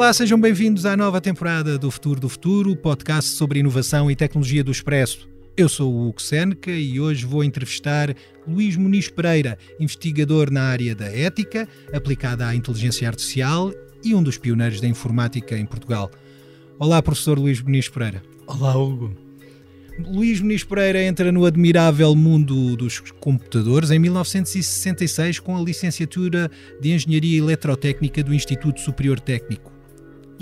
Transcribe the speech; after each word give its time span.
Olá, 0.00 0.14
sejam 0.14 0.40
bem-vindos 0.40 0.86
à 0.86 0.96
nova 0.96 1.20
temporada 1.20 1.76
do 1.76 1.90
Futuro 1.90 2.18
do 2.18 2.28
Futuro, 2.30 2.74
podcast 2.74 3.32
sobre 3.32 3.58
inovação 3.58 4.10
e 4.10 4.16
tecnologia 4.16 4.64
do 4.64 4.70
Expresso. 4.70 5.28
Eu 5.54 5.68
sou 5.68 5.92
o 5.92 6.08
Hugo 6.08 6.22
Seneca 6.22 6.70
e 6.70 6.98
hoje 6.98 7.26
vou 7.26 7.44
entrevistar 7.44 8.16
Luís 8.48 8.76
Muniz 8.76 9.10
Pereira, 9.10 9.58
investigador 9.78 10.50
na 10.50 10.62
área 10.62 10.94
da 10.94 11.04
ética 11.04 11.68
aplicada 11.92 12.46
à 12.46 12.54
inteligência 12.54 13.06
artificial 13.06 13.74
e 14.02 14.14
um 14.14 14.22
dos 14.22 14.38
pioneiros 14.38 14.80
da 14.80 14.88
informática 14.88 15.54
em 15.54 15.66
Portugal. 15.66 16.10
Olá, 16.78 17.02
professor 17.02 17.38
Luís 17.38 17.60
Muniz 17.60 17.86
Pereira. 17.90 18.22
Olá, 18.46 18.74
Hugo. 18.74 19.14
Luís 19.98 20.40
Muniz 20.40 20.64
Pereira 20.64 21.02
entra 21.02 21.30
no 21.30 21.44
admirável 21.44 22.16
mundo 22.16 22.74
dos 22.74 23.00
computadores 23.20 23.90
em 23.90 23.98
1966 23.98 25.40
com 25.40 25.58
a 25.58 25.60
licenciatura 25.60 26.50
de 26.80 26.90
Engenharia 26.90 27.38
Eletrotécnica 27.38 28.24
do 28.24 28.32
Instituto 28.32 28.80
Superior 28.80 29.20
Técnico. 29.20 29.79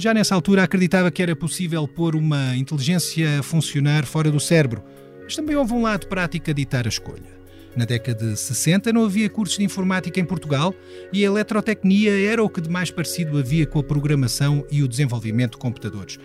Já 0.01 0.15
nessa 0.15 0.33
altura 0.33 0.63
acreditava 0.63 1.11
que 1.11 1.21
era 1.21 1.35
possível 1.35 1.89
pôr 1.89 2.15
uma 2.15 2.57
inteligência 2.57 3.41
a 3.41 3.43
funcionar 3.43 4.07
fora 4.07 4.31
do 4.31 4.39
cérebro, 4.39 4.81
mas 5.25 5.35
também 5.35 5.57
houve 5.57 5.73
um 5.73 5.83
lado 5.83 6.07
prático 6.07 6.49
a 6.49 6.55
ditar 6.55 6.87
a 6.87 6.89
escolha. 6.89 7.37
Na 7.75 7.85
década 7.85 8.31
de 8.31 8.37
60 8.37 8.93
não 8.93 9.05
havia 9.05 9.29
cursos 9.29 9.59
de 9.59 9.65
informática 9.65 10.21
em 10.21 10.25
Portugal 10.25 10.73
e 11.13 11.25
a 11.25 11.27
eletrotecnia 11.27 12.13
era 12.13 12.41
o 12.41 12.49
que 12.49 12.61
de 12.61 12.71
mais 12.71 12.93
parecido 12.93 13.37
havia 13.37 13.67
com 13.67 13.81
a 13.81 13.83
programação 13.83 14.65
e 14.71 14.85
o 14.85 14.89
desenvolvimento 14.89 15.55
de 15.55 15.59
computadores. 15.59 16.17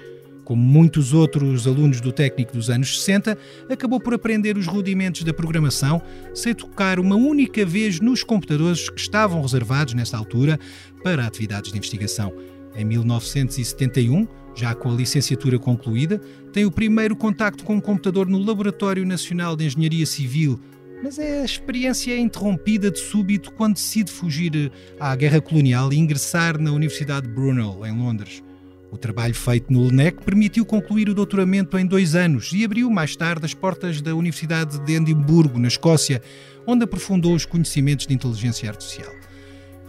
Como 0.44 0.62
muitos 0.62 1.12
outros 1.12 1.66
alunos 1.66 2.00
do 2.00 2.12
técnico 2.12 2.54
dos 2.54 2.70
anos 2.70 3.00
60, 3.00 3.36
acabou 3.72 4.00
por 4.00 4.14
aprender 4.14 4.56
os 4.56 4.68
rudimentos 4.68 5.24
da 5.24 5.34
programação 5.34 6.00
sem 6.36 6.54
tocar 6.54 7.00
uma 7.00 7.16
única 7.16 7.66
vez 7.66 8.00
nos 8.00 8.24
computadores 8.24 8.88
que 8.88 9.02
estavam 9.02 9.42
reservados 9.42 9.96
nessa 9.96 10.16
altura 10.16 10.60
para 11.04 11.26
atividades 11.26 11.72
de 11.72 11.78
investigação. 11.80 12.32
Em 12.76 12.84
1971, 12.86 14.28
já 14.56 14.74
com 14.74 14.92
a 14.92 14.96
licenciatura 14.96 15.60
concluída, 15.60 16.20
tem 16.52 16.66
o 16.66 16.72
primeiro 16.72 17.16
contacto 17.16 17.64
com 17.64 17.76
um 17.76 17.82
computador 17.82 18.28
no 18.28 18.40
Laboratório 18.40 19.06
Nacional 19.06 19.56
de 19.56 19.66
Engenharia 19.66 20.06
Civil, 20.06 20.60
mas 21.04 21.20
a 21.20 21.44
experiência 21.44 22.14
é 22.14 22.18
interrompida 22.18 22.90
de 22.90 23.00
súbito 23.00 23.52
quando 23.52 23.76
decide 23.76 24.12
fugir 24.12 24.72
à 25.00 25.16
guerra 25.16 25.42
colonial 25.42 25.92
e 25.92 25.98
ingressar 25.98 26.58
na 26.60 26.72
Universidade 26.72 27.28
de 27.28 27.34
Brunel, 27.34 27.86
em 27.86 27.92
Londres. 27.92 28.42
O 28.90 28.98
trabalho 28.98 29.34
feito 29.34 29.74
no 29.74 29.84
LNEC 29.88 30.24
permitiu 30.24 30.64
concluir 30.64 31.10
o 31.10 31.16
doutoramento 31.16 31.78
em 31.80 31.86
dois 31.86 32.16
anos 32.16 32.52
e 32.54 32.64
abriu 32.64 32.90
mais 32.92 33.16
tarde 33.16 33.44
as 33.44 33.54
portas 33.54 34.02
da 34.02 34.16
Universidade 34.16 34.80
de 34.80 34.94
Edimburgo, 34.94 35.60
na 35.60 35.68
Escócia, 35.68 36.22
onde 36.66 36.84
aprofundou 36.84 37.34
os 37.34 37.44
conhecimentos 37.44 38.06
de 38.06 38.14
inteligência 38.14 38.70
artificial. 38.70 39.12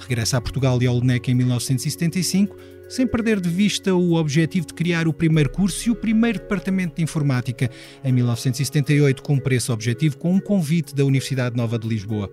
Regressa 0.08 0.36
a 0.36 0.41
Portugal 0.41 0.80
e 0.83 0.86
ao 0.86 0.97
LNEC 0.97 1.30
em 1.30 1.34
1975 1.34 2.56
sem 2.88 3.06
perder 3.06 3.41
de 3.41 3.48
vista 3.48 3.94
o 3.94 4.14
objetivo 4.14 4.66
de 4.66 4.74
criar 4.74 5.08
o 5.08 5.12
primeiro 5.12 5.50
curso 5.50 5.88
e 5.88 5.91
o 5.91 5.96
primeiro 5.96 6.38
departamento 6.38 6.96
de 6.96 7.02
informática, 7.02 7.70
em 8.05 8.12
1978, 8.12 9.22
com 9.22 9.34
um 9.34 9.38
preço 9.38 9.72
objetivo 9.72 10.19
com 10.19 10.33
um 10.33 10.41
convite 10.41 10.94
da 10.94 11.05
Universidade 11.05 11.56
Nova 11.56 11.78
de 11.78 11.88
Lisboa. 11.88 12.30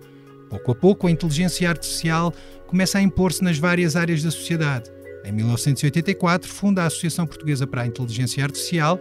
Pouco 0.50 0.72
a 0.72 0.74
pouco, 0.74 1.06
a 1.06 1.10
inteligência 1.10 1.68
artificial 1.68 2.32
começa 2.66 2.98
a 2.98 3.02
impor-se 3.02 3.42
nas 3.42 3.58
várias 3.58 3.96
áreas 3.96 4.22
da 4.22 4.30
sociedade. 4.30 4.90
Em 5.24 5.32
1984, 5.32 6.48
funda 6.48 6.82
a 6.82 6.86
Associação 6.86 7.26
Portuguesa 7.26 7.66
para 7.66 7.82
a 7.82 7.86
Inteligência 7.86 8.44
Artificial 8.44 9.00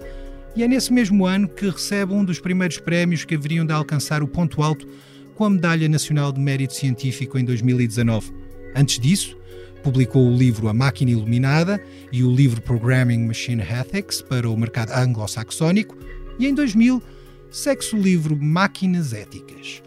e 0.55 0.63
é 0.63 0.67
nesse 0.67 0.93
mesmo 0.93 1.25
ano 1.25 1.47
que 1.47 1.69
recebe 1.69 2.13
um 2.13 2.23
dos 2.23 2.39
primeiros 2.39 2.77
prémios 2.77 3.25
que 3.25 3.35
haveriam 3.35 3.65
de 3.65 3.73
alcançar 3.73 4.23
o 4.23 4.27
ponto 4.27 4.61
alto 4.61 4.87
com 5.35 5.45
a 5.45 5.49
Medalha 5.49 5.89
Nacional 5.89 6.31
de 6.31 6.39
Mérito 6.39 6.73
Científico 6.73 7.37
em 7.37 7.43
2019. 7.43 8.40
Antes 8.75 8.99
disso, 8.99 9.37
Publicou 9.83 10.27
o 10.27 10.37
livro 10.37 10.67
A 10.67 10.73
Máquina 10.73 11.11
Iluminada 11.11 11.83
e 12.11 12.23
o 12.23 12.31
livro 12.31 12.61
Programming 12.61 13.25
Machine 13.25 13.63
Ethics 13.63 14.21
para 14.21 14.47
o 14.47 14.55
mercado 14.55 14.91
anglo-saxónico 14.91 15.97
e 16.37 16.45
em 16.45 16.53
2000 16.53 17.01
segue-se 17.49 17.95
o 17.95 17.99
livro 17.99 18.37
Máquinas 18.37 19.11
Éticas. 19.11 19.81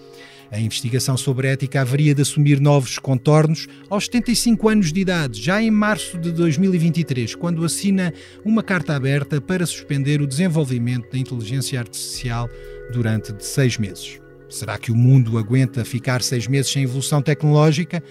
A 0.51 0.59
investigação 0.59 1.17
sobre 1.17 1.49
ética 1.49 1.81
haveria 1.81 2.15
de 2.15 2.23
assumir 2.23 2.61
novos 2.61 2.99
contornos 2.99 3.67
aos 3.89 4.05
75 4.05 4.69
anos 4.69 4.93
de 4.93 5.01
idade, 5.01 5.41
já 5.41 5.63
em 5.63 5.71
março 5.71 6.19
de 6.19 6.31
2023, 6.33 7.35
quando 7.35 7.65
assina 7.65 8.13
uma 8.45 8.63
carta 8.63 8.95
aberta 8.95 9.41
para 9.41 9.67
suspender 9.67 10.21
o 10.21 10.27
desenvolvimento 10.27 11.11
da 11.11 11.19
inteligência 11.19 11.79
artificial 11.79 12.49
durante 12.93 13.35
seis 13.45 13.79
meses. 13.79 14.21
Será 14.49 14.77
que 14.77 14.93
o 14.93 14.97
mundo 14.97 15.39
aguenta 15.39 15.85
ficar 15.85 16.23
seis 16.23 16.47
meses 16.47 16.71
sem 16.71 16.83
evolução 16.83 17.23
tecnológica? 17.23 18.03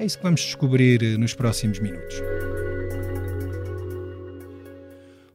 É 0.00 0.06
isso 0.06 0.16
que 0.16 0.22
vamos 0.22 0.40
descobrir 0.40 1.02
eh, 1.02 1.18
nos 1.18 1.34
próximos 1.34 1.78
minutos. 1.78 2.14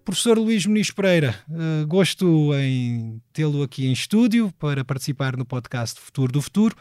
Professor 0.03 0.39
Luís 0.39 0.65
Muniz 0.65 0.89
Pereira, 0.89 1.35
uh, 1.47 1.85
gosto 1.85 2.51
em 2.55 3.21
tê-lo 3.31 3.61
aqui 3.61 3.85
em 3.85 3.91
estúdio 3.91 4.51
para 4.57 4.83
participar 4.83 5.37
no 5.37 5.45
podcast 5.45 6.01
Futuro 6.01 6.33
do 6.33 6.41
Futuro. 6.41 6.75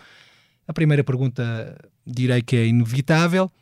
A 0.67 0.73
primeira 0.73 1.05
pergunta 1.05 1.77
direi 2.07 2.41
que 2.41 2.57
é 2.57 2.67
inevitável. 2.67 3.53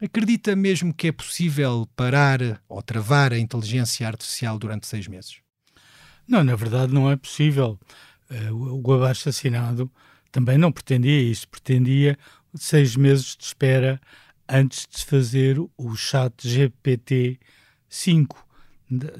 Acredita 0.00 0.56
mesmo 0.56 0.92
que 0.92 1.06
é 1.06 1.12
possível 1.12 1.86
parar 1.94 2.40
ou 2.68 2.82
travar 2.82 3.32
a 3.32 3.38
inteligência 3.38 4.08
artificial 4.08 4.58
durante 4.58 4.88
seis 4.88 5.06
meses? 5.06 5.36
Não, 6.26 6.42
na 6.42 6.56
verdade 6.56 6.92
não 6.92 7.08
é 7.08 7.14
possível. 7.14 7.78
Uh, 8.28 8.82
o 8.84 8.92
abaixo 8.92 9.28
assinado 9.28 9.88
também 10.32 10.58
não 10.58 10.72
pretendia 10.72 11.20
isso, 11.20 11.46
pretendia 11.48 12.18
seis 12.54 12.96
meses 12.96 13.36
de 13.36 13.44
espera 13.44 14.00
antes 14.48 14.86
de 14.90 15.04
fazer 15.04 15.58
o 15.58 15.96
chat 15.96 16.46
GPT 16.46 17.38
5. 17.88 18.46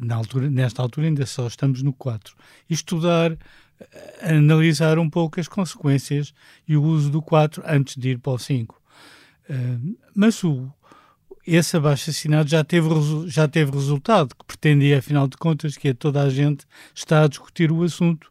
Na 0.00 0.16
altura, 0.16 0.50
nesta 0.50 0.82
altura 0.82 1.06
ainda 1.06 1.24
só 1.24 1.46
estamos 1.46 1.82
no 1.82 1.92
4. 1.92 2.36
E 2.68 2.74
estudar, 2.74 3.32
eh, 3.80 4.36
analisar 4.36 4.98
um 4.98 5.08
pouco 5.08 5.40
as 5.40 5.48
consequências 5.48 6.34
e 6.68 6.76
o 6.76 6.82
uso 6.82 7.10
do 7.10 7.22
4 7.22 7.62
antes 7.66 7.96
de 7.96 8.10
ir 8.10 8.18
para 8.18 8.32
o 8.32 8.38
5. 8.38 8.74
Uh, 8.74 9.52
eh, 9.52 9.96
mas 10.14 10.44
o, 10.44 10.70
esse 11.46 11.76
abaixo-assinado 11.76 12.48
já 12.48 12.62
teve, 12.62 12.88
já 13.26 13.48
teve 13.48 13.72
resultado, 13.72 14.34
que 14.36 14.44
pretendia, 14.44 14.98
afinal 14.98 15.26
de 15.26 15.36
contas, 15.38 15.76
que 15.76 15.94
toda 15.94 16.22
a 16.22 16.28
gente 16.28 16.66
está 16.94 17.24
a 17.24 17.28
discutir 17.28 17.72
o 17.72 17.82
assunto 17.82 18.30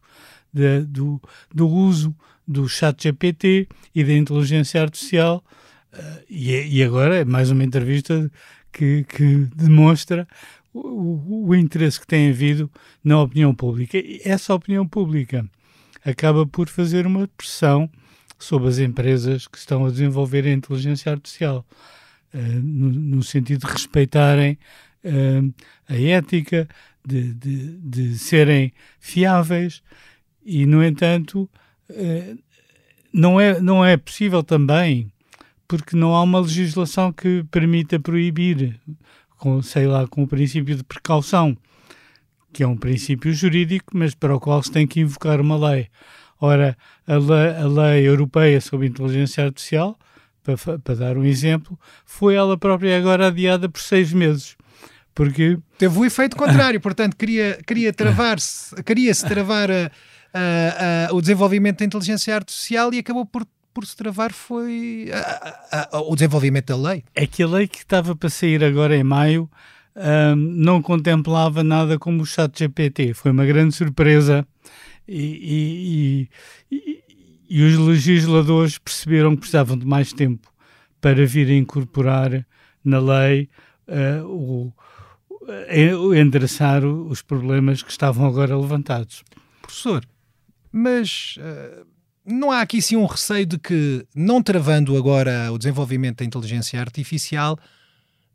de, 0.52 0.82
do, 0.82 1.20
do 1.52 1.68
uso 1.68 2.14
do 2.46 2.68
chat 2.68 3.02
GPT 3.02 3.68
e 3.94 4.04
da 4.04 4.12
inteligência 4.12 4.82
artificial. 4.82 5.44
Uh, 5.92 6.22
e, 6.28 6.54
é, 6.54 6.66
e, 6.66 6.82
agora 6.82 7.16
é 7.16 7.24
mais 7.24 7.50
uma 7.50 7.64
entrevista 7.64 8.30
que, 8.72 9.04
que 9.04 9.48
demonstra 9.54 10.26
o, 10.72 11.48
o, 11.48 11.54
interesse 11.54 12.00
que 12.00 12.06
tem 12.06 12.30
havido 12.30 12.70
na 13.04 13.20
opinião 13.20 13.54
pública. 13.54 13.98
E 13.98 14.20
essa 14.24 14.54
opinião 14.54 14.86
pública 14.88 15.46
acaba 16.04 16.46
por 16.46 16.68
fazer 16.68 17.06
uma 17.06 17.28
pressão 17.28 17.90
sobre 18.38 18.68
as 18.68 18.78
empresas 18.78 19.46
que 19.46 19.58
estão 19.58 19.84
a 19.84 19.90
desenvolver 19.90 20.46
a 20.46 20.52
inteligência 20.52 21.12
artificial, 21.12 21.66
uh, 22.32 22.38
no, 22.62 22.90
no, 22.90 23.22
sentido 23.22 23.66
de 23.66 23.72
respeitarem 23.72 24.58
uh, 25.04 25.54
a 25.88 25.94
ética, 25.94 26.66
de, 27.04 27.34
de, 27.34 27.78
de 27.78 28.18
serem 28.18 28.72
fiáveis, 28.98 29.82
e, 30.44 30.66
no 30.66 30.82
entanto, 30.82 31.48
não 33.12 33.40
é, 33.40 33.60
não 33.60 33.84
é 33.84 33.96
possível 33.96 34.42
também, 34.42 35.12
porque 35.68 35.96
não 35.96 36.14
há 36.14 36.22
uma 36.22 36.40
legislação 36.40 37.12
que 37.12 37.44
permita 37.50 37.98
proibir, 37.98 38.80
com, 39.38 39.60
sei 39.62 39.86
lá, 39.86 40.06
com 40.06 40.22
o 40.22 40.28
princípio 40.28 40.76
de 40.76 40.84
precaução, 40.84 41.56
que 42.52 42.62
é 42.62 42.66
um 42.66 42.76
princípio 42.76 43.32
jurídico, 43.32 43.96
mas 43.96 44.14
para 44.14 44.34
o 44.34 44.40
qual 44.40 44.62
se 44.62 44.70
tem 44.70 44.86
que 44.86 45.00
invocar 45.00 45.40
uma 45.40 45.56
lei. 45.70 45.88
Ora, 46.40 46.76
a 47.06 47.16
lei, 47.16 47.56
a 47.56 47.66
lei 47.66 48.08
europeia 48.08 48.60
sobre 48.60 48.86
inteligência 48.86 49.44
artificial, 49.44 49.98
para, 50.42 50.78
para, 50.78 50.94
dar 50.94 51.16
um 51.16 51.24
exemplo, 51.24 51.78
foi 52.04 52.34
ela 52.34 52.58
própria 52.58 52.98
agora 52.98 53.28
adiada 53.28 53.68
por 53.68 53.80
seis 53.80 54.12
meses. 54.12 54.56
Porque 55.14 55.58
teve 55.78 55.98
o 55.98 56.04
efeito 56.04 56.36
contrário, 56.36 56.80
portanto, 56.80 57.16
queria, 57.16 57.58
queria 57.66 57.92
travar-se, 57.92 58.74
queria-se 58.82 59.26
travar 59.26 59.70
a 59.70 59.90
uh, 60.34 61.12
uh, 61.12 61.16
o 61.16 61.20
desenvolvimento 61.20 61.78
da 61.78 61.84
inteligência 61.84 62.34
artificial 62.34 62.92
e 62.92 62.98
acabou 62.98 63.26
por 63.26 63.46
por 63.72 63.86
se 63.86 63.96
travar 63.96 64.32
foi 64.32 65.08
uh, 65.10 65.98
uh, 65.98 66.10
o 66.10 66.14
desenvolvimento 66.14 66.66
da 66.66 66.76
lei. 66.76 67.04
É 67.14 67.26
que 67.26 67.42
a 67.42 67.46
lei 67.46 67.66
que 67.66 67.78
estava 67.78 68.14
para 68.14 68.28
sair 68.28 68.62
agora 68.62 68.96
em 68.96 69.02
maio 69.02 69.48
uh, 69.96 70.36
não 70.36 70.82
contemplava 70.82 71.64
nada 71.64 71.98
como 71.98 72.22
o 72.22 72.26
chat 72.26 72.58
GPT. 72.58 73.14
Foi 73.14 73.30
uma 73.30 73.44
grande 73.44 73.74
surpresa 73.74 74.46
e, 75.08 76.28
e, 76.70 76.76
e, 76.76 77.02
e, 77.48 77.62
os 77.64 77.76
legisladores 77.76 78.78
perceberam 78.78 79.34
que 79.34 79.40
precisavam 79.40 79.76
de 79.76 79.86
mais 79.86 80.12
tempo 80.12 80.52
para 81.00 81.24
vir 81.26 81.48
a 81.48 81.54
incorporar 81.54 82.46
na 82.84 83.00
lei 83.00 83.48
o, 84.24 84.72
endereçar 86.14 86.84
os 86.84 87.20
problemas 87.20 87.82
que 87.82 87.90
estavam 87.90 88.26
agora 88.26 88.56
levantados. 88.56 89.24
Professor, 89.60 90.04
mas 90.72 91.36
uh, 91.38 91.86
não 92.24 92.50
há 92.50 92.60
aqui 92.60 92.80
sim 92.80 92.96
um 92.96 93.06
receio 93.06 93.44
de 93.44 93.58
que, 93.58 94.06
não 94.14 94.42
travando 94.42 94.96
agora 94.96 95.52
o 95.52 95.58
desenvolvimento 95.58 96.18
da 96.18 96.24
inteligência 96.24 96.80
artificial, 96.80 97.58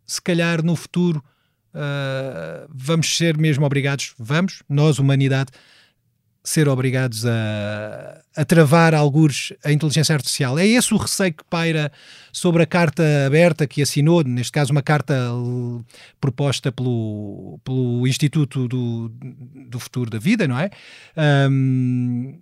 se 0.06 0.22
calhar 0.22 0.63
no 0.63 0.75
futuro 0.75 1.24
uh, 1.74 2.69
vamos 2.69 3.18
ser 3.18 3.38
mesmo 3.38 3.66
obrigados, 3.66 4.13
vamos, 4.18 4.62
nós, 4.69 5.00
humanidade, 5.00 5.51
ser 6.47 6.69
obrigados 6.69 7.25
a, 7.25 8.21
a 8.33 8.45
travar 8.45 8.95
algures 8.95 9.51
a 9.65 9.71
inteligência 9.71 10.15
artificial. 10.15 10.57
É 10.57 10.65
esse 10.65 10.94
o 10.94 10.97
receio 10.97 11.33
que 11.33 11.44
paira 11.44 11.91
sobre 12.31 12.63
a 12.63 12.65
carta 12.65 13.03
aberta 13.25 13.67
que 13.67 13.81
assinou, 13.81 14.23
neste 14.23 14.53
caso 14.53 14.71
uma 14.71 14.81
carta 14.81 15.13
proposta 16.21 16.71
pelo, 16.71 17.59
pelo 17.65 18.07
Instituto 18.07 18.65
do, 18.65 19.11
do 19.69 19.77
Futuro 19.77 20.09
da 20.09 20.19
Vida, 20.19 20.47
não 20.47 20.57
é? 20.57 20.69
Um, 21.51 22.39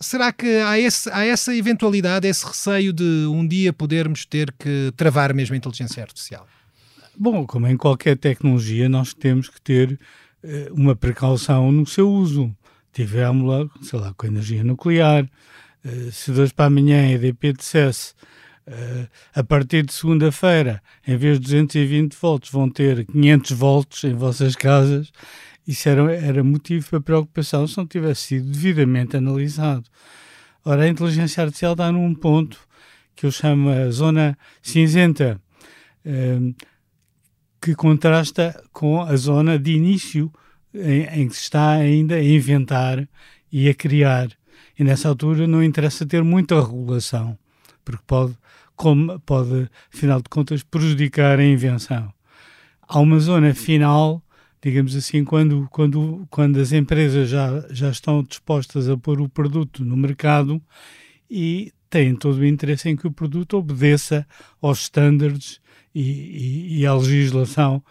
será 0.00 0.32
que 0.32 0.58
há, 0.58 0.78
esse, 0.78 1.10
há 1.10 1.24
essa 1.24 1.52
eventualidade, 1.52 2.28
esse 2.28 2.46
receio 2.46 2.92
de 2.92 3.26
um 3.28 3.44
dia 3.44 3.72
podermos 3.72 4.24
ter 4.24 4.54
que 4.56 4.92
travar 4.96 5.34
mesmo 5.34 5.54
a 5.54 5.56
inteligência 5.56 6.00
artificial? 6.00 6.46
Bom, 7.18 7.44
como 7.44 7.66
em 7.66 7.76
qualquer 7.76 8.16
tecnologia, 8.16 8.88
nós 8.88 9.12
temos 9.12 9.48
que 9.48 9.60
ter 9.60 9.98
uh, 10.44 10.72
uma 10.72 10.94
precaução 10.94 11.72
no 11.72 11.84
seu 11.84 12.08
uso 12.08 12.54
tivemos-la, 12.96 13.68
sei 13.82 13.98
lá, 13.98 14.14
com 14.14 14.26
energia 14.26 14.64
nuclear. 14.64 15.28
Uh, 15.84 16.10
se 16.10 16.32
dois 16.32 16.50
para 16.50 16.64
amanhã 16.64 17.02
a 17.02 17.12
EDP 17.12 17.52
dissesse 17.52 18.14
uh, 18.66 19.06
a 19.34 19.44
partir 19.44 19.84
de 19.84 19.92
segunda-feira, 19.92 20.82
em 21.06 21.16
vez 21.16 21.38
de 21.38 21.44
220 21.44 22.14
volts, 22.14 22.50
vão 22.50 22.70
ter 22.70 23.04
500 23.04 23.50
volts 23.52 24.04
em 24.04 24.14
vossas 24.14 24.56
casas, 24.56 25.12
isso 25.68 25.88
era, 25.88 26.10
era 26.14 26.42
motivo 26.42 26.88
para 26.88 27.00
preocupação 27.00 27.66
se 27.66 27.76
não 27.76 27.86
tivesse 27.86 28.22
sido 28.22 28.50
devidamente 28.50 29.16
analisado. 29.16 29.84
Ora, 30.64 30.84
a 30.84 30.88
inteligência 30.88 31.42
artificial 31.42 31.72
está 31.72 31.92
num 31.92 32.14
ponto 32.14 32.58
que 33.14 33.26
eu 33.26 33.30
chamo 33.30 33.68
a 33.68 33.90
zona 33.90 34.38
cinzenta, 34.62 35.38
uh, 36.06 36.54
que 37.60 37.74
contrasta 37.74 38.64
com 38.72 39.02
a 39.02 39.14
zona 39.16 39.58
de 39.58 39.72
início 39.72 40.32
em, 40.76 41.22
em 41.22 41.28
que 41.28 41.34
se 41.34 41.42
está 41.42 41.70
ainda 41.70 42.16
a 42.16 42.22
inventar 42.22 43.08
e 43.50 43.68
a 43.68 43.74
criar. 43.74 44.28
E 44.78 44.84
nessa 44.84 45.08
altura 45.08 45.46
não 45.46 45.62
interessa 45.62 46.04
ter 46.04 46.22
muita 46.22 46.60
regulação, 46.60 47.38
porque 47.84 48.02
pode, 48.06 48.36
como, 48.74 49.18
pode, 49.20 49.68
afinal 49.92 50.20
de 50.20 50.28
contas, 50.28 50.62
prejudicar 50.62 51.38
a 51.38 51.44
invenção. 51.44 52.12
Há 52.82 53.00
uma 53.00 53.18
zona 53.18 53.54
final, 53.54 54.22
digamos 54.62 54.94
assim, 54.94 55.24
quando, 55.24 55.66
quando, 55.70 56.26
quando 56.30 56.60
as 56.60 56.72
empresas 56.72 57.28
já, 57.28 57.66
já 57.70 57.90
estão 57.90 58.22
dispostas 58.22 58.88
a 58.88 58.96
pôr 58.96 59.20
o 59.20 59.28
produto 59.28 59.84
no 59.84 59.96
mercado 59.96 60.62
e 61.30 61.72
têm 61.88 62.14
todo 62.14 62.38
o 62.38 62.46
interesse 62.46 62.88
em 62.88 62.96
que 62.96 63.06
o 63.06 63.12
produto 63.12 63.56
obedeça 63.56 64.26
aos 64.60 64.82
estándares 64.82 65.60
e, 65.94 66.02
e, 66.02 66.80
e 66.80 66.86
à 66.86 66.94
legislação 66.94 67.82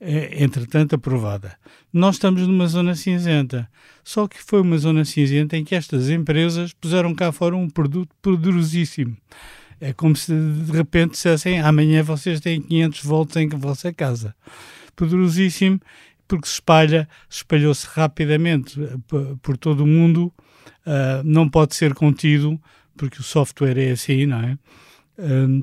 entretanto 0.00 0.94
aprovada. 0.94 1.56
Nós 1.92 2.16
estamos 2.16 2.46
numa 2.46 2.66
zona 2.66 2.94
cinzenta, 2.94 3.68
só 4.04 4.28
que 4.28 4.42
foi 4.42 4.60
uma 4.60 4.78
zona 4.78 5.04
cinzenta 5.04 5.56
em 5.56 5.64
que 5.64 5.74
estas 5.74 6.10
empresas 6.10 6.72
puseram 6.72 7.14
cá 7.14 7.32
fora 7.32 7.56
um 7.56 7.68
produto 7.68 8.14
poderosíssimo. 8.20 9.16
É 9.80 9.92
como 9.92 10.16
se 10.16 10.32
de 10.32 10.72
repente 10.72 11.12
dissessem 11.12 11.60
amanhã 11.60 12.02
vocês 12.02 12.40
têm 12.40 12.60
500 12.62 13.02
volts 13.04 13.36
em 13.36 13.48
vossa 13.48 13.92
casa. 13.92 14.34
Poderosíssimo 14.94 15.80
porque 16.28 16.46
se 16.46 16.54
espalha, 16.54 17.08
espalhou-se 17.28 17.86
rapidamente 17.86 18.82
eh, 18.82 18.96
por 19.42 19.56
todo 19.56 19.84
o 19.84 19.86
mundo, 19.86 20.32
uh, 20.86 21.22
não 21.24 21.48
pode 21.48 21.74
ser 21.74 21.94
contido 21.94 22.60
porque 22.96 23.20
o 23.20 23.22
software 23.22 23.78
é 23.78 23.92
assim, 23.92 24.26
não 24.26 24.40
é? 24.40 24.58
Uh, 25.18 25.62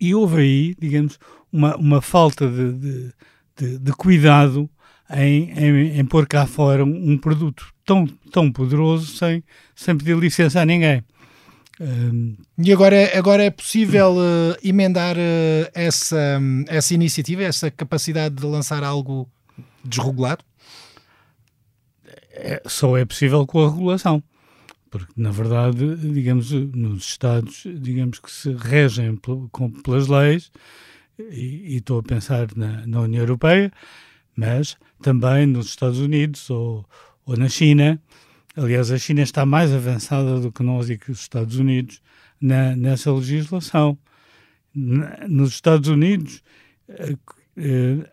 e 0.00 0.14
houve 0.14 0.42
aí, 0.42 0.74
digamos, 0.78 1.18
uma, 1.52 1.76
uma 1.76 2.02
falta 2.02 2.48
de, 2.48 2.72
de 2.72 3.12
de, 3.58 3.78
de 3.78 3.92
cuidado 3.92 4.70
em, 5.10 5.50
em, 5.50 5.98
em, 5.98 6.04
pôr 6.04 6.26
cá 6.26 6.46
fora 6.46 6.84
um, 6.84 7.12
um, 7.12 7.18
produto 7.18 7.66
tão, 7.84 8.06
tão 8.30 8.52
poderoso 8.52 9.16
sem, 9.16 9.42
sem 9.74 9.96
pedir 9.96 10.16
licença 10.16 10.60
a 10.60 10.66
ninguém. 10.66 11.02
Um... 11.80 12.36
E 12.58 12.72
agora, 12.72 13.10
agora 13.16 13.44
é 13.44 13.50
possível 13.50 14.16
uh, 14.16 14.56
emendar 14.62 15.16
uh, 15.16 15.70
essa, 15.74 16.40
essa 16.66 16.94
iniciativa, 16.94 17.42
essa 17.42 17.70
capacidade 17.70 18.34
de 18.34 18.46
lançar 18.46 18.84
algo 18.84 19.28
desregulado? 19.84 20.44
É, 22.32 22.62
só 22.66 22.96
é 22.96 23.04
possível 23.04 23.46
com 23.46 23.64
a 23.64 23.70
regulação. 23.70 24.22
Porque, 24.90 25.12
na 25.16 25.30
verdade, 25.30 25.96
digamos, 25.96 26.50
nos 26.50 27.04
Estados, 27.04 27.64
digamos 27.66 28.18
que 28.18 28.30
se 28.30 28.52
regem 28.52 29.18
pelas 29.82 30.08
leis, 30.08 30.50
e, 31.18 31.76
estou 31.76 32.00
a 32.00 32.02
pensar 32.02 32.48
na, 32.56 32.86
na, 32.86 33.00
União 33.00 33.22
Europeia, 33.22 33.72
mas 34.36 34.76
também 35.02 35.46
nos 35.46 35.66
Estados 35.66 35.98
Unidos 35.98 36.48
ou, 36.50 36.84
ou 37.26 37.36
na 37.36 37.48
China. 37.48 38.00
Aliás, 38.56 38.90
a 38.90 38.98
China 38.98 39.22
está 39.22 39.44
mais 39.44 39.72
avançada 39.72 40.40
do 40.40 40.52
que 40.52 40.62
nós 40.62 40.90
e 40.90 40.98
que 40.98 41.10
os 41.10 41.20
Estados 41.20 41.56
Unidos 41.56 42.00
na, 42.40 42.74
nessa 42.76 43.12
legislação. 43.12 43.98
Na, 44.74 45.26
nos 45.28 45.50
Estados 45.50 45.88
Unidos, 45.88 46.42
a, 46.88 47.12
eh, 47.56 48.10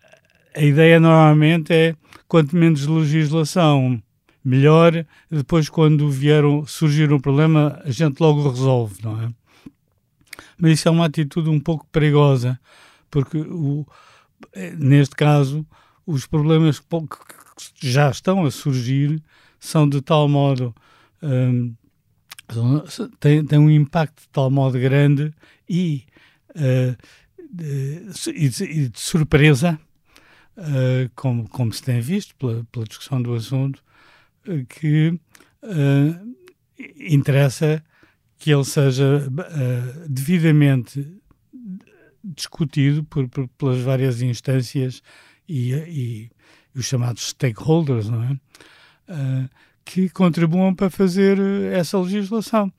a 0.56 0.62
ideia 0.62 1.00
normalmente 1.00 1.74
é 1.74 1.96
quanto 2.28 2.56
menos 2.56 2.86
legislação, 2.88 4.02
melhor. 4.44 5.06
Depois, 5.30 5.69
quando 5.69 6.10
vieram 6.10 6.66
surgir 6.66 7.12
um 7.12 7.19
problema, 7.19 7.81
a 7.84 7.92
gente 7.92 8.19
logo 8.19 8.50
resolve, 8.50 8.96
não 9.04 9.22
é? 9.22 9.30
Mas 10.57 10.80
isso 10.80 10.88
é 10.88 10.92
uma 10.92 11.06
atitude 11.06 11.50
um 11.50 11.60
pouco 11.60 11.86
perigosa, 11.92 12.60
porque 13.10 13.38
o, 13.38 13.86
neste 14.78 15.16
caso 15.16 15.66
os 16.06 16.25
problemas 16.25 16.80
que 16.80 17.90
já 17.90 18.10
estão 18.10 18.46
a 18.46 18.52
surgir 18.52 19.22
são 19.60 19.88
de 19.88 20.02
tal 20.02 20.28
modo 20.28 20.75
um, 21.22 21.74
têm, 23.19 23.44
têm 23.46 23.60
um 23.60 23.69
impacto 23.69 24.22
de 24.22 24.30
tal 24.30 24.52
modo 24.52 24.80
grande 24.80 25.34
e, 25.68 26.04
uh, 26.52 26.96
de, 27.52 28.50
de, 28.50 28.92
surpresa 28.94 29.80
uh, 30.57 31.10
como, 31.16 31.50
como 31.50 31.74
se 31.74 31.81
tem 31.81 32.00
visto 32.00 32.36
pela, 32.36 32.63
pela 32.72 32.86
discussão 32.86 33.22
do 33.22 33.34
assunto 33.34 33.84
uh, 34.48 34.66
que 34.68 35.19
interessa 37.00 37.83
que 38.38 38.54
ele 38.54 38.66
seja 38.66 39.28
devidamente 40.07 41.19
discutido 42.25 43.03
por, 43.03 43.27
por, 43.27 43.47
pelas 43.49 43.81
várias 43.81 44.21
instâncias 44.21 45.01
e, 45.47 45.73
e, 45.73 46.31
os 46.75 46.85
chamados 46.85 47.29
stakeholders, 47.29 48.09
não 48.09 48.23
é? 48.23 48.31
Uh, 49.07 49.49
que 49.85 50.09
contribuam 50.09 50.73
para 50.73 50.89
fazer 50.89 51.39
essa 51.71 51.99
legislação. 51.99 52.73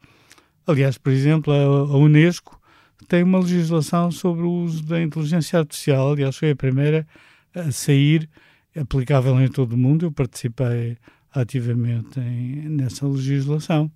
Aliás, 0.66 0.98
por 0.98 1.12
exemplo, 1.12 1.52
a, 1.52 1.56
a, 1.56 1.96
Unesco 1.96 2.60
tem 3.06 3.22
uma 3.22 3.38
legislação 3.38 4.10
sobre 4.10 4.42
o 4.42 4.50
uso 4.50 4.82
da 4.84 5.00
inteligência 5.00 5.60
artificial. 5.60 6.12
Aliás, 6.12 6.36
foi 6.36 6.50
a 6.50 6.56
primeira 6.56 7.06
a 7.54 7.70
sair, 7.70 8.28
aplicável 8.76 9.40
em 9.40 9.48
todo 9.48 9.74
o 9.74 9.76
mundo. 9.78 10.06
Eu 10.06 10.12
participei 10.12 10.98
ativamente 11.32 12.18
em, 12.18 12.68
nessa 12.68 13.06
legislação 13.06 13.90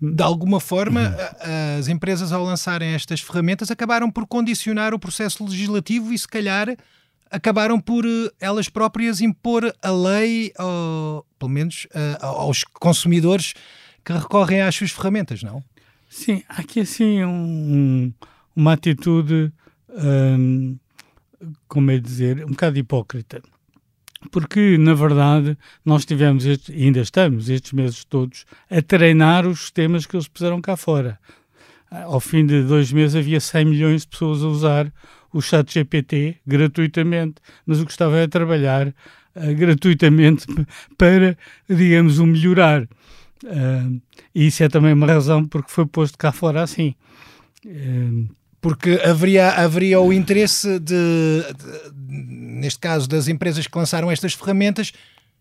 de 0.00 0.22
alguma 0.22 0.60
forma, 0.60 1.08
uhum. 1.08 1.78
as 1.78 1.88
empresas, 1.88 2.32
ao 2.32 2.44
lançarem 2.44 2.94
estas 2.94 3.20
ferramentas, 3.20 3.70
acabaram 3.70 4.10
por 4.10 4.26
condicionar 4.26 4.94
o 4.94 4.98
processo 4.98 5.44
legislativo 5.44 6.12
e, 6.12 6.18
se 6.18 6.28
calhar, 6.28 6.76
acabaram 7.30 7.80
por 7.80 8.04
eh, 8.06 8.30
elas 8.40 8.68
próprias 8.68 9.20
impor 9.20 9.74
a 9.82 9.90
lei, 9.90 10.52
ou, 10.58 11.26
pelo 11.38 11.50
menos, 11.50 11.86
aos 12.20 12.64
consumidores 12.64 13.54
que 14.04 14.12
recorrem 14.12 14.62
às 14.62 14.74
suas 14.74 14.92
ferramentas, 14.92 15.42
não? 15.42 15.62
Sim, 16.08 16.42
há 16.48 16.60
aqui 16.60 16.80
assim 16.80 17.22
um, 17.24 18.12
uma 18.56 18.72
atitude, 18.72 19.52
hum, 19.90 20.76
como 21.66 21.90
é 21.90 21.98
dizer, 21.98 22.44
um 22.44 22.50
bocado 22.50 22.78
hipócrita 22.78 23.42
porque, 24.30 24.76
na 24.78 24.94
verdade, 24.94 25.56
nós 25.84 26.04
tivemos, 26.04 26.44
este, 26.44 26.72
ainda 26.72 27.00
estamos, 27.00 27.48
estes 27.48 27.72
meses 27.72 28.04
todos, 28.04 28.44
a 28.70 28.82
treinar 28.82 29.46
os 29.46 29.60
sistemas 29.60 30.06
que 30.06 30.16
eles 30.16 30.28
puseram 30.28 30.60
cá 30.60 30.76
fora. 30.76 31.18
Ao 31.90 32.20
fim 32.20 32.44
de 32.44 32.62
dois 32.62 32.92
meses 32.92 33.16
havia 33.16 33.40
100 33.40 33.64
milhões 33.64 34.02
de 34.02 34.08
pessoas 34.08 34.42
a 34.42 34.48
usar 34.48 34.92
o 35.32 35.40
chat 35.40 35.72
GPT 35.72 36.36
gratuitamente, 36.46 37.36
mas 37.64 37.80
o 37.80 37.86
que 37.86 37.92
estava 37.92 38.22
a 38.22 38.28
trabalhar 38.28 38.88
uh, 38.88 39.54
gratuitamente 39.56 40.46
para, 40.98 41.36
digamos, 41.68 42.18
o 42.18 42.26
melhorar. 42.26 42.82
Uh, 43.44 44.00
e 44.34 44.48
isso 44.48 44.62
é 44.62 44.68
também 44.68 44.92
uma 44.92 45.06
razão 45.06 45.44
porque 45.44 45.70
foi 45.70 45.86
posto 45.86 46.18
cá 46.18 46.32
fora 46.32 46.62
assim. 46.62 46.94
Uh, 47.64 48.28
porque 48.60 49.00
haveria, 49.04 49.50
haveria 49.50 50.00
o 50.00 50.12
interesse 50.12 50.78
de, 50.78 50.94
de, 51.54 52.12
neste 52.58 52.78
caso, 52.78 53.08
das 53.08 53.28
empresas 53.28 53.66
que 53.66 53.78
lançaram 53.78 54.10
estas 54.10 54.34
ferramentas, 54.34 54.92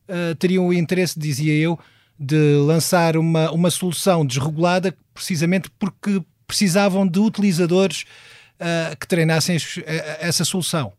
uh, 0.08 0.36
teriam 0.36 0.68
o 0.68 0.74
interesse, 0.74 1.20
dizia 1.20 1.54
eu, 1.54 1.80
de 2.20 2.56
lançar 2.66 3.18
uma, 3.18 3.52
uma 3.52 3.70
solução 3.70 4.26
desregulada 4.26 4.96
precisamente 5.14 5.70
porque 5.80 6.22
precisavam 6.46 7.08
de 7.08 7.20
utilizadores 7.20 8.06
uh, 8.60 8.96
que 8.98 9.08
treinassem 9.08 9.58
essa 10.20 10.46
solução. 10.46 10.94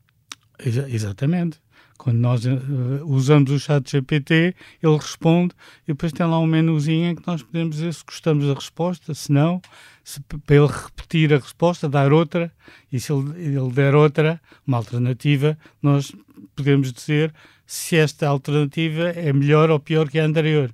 exatamente. 0.89 1.59
Quando 1.99 2.19
nós 2.19 2.45
uh, 2.47 3.05
usamos 3.05 3.51
o 3.51 3.59
chat 3.59 3.91
GPT, 3.91 4.55
ele 4.81 4.97
responde 4.97 5.53
e 5.83 5.89
depois 5.89 6.13
tem 6.13 6.25
lá 6.25 6.39
um 6.39 6.47
menuzinho 6.47 7.11
em 7.11 7.15
que 7.17 7.27
nós 7.27 7.43
podemos 7.43 7.77
dizer 7.77 7.93
se 7.93 8.05
gostamos 8.07 8.47
da 8.47 8.55
resposta, 8.55 9.13
se 9.13 9.33
não, 9.33 9.61
se, 10.05 10.21
para 10.21 10.57
ele 10.57 10.69
repetir 10.69 11.35
a 11.35 11.39
resposta, 11.39 11.89
dar 11.89 12.13
outra, 12.13 12.53
e 12.91 13.01
se 13.01 13.13
ele, 13.13 13.57
ele 13.57 13.71
der 13.73 13.97
outra, 13.97 14.41
uma 14.65 14.77
alternativa, 14.77 15.59
nós 15.83 16.13
podemos 16.55 16.93
dizer 16.93 17.35
se 17.67 17.97
esta 17.97 18.29
alternativa 18.29 19.09
é 19.11 19.33
melhor 19.33 19.69
ou 19.69 19.81
pior 19.81 20.09
que 20.09 20.21
a 20.21 20.25
anterior. 20.25 20.73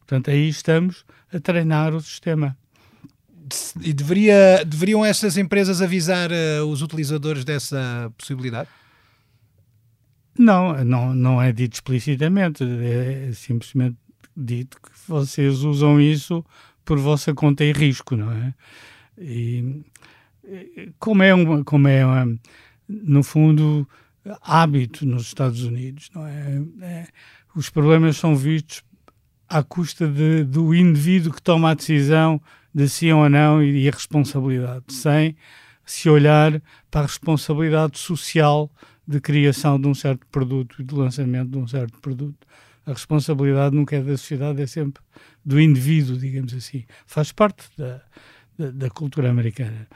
Portanto, 0.00 0.30
aí 0.30 0.48
estamos 0.48 1.04
a 1.32 1.38
treinar 1.38 1.94
o 1.94 2.00
sistema. 2.00 2.56
E 3.80 3.92
deveria, 3.92 4.64
deveriam 4.64 5.04
estas 5.04 5.36
empresas 5.36 5.80
avisar 5.80 6.30
uh, 6.32 6.66
os 6.66 6.82
utilizadores 6.82 7.44
dessa 7.44 8.12
possibilidade? 8.18 8.68
Não, 10.38 10.84
não, 10.84 11.14
não 11.14 11.42
é 11.42 11.52
dito 11.52 11.74
explicitamente, 11.74 12.64
é 12.64 13.30
simplesmente 13.32 13.96
dito 14.36 14.78
que 14.80 14.90
vocês 15.08 15.62
usam 15.62 16.00
isso 16.00 16.44
por 16.84 16.98
vossa 16.98 17.34
conta 17.34 17.64
e 17.64 17.72
risco, 17.72 18.16
não 18.16 18.30
é? 18.30 18.54
E 19.18 19.82
como 20.98 21.22
é, 21.22 21.34
uma, 21.34 21.64
como 21.64 21.88
é 21.88 22.04
uma, 22.04 22.38
no 22.88 23.22
fundo, 23.22 23.88
hábito 24.42 25.06
nos 25.06 25.22
Estados 25.22 25.64
Unidos, 25.64 26.10
não 26.14 26.26
é? 26.26 26.62
é 26.82 27.06
os 27.54 27.70
problemas 27.70 28.16
são 28.16 28.36
vistos 28.36 28.82
à 29.48 29.62
custa 29.62 30.06
de, 30.06 30.44
do 30.44 30.74
indivíduo 30.74 31.32
que 31.32 31.42
toma 31.42 31.70
a 31.70 31.74
decisão 31.74 32.40
de 32.74 32.88
sim 32.88 33.10
ou 33.12 33.28
não 33.30 33.62
e 33.62 33.88
a 33.88 33.90
responsabilidade, 33.90 34.84
sem 34.88 35.36
se 35.84 36.10
olhar 36.10 36.60
para 36.90 37.02
a 37.02 37.06
responsabilidade 37.06 37.98
social 37.98 38.70
de 39.06 39.20
criação 39.20 39.80
de 39.80 39.86
um 39.86 39.94
certo 39.94 40.26
produto 40.26 40.80
e 40.80 40.84
de 40.84 40.94
lançamento 40.94 41.50
de 41.50 41.58
um 41.58 41.66
certo 41.66 41.98
produto. 42.00 42.46
A 42.84 42.92
responsabilidade 42.92 43.74
nunca 43.74 43.96
é 43.96 44.00
da 44.00 44.16
sociedade, 44.16 44.62
é 44.62 44.66
sempre 44.66 45.02
do 45.44 45.60
indivíduo, 45.60 46.16
digamos 46.16 46.54
assim. 46.54 46.84
Faz 47.06 47.32
parte 47.32 47.68
da, 47.76 48.02
da, 48.58 48.70
da 48.70 48.90
cultura 48.90 49.30
americana. 49.30 49.88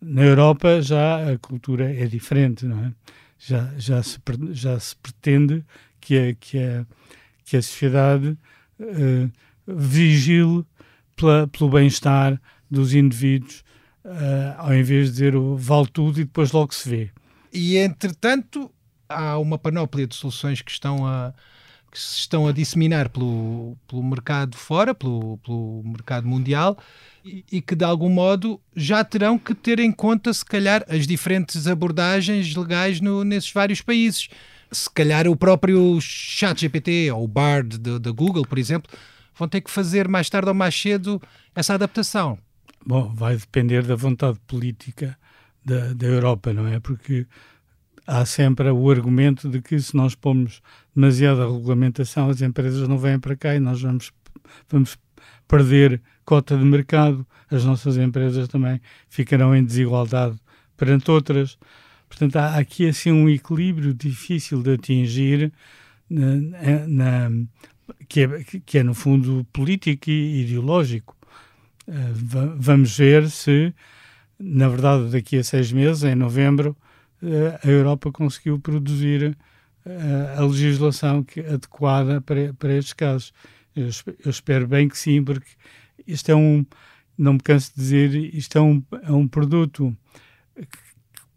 Na 0.00 0.22
Europa 0.22 0.82
já 0.82 1.32
a 1.32 1.38
cultura 1.38 1.92
é 1.92 2.06
diferente, 2.06 2.66
não 2.66 2.84
é? 2.84 2.92
Já, 3.38 3.72
já, 3.76 4.02
se, 4.02 4.18
já 4.52 4.78
se 4.78 4.96
pretende 4.96 5.64
que 6.00 6.18
a, 6.18 6.34
que 6.34 6.58
a, 6.58 6.86
que 7.44 7.56
a 7.56 7.62
sociedade 7.62 8.38
uh, 8.80 9.30
vigile 9.66 10.64
pela, 11.16 11.46
pelo 11.48 11.70
bem-estar 11.70 12.40
dos 12.70 12.94
indivíduos, 12.94 13.64
uh, 14.04 14.54
ao 14.58 14.74
invés 14.74 15.06
de 15.06 15.12
dizer 15.12 15.36
o 15.36 15.56
vale 15.56 15.88
tudo 15.88 16.20
e 16.20 16.24
depois 16.24 16.52
logo 16.52 16.74
se 16.74 16.88
vê. 16.88 17.10
E, 17.54 17.76
entretanto, 17.76 18.68
há 19.08 19.38
uma 19.38 19.56
panóplia 19.56 20.08
de 20.08 20.16
soluções 20.16 20.60
que 20.60 20.72
estão 20.72 21.06
a, 21.06 21.32
que 21.88 22.00
se 22.00 22.18
estão 22.18 22.48
a 22.48 22.52
disseminar 22.52 23.08
pelo, 23.08 23.78
pelo 23.86 24.02
mercado 24.02 24.56
fora, 24.56 24.92
pelo, 24.92 25.38
pelo 25.38 25.80
mercado 25.84 26.26
mundial, 26.26 26.76
e, 27.24 27.44
e, 27.52 27.62
que 27.62 27.76
de 27.76 27.84
algum 27.84 28.08
modo 28.08 28.60
já 28.74 29.04
terão 29.04 29.38
que 29.38 29.54
ter 29.54 29.78
em 29.78 29.92
conta, 29.92 30.32
se 30.32 30.44
calhar, 30.44 30.84
as 30.88 31.06
diferentes 31.06 31.68
abordagens 31.68 32.56
legais 32.56 33.00
no, 33.00 33.22
nesses 33.22 33.52
vários 33.52 33.80
países. 33.80 34.28
Se 34.72 34.90
calhar 34.90 35.28
o 35.28 35.36
próprio 35.36 36.00
ChatGPT 36.00 37.12
ou 37.12 37.22
o 37.22 37.28
Bard 37.28 37.78
da 37.78 38.10
Google, 38.10 38.44
por 38.44 38.58
exemplo, 38.58 38.90
vão 39.38 39.46
ter 39.46 39.60
que 39.60 39.70
fazer 39.70 40.08
mais 40.08 40.28
tarde 40.28 40.48
ou 40.48 40.54
mais 40.54 40.74
cedo 40.74 41.22
essa 41.54 41.74
adaptação. 41.74 42.36
Bom, 42.84 43.14
vai 43.14 43.36
depender 43.36 43.84
da 43.84 43.94
vontade 43.94 44.40
política 44.48 45.16
da, 45.64 45.92
da 45.92 46.06
Europa, 46.06 46.52
não 46.52 46.66
é? 46.66 46.78
Porque 46.78 47.26
há 48.06 48.24
sempre 48.26 48.70
o 48.70 48.90
argumento 48.90 49.48
de 49.48 49.62
que 49.62 49.78
se 49.80 49.96
nós 49.96 50.14
pomos 50.14 50.60
demasiada 50.94 51.46
regulamentação, 51.46 52.28
as 52.28 52.42
empresas 52.42 52.86
não 52.88 52.98
vêm 52.98 53.18
para 53.18 53.36
cá 53.36 53.54
e 53.54 53.60
nós 53.60 53.80
vamos, 53.80 54.12
vamos 54.68 54.98
perder 55.48 56.00
cota 56.24 56.56
de 56.56 56.64
mercado, 56.64 57.26
as 57.50 57.64
nossas 57.64 57.96
empresas 57.96 58.48
também 58.48 58.80
ficarão 59.08 59.54
em 59.54 59.64
desigualdade 59.64 60.38
perante 60.76 61.10
outras. 61.10 61.58
Portanto, 62.08 62.36
há 62.36 62.56
aqui 62.56 62.88
assim 62.88 63.10
um 63.10 63.28
equilíbrio 63.28 63.92
difícil 63.94 64.62
de 64.62 64.74
atingir, 64.74 65.52
na, 66.08 66.86
na, 66.86 67.30
que, 68.08 68.20
é, 68.22 68.44
que 68.64 68.78
é 68.78 68.82
no 68.82 68.94
fundo 68.94 69.46
político 69.52 70.10
e 70.10 70.42
ideológico. 70.42 71.16
Uh, 71.86 72.56
vamos 72.56 72.96
ver 72.96 73.28
se 73.28 73.74
na 74.46 74.68
verdade, 74.68 75.10
daqui 75.10 75.38
a 75.38 75.44
seis 75.44 75.72
meses, 75.72 76.04
em 76.04 76.14
novembro, 76.14 76.76
eh, 77.22 77.58
a 77.64 77.66
Europa 77.66 78.12
conseguiu 78.12 78.60
produzir 78.60 79.36
eh, 79.86 80.34
a 80.36 80.42
legislação 80.42 81.24
adequada 81.50 82.20
para, 82.20 82.52
para 82.52 82.74
estes 82.74 82.92
casos. 82.92 83.32
Eu, 83.74 83.88
eu, 84.22 84.30
espero 84.30 84.68
bem 84.68 84.86
que 84.86 84.98
sim, 84.98 85.24
porque 85.24 85.48
isto 86.06 86.30
é 86.30 86.34
um, 86.34 86.64
não 87.16 87.34
me 87.34 87.40
canso 87.40 87.72
de 87.74 87.80
dizer, 87.80 88.14
isto 88.34 88.58
é 88.58 88.60
um, 88.60 88.84
é 89.02 89.12
um 89.12 89.26
produto 89.26 89.96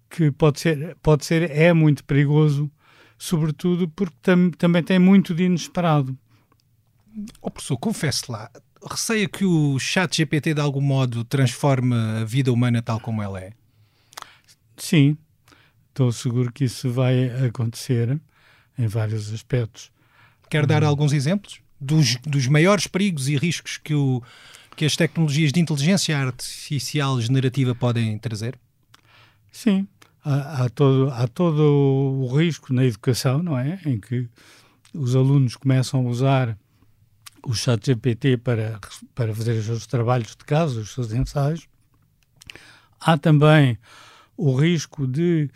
que 0.10 0.30
pode 0.32 0.60
ser, 0.60 0.98
pode 1.02 1.26
ser, 1.26 1.50
é 1.50 1.72
muito 1.72 2.04
perigoso, 2.04 2.70
sobretudo 3.18 3.88
porque 3.88 4.16
tam, 4.22 4.52
também 4.52 4.84
tem 4.84 5.00
muito 5.00 5.34
de 5.34 5.46
inesperado. 5.46 6.18
Oh, 7.42 7.50
professor, 7.50 7.78
confesse 7.78 8.30
lá, 8.30 8.52
receia 8.88 9.28
que 9.28 9.46
o 9.46 9.78
chat 9.80 10.18
GPT 10.18 10.54
de 10.54 10.62
algum 10.62 10.82
modo 10.82 11.24
transforme 11.24 11.96
a 11.96 12.24
vida 12.24 12.52
humana 12.52 12.82
tal 12.82 13.00
como 13.00 13.22
ela 13.22 13.40
é? 13.40 13.52
Sim, 14.78 15.18
estou 15.90 16.12
seguro 16.12 16.52
que 16.52 16.66
isso 16.66 16.92
vai 16.92 17.30
acontecer 17.46 18.20
em 18.78 18.88
vários 18.88 19.34
aspectos. 19.34 19.92
Quer 20.50 20.66
dar 20.66 20.84
hum. 20.84 20.88
alguns 20.88 21.14
exemplos 21.14 21.60
dos, 21.80 22.18
dos 22.18 22.48
maiores 22.48 22.88
perigos 22.88 23.28
e 23.28 23.36
riscos 23.36 23.78
que, 23.78 23.94
o, 23.94 24.22
que 24.76 24.86
as 24.86 24.96
tecnologias 24.96 25.52
de 25.52 25.60
inteligência 25.60 26.18
artificial 26.18 27.20
generativa 27.22 27.76
podem 27.76 28.18
trazer? 28.18 28.58
Sim, 29.52 29.88
há, 30.24 30.66
há, 30.66 30.70
todo, 30.70 31.10
há 31.12 31.28
todo 31.28 31.62
o 31.62 32.36
risco 32.36 32.74
na 32.74 32.86
educação, 32.86 33.42
não 33.42 33.58
é? 33.58 33.80
Em 33.86 34.00
que 34.00 34.28
os 34.94 35.16
alunos 35.16 35.56
começam 35.56 36.06
a 36.06 36.10
usar 36.10 36.58
o 37.48 37.54
chat 37.54 37.86
GPT 37.86 38.38
para, 38.38 38.78
para 39.16 39.34
fazer 39.34 39.54
os 39.54 39.66
seus 39.66 39.88
trabalhos 39.88 40.36
de 40.36 40.44
casa, 40.44 40.82
os 40.82 40.94
seus 40.94 41.14
ensaios. 41.14 41.66
Há 43.00 43.18
também 43.18 43.78
o 44.36 44.54
risco 44.54 45.08
de 45.08 45.50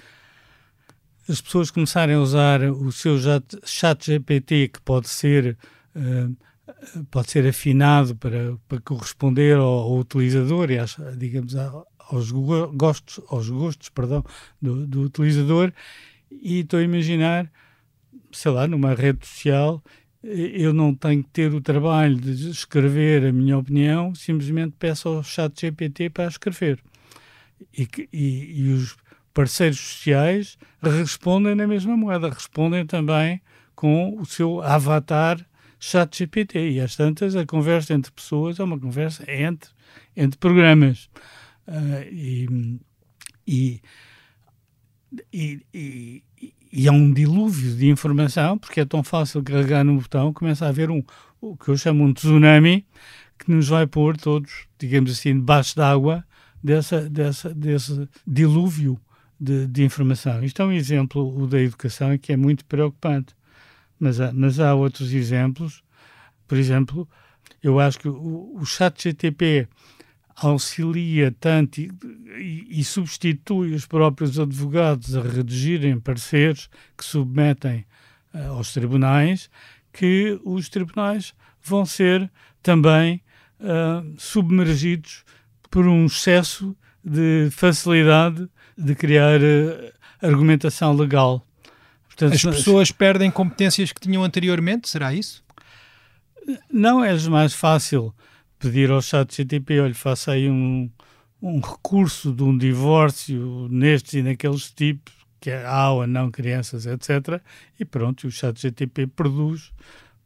as 1.27 1.41
pessoas 1.41 1.69
começarem 1.69 2.15
a 2.15 2.19
usar 2.19 2.61
o 2.63 2.91
seu 2.91 3.17
chat 3.65 4.05
GPT, 4.05 4.69
que 4.69 4.81
pode 4.81 5.09
ser, 5.09 5.57
uh, 5.95 7.05
pode 7.11 7.29
ser 7.29 7.45
afinado 7.45 8.15
para, 8.15 8.57
para 8.67 8.79
corresponder 8.81 9.57
ao, 9.57 9.65
ao 9.65 9.99
utilizador 9.99 10.71
e, 10.71 10.79
às, 10.79 10.95
digamos, 11.17 11.55
aos 11.55 12.31
gostos, 12.31 13.23
aos 13.29 13.49
gostos 13.49 13.89
perdão, 13.89 14.23
do, 14.61 14.87
do 14.87 15.01
utilizador. 15.01 15.73
E 16.31 16.61
estou 16.61 16.79
a 16.79 16.83
imaginar, 16.83 17.51
sei 18.31 18.51
lá, 18.51 18.65
numa 18.65 18.93
rede 18.95 19.27
social, 19.27 19.83
eu 20.23 20.73
não 20.73 20.93
tenho 20.93 21.23
que 21.23 21.29
ter 21.29 21.53
o 21.53 21.61
trabalho 21.61 22.15
de 22.15 22.49
escrever 22.49 23.25
a 23.25 23.31
minha 23.31 23.57
opinião, 23.57 24.13
simplesmente 24.13 24.75
peço 24.77 25.09
ao 25.09 25.23
chat 25.23 25.59
GPT 25.59 26.09
para 26.11 26.27
escrever. 26.27 26.79
E, 27.75 27.87
e, 28.13 28.61
e 28.61 28.73
os 28.73 28.95
parceiros 29.33 29.79
sociais 29.79 30.57
respondem 30.81 31.55
na 31.55 31.67
mesma 31.67 31.97
moeda, 31.97 32.29
respondem 32.29 32.85
também 32.85 33.41
com 33.75 34.19
o 34.19 34.25
seu 34.25 34.61
avatar 34.61 35.43
chat 35.79 36.15
GPT. 36.15 36.71
E 36.71 36.79
às 36.79 36.95
tantas, 36.95 37.35
a 37.35 37.45
conversa 37.45 37.93
entre 37.93 38.11
pessoas 38.11 38.59
é 38.59 38.63
uma 38.63 38.79
conversa 38.79 39.23
entre, 39.29 39.71
entre 40.15 40.37
programas. 40.37 41.09
Uh, 41.67 42.03
e, 42.11 42.79
e, 43.47 43.81
e, 45.33 46.23
e 46.71 46.87
é 46.87 46.91
um 46.91 47.11
dilúvio 47.11 47.75
de 47.75 47.89
informação, 47.89 48.57
porque 48.57 48.81
é 48.81 48.85
tão 48.85 49.03
fácil 49.03 49.43
carregar 49.43 49.83
no 49.83 49.99
botão, 49.99 50.31
começa 50.31 50.65
a 50.65 50.69
haver 50.69 50.89
um, 50.89 51.03
o 51.41 51.57
que 51.57 51.69
eu 51.69 51.77
chamo 51.77 52.03
um 52.03 52.13
tsunami, 52.13 52.85
que 53.37 53.51
nos 53.51 53.67
vai 53.67 53.85
pôr 53.87 54.15
todos, 54.15 54.67
digamos 54.79 55.11
assim, 55.11 55.33
debaixo 55.33 55.75
d'água 55.75 56.23
dessa, 56.63 57.09
dessa, 57.09 57.53
desse 57.53 58.07
dilúvio 58.25 58.99
de, 59.39 59.67
de, 59.67 59.83
informação. 59.83 60.43
Isto 60.43 60.61
é 60.61 60.65
um 60.65 60.71
exemplo 60.71 61.41
o 61.41 61.47
da 61.47 61.59
educação 61.59 62.15
que 62.17 62.31
é 62.31 62.37
muito 62.37 62.63
preocupante. 62.65 63.35
Mas 63.99 64.21
há, 64.21 64.31
mas 64.31 64.59
há 64.59 64.73
outros 64.75 65.13
exemplos. 65.13 65.83
Por 66.47 66.57
exemplo, 66.57 67.09
eu 67.61 67.79
acho 67.79 67.99
que 67.99 68.07
o, 68.07 68.55
o 68.55 68.65
chat 68.65 69.01
GTP 69.01 69.67
auxilia 70.47 71.33
tanto 71.39 71.79
e, 71.79 71.91
e, 72.69 72.83
substitui 72.83 73.73
os 73.73 73.85
próprios 73.85 74.39
advogados 74.39 75.15
a 75.15 75.21
redigirem 75.21 75.99
pareceres 75.99 76.69
que 76.97 77.05
submetem 77.05 77.85
uh, 78.33 78.53
aos 78.53 78.73
tribunais, 78.73 79.49
que 79.93 80.39
os 80.43 80.69
tribunais 80.69 81.33
vão 81.61 81.85
ser 81.85 82.29
também 82.63 83.21
uh, 83.59 84.13
submergidos 84.17 85.23
por 85.69 85.87
um 85.87 86.05
excesso 86.05 86.75
de 87.03 87.49
facilidade 87.51 88.47
de 88.77 88.95
criar 88.95 89.39
uh, 89.41 89.91
argumentação 90.21 90.93
legal. 90.93 91.45
Portanto, 92.07 92.33
As 92.33 92.41
pessoas 92.41 92.91
perdem 92.91 93.31
competências 93.31 93.91
que 93.91 94.01
tinham 94.01 94.23
anteriormente, 94.23 94.89
será 94.89 95.13
isso? 95.13 95.43
Não 96.69 97.03
é 97.03 97.17
mais 97.29 97.53
fácil 97.53 98.13
pedir 98.61 98.91
ao 98.91 99.01
chat 99.01 99.35
GTP, 99.35 99.79
olha, 99.79 99.95
faça 99.95 100.33
aí 100.33 100.47
um, 100.47 100.89
um 101.41 101.59
recurso 101.59 102.31
de 102.31 102.43
um 102.43 102.55
divórcio 102.55 103.67
nestes 103.69 104.13
e 104.13 104.21
naqueles 104.21 104.71
tipos, 104.71 105.13
que 105.39 105.49
é 105.49 105.65
há 105.65 105.89
ou 105.89 106.05
não 106.05 106.29
crianças, 106.29 106.85
etc. 106.85 107.41
E 107.79 107.83
pronto, 107.83 108.27
o 108.27 108.31
chat 108.31 108.61
GTP 108.61 109.07
produz, 109.07 109.73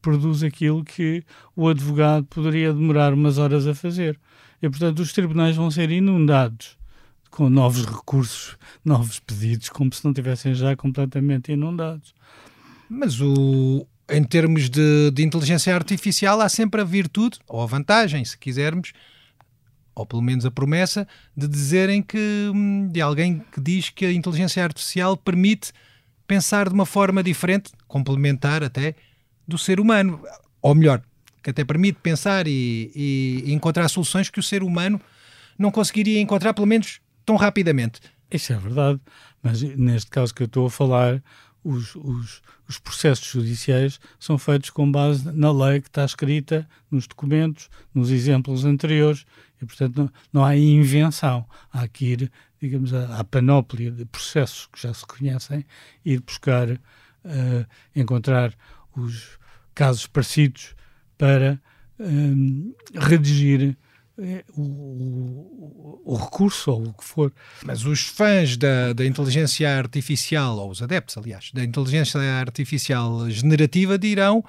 produz 0.01 0.43
aquilo 0.43 0.83
que 0.83 1.23
o 1.55 1.69
advogado 1.69 2.25
poderia 2.25 2.73
demorar 2.73 3.13
umas 3.13 3.37
horas 3.37 3.65
a 3.65 3.73
fazer. 3.73 4.19
E, 4.61 4.69
portanto, 4.69 4.99
os 4.99 5.13
tribunais 5.13 5.55
vão 5.55 5.71
ser 5.71 5.89
inundados 5.89 6.77
com 7.31 7.49
novos 7.49 7.85
recursos, 7.85 8.57
novos 8.83 9.19
pedidos, 9.19 9.69
como 9.69 9.93
se 9.93 10.03
não 10.03 10.13
tivessem 10.13 10.53
já 10.53 10.75
completamente 10.75 11.53
inundados. 11.53 12.13
Mas 12.89 13.21
o, 13.21 13.87
em 14.09 14.23
termos 14.23 14.69
de, 14.69 15.11
de 15.11 15.23
inteligência 15.23 15.73
artificial, 15.73 16.41
há 16.41 16.49
sempre 16.49 16.81
a 16.81 16.83
virtude, 16.83 17.39
ou 17.47 17.61
a 17.61 17.65
vantagem, 17.65 18.23
se 18.23 18.37
quisermos, 18.37 18.93
ou 19.95 20.05
pelo 20.05 20.21
menos 20.21 20.45
a 20.45 20.51
promessa, 20.51 21.07
de 21.35 21.47
dizerem 21.47 22.01
que 22.01 22.51
hum, 22.53 22.87
de 22.91 23.01
alguém 23.01 23.41
que 23.51 23.61
diz 23.61 23.89
que 23.89 24.05
a 24.05 24.11
inteligência 24.13 24.63
artificial 24.63 25.15
permite 25.15 25.71
pensar 26.27 26.67
de 26.67 26.75
uma 26.75 26.85
forma 26.85 27.23
diferente, 27.23 27.71
complementar 27.87 28.63
até, 28.63 28.95
do 29.47 29.57
ser 29.57 29.79
humano. 29.79 30.21
Ou 30.61 30.75
melhor, 30.75 31.01
que 31.41 31.51
até 31.51 31.63
permite 31.63 31.99
pensar 32.01 32.47
e, 32.47 32.91
e 32.95 33.53
encontrar 33.53 33.87
soluções 33.87 34.29
que 34.29 34.39
o 34.39 34.43
ser 34.43 34.63
humano 34.63 34.99
não 35.57 35.71
conseguiria 35.71 36.19
encontrar, 36.19 36.53
pelo 36.53 36.67
menos 36.67 36.99
tão 37.25 37.35
rapidamente. 37.35 38.01
Isso 38.31 38.51
é 38.51 38.57
verdade, 38.57 38.99
mas 39.41 39.61
neste 39.61 40.09
caso 40.09 40.33
que 40.33 40.43
eu 40.43 40.47
estou 40.47 40.65
a 40.65 40.71
falar, 40.71 41.23
os, 41.65 41.95
os, 41.95 42.41
os, 42.69 42.77
processos 42.77 43.25
judiciais 43.25 43.99
são 44.19 44.37
feitos 44.37 44.69
com 44.69 44.89
base 44.89 45.31
na 45.31 45.51
lei 45.51 45.81
que 45.81 45.87
está 45.87 46.05
escrita 46.05 46.69
nos 46.91 47.07
documentos, 47.07 47.69
nos 47.93 48.11
exemplos 48.11 48.63
anteriores, 48.65 49.25
e 49.59 49.65
portanto 49.65 49.97
não, 49.97 50.11
não 50.31 50.45
há 50.45 50.55
invenção. 50.55 51.43
Há 51.73 51.87
que 51.87 52.05
ir, 52.05 52.31
digamos, 52.61 52.93
à, 52.93 53.19
à 53.19 53.23
panóplia 53.23 53.89
de 53.89 54.05
processos 54.05 54.67
que 54.67 54.79
já 54.79 54.93
se 54.93 55.05
conhecem, 55.07 55.65
ir 56.05 56.21
buscar, 56.21 56.69
uh, 56.69 57.65
encontrar 57.95 58.53
os 58.95 59.39
casos 59.73 60.05
parecidos 60.05 60.75
para 61.17 61.59
uh, 61.99 62.75
redigir 62.93 63.75
o, 64.17 64.61
o, 64.61 66.01
o, 66.05 66.15
recurso 66.15 66.71
ou 66.71 66.87
o 66.87 66.93
que 66.93 67.03
for. 67.03 67.33
Mas 67.63 67.85
os 67.85 68.01
fãs 68.01 68.55
da, 68.55 68.93
da 68.93 69.05
inteligência 69.05 69.77
artificial, 69.77 70.57
ou 70.57 70.69
os 70.69 70.81
adeptos, 70.81 71.17
aliás, 71.17 71.51
da 71.53 71.63
inteligência 71.63 72.19
artificial 72.21 73.29
generativa 73.29 73.97
dirão 73.97 74.43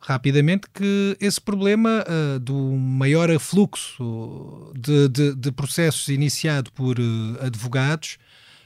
rapidamente 0.00 0.68
que 0.72 1.16
esse 1.20 1.40
problema 1.40 2.04
uh, 2.06 2.38
do 2.38 2.56
maior 2.56 3.30
afluxo 3.30 4.72
de, 4.74 5.08
de, 5.08 5.34
de 5.34 5.52
processos 5.52 6.08
iniciado 6.08 6.70
por 6.72 6.98
uh, 6.98 7.44
advogados, 7.44 8.16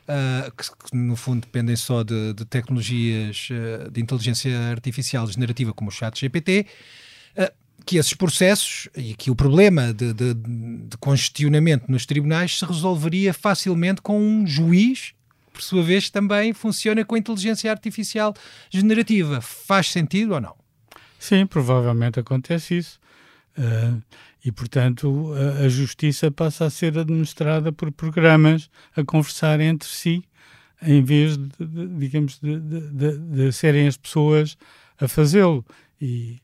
uh, 0.06 0.52
que, 0.52 0.90
que, 0.90 0.96
no 0.96 1.16
fundo 1.16 1.40
dependem 1.40 1.74
só 1.74 2.02
de, 2.02 2.34
de 2.34 2.44
tecnologias 2.44 3.48
de 3.90 4.00
inteligência 4.00 4.56
artificial 4.70 5.26
generativa 5.26 5.72
como 5.72 5.88
o 5.88 5.92
chat 5.92 6.20
GPT, 6.20 6.66
que 7.84 7.96
esses 7.96 8.14
processos 8.14 8.88
e 8.96 9.14
que 9.14 9.30
o 9.30 9.34
problema 9.34 9.92
de, 9.92 10.12
de, 10.12 10.34
de, 10.34 10.96
congestionamento 10.98 11.90
nos 11.90 12.06
tribunais 12.06 12.58
se 12.58 12.64
resolveria 12.64 13.34
facilmente 13.34 14.00
com 14.00 14.20
um 14.20 14.46
juiz, 14.46 15.14
por 15.52 15.62
sua 15.62 15.82
vez 15.82 16.08
também 16.08 16.52
funciona 16.52 17.04
com 17.04 17.16
inteligência 17.16 17.70
artificial 17.70 18.34
generativa. 18.70 19.40
Faz 19.40 19.90
sentido 19.90 20.34
ou 20.34 20.40
não? 20.40 20.54
Sim, 21.18 21.46
provavelmente 21.46 22.18
acontece 22.18 22.78
isso. 22.78 23.00
Uh, 23.56 24.02
e, 24.44 24.50
portanto, 24.50 25.32
a, 25.34 25.64
a, 25.64 25.68
justiça 25.68 26.30
passa 26.30 26.64
a 26.64 26.70
ser 26.70 26.98
administrada 26.98 27.70
por 27.70 27.92
programas 27.92 28.68
a 28.96 29.04
conversar 29.04 29.60
entre 29.60 29.88
si, 29.88 30.24
em 30.82 31.02
vez 31.02 31.36
de, 31.36 31.48
de 31.60 31.86
digamos, 31.98 32.40
de, 32.40 32.58
de, 32.58 33.52
serem 33.52 33.86
as 33.86 33.96
pessoas 33.96 34.56
a 35.00 35.06
fazê-lo. 35.06 35.64
E, 36.00 36.41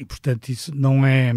e 0.00 0.04
portanto 0.04 0.48
isso 0.48 0.74
não 0.74 1.06
é 1.06 1.32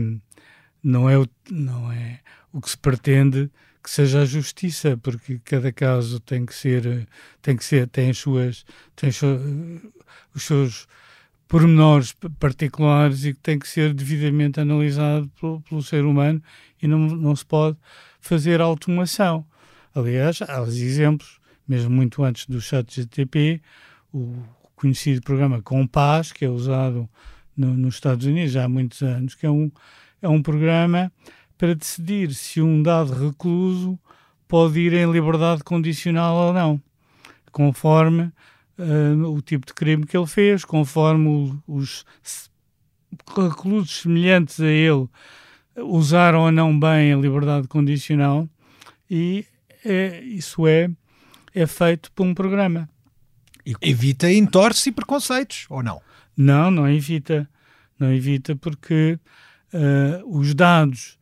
não 0.81 1.09
é 1.09 1.17
o, 1.17 1.27
não 1.51 1.91
é 1.91 2.21
o 2.51 2.61
que 2.61 2.69
se 2.69 2.77
pretende 2.77 3.51
que 3.83 3.91
seja 3.91 4.21
a 4.21 4.25
justiça 4.25 4.95
porque 4.95 5.39
cada 5.43 5.71
caso 5.73 6.19
tem 6.21 6.45
que 6.45 6.55
ser 6.55 7.07
tem 7.41 7.57
que 7.57 7.65
ser 7.65 7.87
tem 7.89 8.09
as 8.09 8.17
suas 8.17 8.65
tem 8.95 9.09
os 9.09 10.43
seus 10.43 10.87
pormenores 11.45 12.15
particulares 12.39 13.25
e 13.25 13.33
que 13.33 13.39
tem 13.39 13.59
que 13.59 13.67
ser 13.67 13.93
devidamente 13.93 14.61
analisado 14.61 15.29
pelo, 15.39 15.61
pelo 15.61 15.83
ser 15.83 16.05
humano 16.05 16.41
e 16.81 16.87
não, 16.87 16.97
não 16.97 17.35
se 17.35 17.45
pode 17.45 17.77
fazer 18.19 18.59
automação. 18.59 19.45
Aliás, 19.93 20.41
há 20.41 20.61
os 20.63 20.77
exemplos, 20.77 21.39
mesmo 21.67 21.91
muito 21.91 22.23
antes 22.23 22.47
do 22.47 22.59
chat 22.59 22.95
GTP, 22.95 23.61
o 24.11 24.33
conhecido 24.75 25.21
programa 25.21 25.61
Compass, 25.61 26.31
que 26.31 26.43
é 26.43 26.49
usado 26.49 27.07
no, 27.55 27.73
nos 27.75 27.95
Estados 27.95 28.25
Unidos 28.25 28.51
já 28.51 28.65
há 28.65 28.69
muitos 28.69 29.01
anos, 29.01 29.35
que 29.35 29.45
é 29.45 29.49
um, 29.49 29.71
é 30.21 30.27
um 30.27 30.41
programa 30.41 31.11
para 31.57 31.75
decidir 31.75 32.33
se 32.33 32.61
um 32.61 32.81
dado 32.81 33.13
recluso 33.13 33.97
pode 34.47 34.79
ir 34.79 34.93
em 34.93 35.11
liberdade 35.11 35.63
condicional 35.63 36.35
ou 36.35 36.53
não, 36.53 36.81
conforme 37.51 38.31
uh, 38.77 39.33
o 39.33 39.41
tipo 39.41 39.65
de 39.65 39.73
crime 39.73 40.05
que 40.05 40.15
ele 40.15 40.27
fez, 40.27 40.65
conforme 40.65 41.27
o, 41.27 41.63
os 41.67 42.05
reclusos 43.35 44.01
semelhantes 44.01 44.59
a 44.59 44.67
ele 44.67 45.07
usaram 45.77 46.41
ou 46.41 46.51
não 46.51 46.77
bem 46.77 47.13
a 47.13 47.17
liberdade 47.17 47.67
condicional 47.67 48.47
e 49.09 49.45
é, 49.83 50.21
isso 50.21 50.67
é, 50.67 50.89
é 51.53 51.67
feito 51.67 52.11
por 52.11 52.25
um 52.25 52.33
programa. 52.33 52.89
E 53.65 53.75
evita 53.81 54.31
entorce 54.31 54.89
e 54.89 54.91
preconceitos, 54.91 55.65
ou 55.69 55.81
não? 55.81 56.01
Não, 56.35 56.71
não 56.71 56.89
evita. 56.89 57.49
Não 57.99 58.11
evita 58.11 58.55
porque 58.55 59.19
uh, 59.73 60.37
os 60.37 60.53
dados 60.53 61.17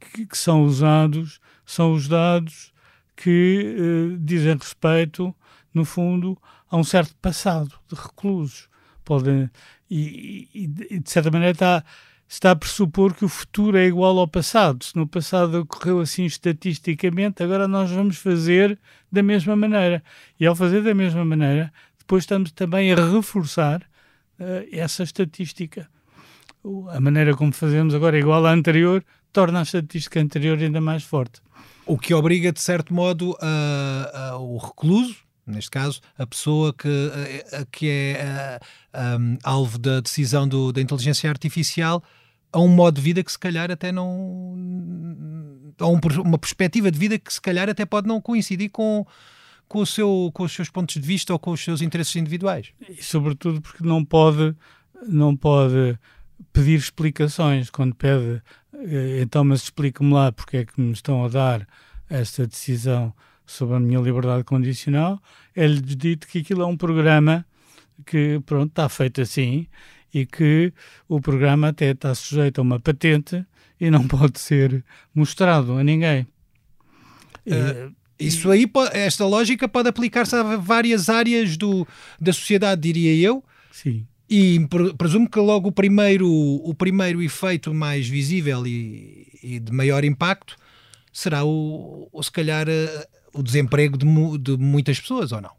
que, 0.00 0.26
que, 0.26 0.38
são 0.38 0.64
usados 0.64 1.40
são 1.64 1.92
os 1.92 2.08
dados 2.08 2.72
que 3.16 3.76
uh, 3.78 4.18
dizem 4.18 4.56
respeito, 4.56 5.34
no 5.72 5.84
fundo, 5.84 6.38
a 6.70 6.76
um 6.76 6.84
certo 6.84 7.14
passado 7.16 7.72
de 7.88 7.94
reclusos. 7.94 8.68
Podem, 9.04 9.50
e, 9.90 10.48
e, 10.54 10.94
e 10.94 10.98
de 11.00 11.10
certa 11.10 11.30
maneira 11.30 11.52
está, 11.52 11.84
está 12.28 12.50
a 12.52 12.56
pressupor 12.56 13.14
que 13.14 13.24
o 13.24 13.28
futuro 13.28 13.76
é 13.76 13.86
igual 13.86 14.18
ao 14.18 14.28
passado. 14.28 14.84
Se 14.84 14.96
no 14.96 15.06
passado 15.06 15.60
ocorreu 15.60 16.00
assim 16.00 16.24
estatisticamente, 16.24 17.42
agora 17.42 17.66
nós 17.66 17.90
vamos 17.90 18.16
fazer 18.16 18.78
da 19.10 19.22
mesma 19.22 19.56
maneira. 19.56 20.02
E 20.38 20.46
ao 20.46 20.54
fazer 20.54 20.82
da 20.82 20.94
mesma 20.94 21.24
maneira, 21.24 21.72
depois 21.98 22.22
estamos 22.24 22.52
também 22.52 22.92
a 22.92 22.96
reforçar 22.96 23.86
essa 24.70 25.02
estatística. 25.02 25.88
A 26.90 27.00
maneira 27.00 27.34
como 27.34 27.52
fazemos 27.52 27.94
agora 27.94 28.18
igual 28.18 28.46
à 28.46 28.52
anterior, 28.52 29.04
torna 29.32 29.60
a 29.60 29.62
estatística 29.62 30.20
anterior 30.20 30.58
ainda 30.58 30.80
mais 30.80 31.02
forte. 31.02 31.40
O 31.84 31.98
que 31.98 32.14
obriga, 32.14 32.52
de 32.52 32.60
certo 32.60 32.94
modo, 32.94 33.36
a, 33.40 34.10
a, 34.14 34.38
o 34.38 34.56
recluso, 34.58 35.16
neste 35.46 35.70
caso, 35.70 36.00
a 36.16 36.26
pessoa 36.26 36.72
que, 36.72 37.10
a, 37.52 37.64
que 37.64 37.88
é 37.88 38.60
alvo 39.42 39.78
da 39.78 40.00
decisão 40.00 40.46
do, 40.46 40.72
da 40.72 40.80
inteligência 40.80 41.28
artificial, 41.28 42.02
a 42.52 42.60
um 42.60 42.68
modo 42.68 42.96
de 42.96 43.00
vida 43.00 43.24
que 43.24 43.32
se 43.32 43.38
calhar 43.38 43.70
até 43.70 43.90
não. 43.90 44.54
a 45.80 45.86
um, 45.86 45.98
uma 46.24 46.38
perspectiva 46.38 46.90
de 46.90 46.98
vida 46.98 47.18
que 47.18 47.32
se 47.32 47.40
calhar 47.40 47.68
até 47.68 47.84
pode 47.84 48.06
não 48.06 48.20
coincidir 48.20 48.70
com, 48.70 49.04
com, 49.72 49.78
o 49.78 49.86
seu, 49.86 50.30
com 50.34 50.42
os 50.42 50.52
seus 50.52 50.68
pontos 50.68 50.96
de 50.96 51.00
vista 51.00 51.32
ou 51.32 51.38
com 51.38 51.50
os 51.50 51.64
seus 51.64 51.80
interesses 51.80 52.14
individuais. 52.16 52.74
E 52.86 53.02
sobretudo 53.02 53.62
porque 53.62 53.82
não 53.82 54.04
pode, 54.04 54.54
não 55.08 55.34
pode 55.34 55.98
pedir 56.52 56.74
explicações 56.74 57.70
quando 57.70 57.94
pede, 57.94 58.42
eh, 58.74 59.22
então 59.22 59.42
mas 59.42 59.62
explique-me 59.62 60.12
lá 60.12 60.30
porque 60.30 60.58
é 60.58 60.64
que 60.66 60.78
me 60.78 60.92
estão 60.92 61.24
a 61.24 61.28
dar 61.28 61.66
esta 62.10 62.46
decisão 62.46 63.14
sobre 63.46 63.76
a 63.76 63.80
minha 63.80 63.98
liberdade 63.98 64.44
condicional, 64.44 65.18
é-lhe 65.56 65.80
dito 65.80 66.26
que 66.26 66.40
aquilo 66.40 66.60
é 66.60 66.66
um 66.66 66.76
programa 66.76 67.42
que 68.04 68.42
pronto, 68.44 68.68
está 68.68 68.90
feito 68.90 69.22
assim 69.22 69.66
e 70.12 70.26
que 70.26 70.70
o 71.08 71.18
programa 71.18 71.68
até 71.68 71.92
está 71.92 72.14
sujeito 72.14 72.58
a 72.58 72.62
uma 72.62 72.78
patente 72.78 73.42
e 73.80 73.90
não 73.90 74.04
pode 74.06 74.38
ser 74.38 74.84
mostrado 75.14 75.72
a 75.78 75.82
ninguém. 75.82 76.26
Uh, 77.46 78.01
isso 78.26 78.50
aí, 78.50 78.70
esta 78.92 79.26
lógica 79.26 79.68
pode 79.68 79.88
aplicar-se 79.88 80.34
a 80.34 80.56
várias 80.56 81.08
áreas 81.08 81.56
do, 81.56 81.86
da 82.20 82.32
sociedade, 82.32 82.80
diria 82.80 83.14
eu. 83.14 83.44
Sim. 83.70 84.06
E 84.28 84.66
presumo 84.96 85.28
que 85.28 85.38
logo 85.38 85.68
o 85.68 85.72
primeiro, 85.72 86.26
o 86.28 86.74
primeiro 86.74 87.22
efeito 87.22 87.74
mais 87.74 88.08
visível 88.08 88.66
e, 88.66 89.28
e 89.42 89.58
de 89.58 89.70
maior 89.72 90.04
impacto 90.04 90.56
será 91.12 91.44
o, 91.44 92.08
o 92.10 92.22
se 92.22 92.32
calhar 92.32 92.66
eh, 92.68 93.06
o 93.34 93.42
desemprego 93.42 93.98
de, 93.98 94.06
de, 94.38 94.56
muitas 94.56 94.98
pessoas, 94.98 95.32
ou 95.32 95.40
não? 95.42 95.50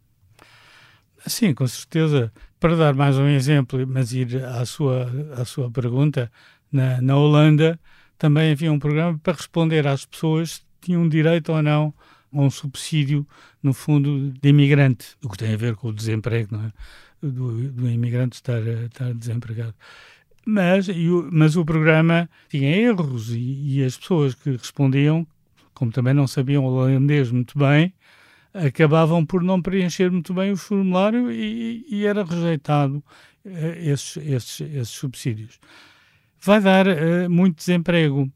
Sim, 1.27 1.53
com 1.53 1.67
certeza. 1.67 2.33
Para 2.59 2.75
dar 2.75 2.95
mais 2.95 3.17
um 3.17 3.27
exemplo, 3.27 3.85
mas 3.85 4.11
ir 4.13 4.43
à 4.43 4.65
sua, 4.65 5.11
à 5.37 5.45
sua 5.45 5.69
pergunta, 5.69 6.31
na, 6.71 6.99
na 7.01 7.15
Holanda 7.15 7.79
também 8.17 8.51
havia 8.51 8.71
um 8.71 8.79
programa 8.79 9.19
para 9.21 9.33
responder 9.33 9.85
às 9.85 10.05
pessoas 10.05 10.51
se 10.51 10.61
tinham 10.81 11.07
direito 11.07 11.51
ou 11.51 11.61
não 11.61 11.93
um 12.33 12.49
subsídio, 12.49 13.27
no 13.61 13.73
fundo, 13.73 14.31
de 14.41 14.49
imigrante, 14.49 15.15
o 15.23 15.29
que 15.29 15.37
tem 15.37 15.53
a 15.53 15.57
ver 15.57 15.75
com 15.75 15.89
o 15.89 15.93
desemprego, 15.93 16.55
não 16.57 16.65
é? 16.65 16.73
Do, 17.21 17.71
do 17.71 17.89
imigrante 17.89 18.35
estar, 18.35 18.61
estar 18.61 19.13
desempregado. 19.13 19.73
Mas, 20.45 20.89
o, 20.89 21.29
mas 21.31 21.55
o 21.55 21.63
programa 21.63 22.29
tinha 22.49 22.75
erros 22.75 23.29
e, 23.29 23.77
e 23.77 23.83
as 23.83 23.97
pessoas 23.97 24.35
que 24.35 24.51
respondiam, 24.51 25.25
como 25.73 25.91
também 25.91 26.13
não 26.13 26.27
sabiam 26.27 26.65
holandês 26.65 27.31
muito 27.31 27.57
bem, 27.57 27.93
acabavam 28.53 29.25
por 29.25 29.41
não 29.41 29.61
preencher 29.61 30.11
muito 30.11 30.33
bem 30.33 30.51
o 30.51 30.57
formulário 30.57 31.31
e, 31.31 31.85
e 31.89 32.05
era 32.05 32.23
rejeitado 32.23 32.97
uh, 33.45 33.49
esses, 33.77 34.17
esses, 34.17 34.61
esses 34.61 34.89
subsídios. 34.89 35.59
Vai 36.39 36.61
dar 36.61 36.85
uh, 36.87 37.29
muito 37.29 37.57
desemprego. 37.57 38.31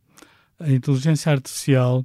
A 0.60 0.72
inteligência 0.72 1.32
artificial 1.32 2.04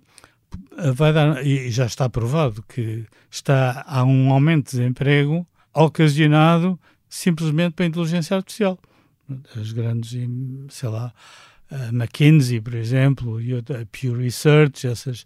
vai 0.95 1.13
dar, 1.13 1.47
e 1.47 1.71
já 1.71 1.87
está 1.87 2.09
provado 2.09 2.63
que 2.63 3.05
está, 3.31 3.85
há 3.87 4.05
um 4.05 4.33
aumento 4.33 4.71
de 4.71 4.79
desemprego 4.79 5.47
ocasionado 5.75 6.79
simplesmente 7.09 7.75
pela 7.75 7.89
inteligência 7.89 8.37
artificial. 8.37 8.79
As 9.57 9.73
grandes, 9.73 10.13
sei 10.71 10.89
lá, 10.89 11.13
a 11.71 11.89
McKinsey, 11.89 12.61
por 12.61 12.75
exemplo, 12.75 13.41
e 13.41 13.55
a 13.55 13.63
Pew 13.91 14.15
Research, 14.15 14.87
essas, 14.87 15.25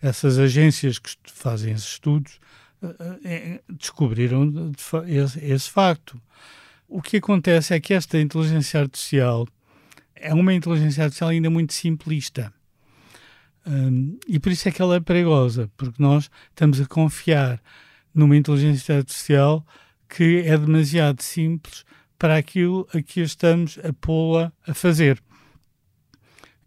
essas 0.00 0.38
agências 0.38 0.98
que 0.98 1.10
fazem 1.26 1.72
esses 1.72 1.92
estudos, 1.92 2.38
eh, 2.82 3.20
eh, 3.24 3.60
descobriram 3.68 4.72
esse, 5.06 5.38
esse 5.44 5.70
facto. 5.70 6.20
O 6.88 7.00
que 7.00 7.18
acontece 7.18 7.74
é 7.74 7.80
que 7.80 7.94
esta 7.94 8.18
inteligência 8.18 8.80
artificial 8.80 9.46
é 10.14 10.32
uma 10.32 10.54
inteligência 10.54 11.04
artificial 11.04 11.30
ainda 11.30 11.50
muito 11.50 11.72
simplista. 11.72 12.52
Um, 13.66 14.18
e 14.26 14.40
por 14.40 14.50
isso 14.50 14.68
é 14.68 14.72
que 14.72 14.82
ela 14.82 14.96
é 14.96 15.00
perigosa, 15.00 15.70
porque 15.76 16.02
nós 16.02 16.30
estamos 16.50 16.80
a 16.80 16.86
confiar 16.86 17.62
numa 18.14 18.36
inteligência 18.36 18.96
artificial 18.96 19.64
que 20.08 20.42
é 20.44 20.58
demasiado 20.58 21.22
simples 21.22 21.84
para 22.18 22.36
aquilo 22.36 22.86
a 22.92 23.00
que 23.00 23.20
estamos 23.20 23.78
a 23.82 23.92
pô-la 23.92 24.52
a 24.66 24.74
fazer. 24.74 25.22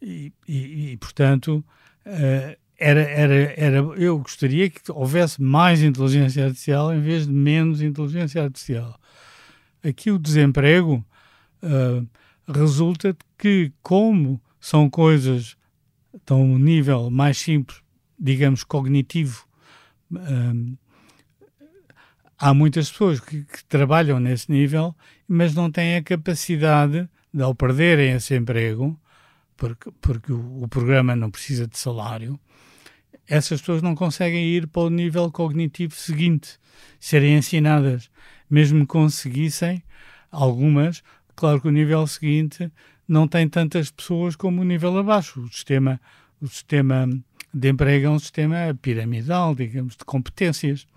E, 0.01 0.31
e, 0.47 0.91
e 0.91 0.97
portanto, 0.97 1.63
uh, 2.05 2.57
era, 2.77 3.01
era, 3.01 3.53
era, 3.55 3.77
eu 3.97 4.19
gostaria 4.19 4.69
que 4.69 4.79
houvesse 4.91 5.41
mais 5.41 5.81
inteligência 5.81 6.45
artificial 6.45 6.93
em 6.93 6.99
vez 6.99 7.25
de 7.25 7.33
menos 7.33 7.81
inteligência 7.81 8.43
artificial. 8.43 8.99
Aqui 9.83 10.11
o 10.11 10.19
desemprego 10.19 11.05
uh, 11.63 12.07
resulta 12.51 13.15
que, 13.37 13.71
como 13.81 14.41
são 14.59 14.89
coisas 14.89 15.55
estão 16.15 16.41
um 16.41 16.57
nível 16.57 17.09
mais 17.09 17.37
simples, 17.37 17.81
digamos, 18.17 18.63
cognitivo, 18.63 19.45
um, 20.11 20.77
há 22.37 22.53
muitas 22.53 22.89
pessoas 22.89 23.19
que, 23.19 23.43
que, 23.43 23.65
trabalham 23.65 24.19
nesse 24.19 24.51
nível, 24.51 24.95
mas 25.27 25.53
não 25.53 25.71
têm 25.71 25.95
a 25.95 26.03
capacidade 26.03 27.09
de, 27.33 27.41
ao 27.41 27.55
perderem 27.55 28.11
esse 28.13 28.35
emprego, 28.35 28.99
porque, 29.57 29.91
porque 30.01 30.31
o, 30.31 30.63
o, 30.63 30.67
programa 30.67 31.15
não 31.15 31.31
precisa 31.31 31.67
de 31.67 31.77
salário, 31.77 32.39
essas 33.27 33.59
pessoas 33.59 33.81
não 33.81 33.95
conseguem 33.95 34.45
ir 34.45 34.67
para 34.67 34.83
o 34.83 34.89
nível 34.89 35.31
cognitivo 35.31 35.95
seguinte, 35.95 36.59
serem 36.99 37.37
ensinadas. 37.37 38.09
Mesmo 38.47 38.85
conseguissem, 38.85 39.83
algumas, 40.29 41.01
claro 41.35 41.59
que 41.59 41.67
o 41.67 41.71
nível 41.71 42.05
seguinte 42.05 42.71
não 43.07 43.27
tem 43.27 43.47
tantas 43.47 43.91
pessoas 43.91 44.35
como 44.35 44.61
o 44.61 44.65
nível 44.65 44.97
abaixo. 44.97 45.41
O 45.41 45.47
sistema, 45.51 45.99
o 46.41 46.47
sistema 46.47 47.07
de 47.53 47.69
emprego 47.69 48.07
é 48.07 48.09
um 48.09 48.19
sistema 48.19 48.57
piramidal, 48.81 49.55
digamos, 49.55 49.95
de 49.95 50.05
competências. 50.05 50.87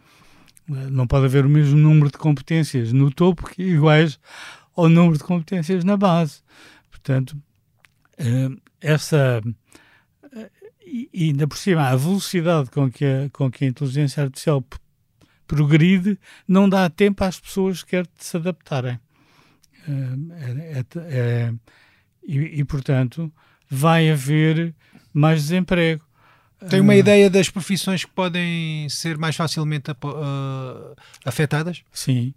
Não 0.66 1.06
pode 1.06 1.26
haver 1.26 1.46
o 1.46 1.48
mesmo 1.48 1.78
número 1.78 2.10
de 2.10 2.18
competências 2.18 2.92
no 2.92 3.10
topo 3.10 3.48
que 3.48 3.62
iguais 3.62 4.18
ao 4.76 4.88
número 4.88 5.16
de 5.16 5.24
competências 5.24 5.84
na 5.84 5.96
base. 5.96 6.42
Portanto, 6.90 7.36
eh, 8.18 8.48
essa 8.80 9.40
e 10.88 11.28
ainda 11.28 11.46
por 11.46 11.58
cima 11.58 11.88
a 11.88 11.96
velocidade 11.96 12.70
com 12.70 12.90
que 12.90 13.04
a, 13.04 13.30
com 13.30 13.50
que 13.50 13.64
a 13.64 13.68
inteligência 13.68 14.22
artificial 14.22 14.64
progride 15.46 16.18
não 16.46 16.68
dá 16.68 16.88
tempo 16.88 17.24
às 17.24 17.38
pessoas 17.38 17.80
sequer 17.80 18.04
de 18.04 18.24
se 18.24 18.36
adaptarem 18.36 18.98
eh, 19.86 20.78
é, 20.78 20.78
é, 20.78 20.84
é, 20.96 21.54
e, 22.28 22.60
e, 22.60 22.64
portanto 22.64 23.32
vai 23.70 24.10
haver 24.10 24.74
mais 25.12 25.42
desemprego. 25.42 26.04
Tem 26.68 26.80
uma 26.80 26.92
uh, 26.92 26.96
ideia 26.96 27.30
das 27.30 27.48
profissões 27.48 28.04
que 28.04 28.10
podem 28.10 28.88
ser 28.88 29.16
mais 29.16 29.34
facilmente 29.34 29.90
uh, 29.90 30.94
afetadas? 31.24 31.82
Sim, 31.92 32.34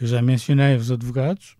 eu 0.00 0.06
já 0.06 0.22
mencionei 0.22 0.76
os 0.76 0.90
advogados, 0.90 1.56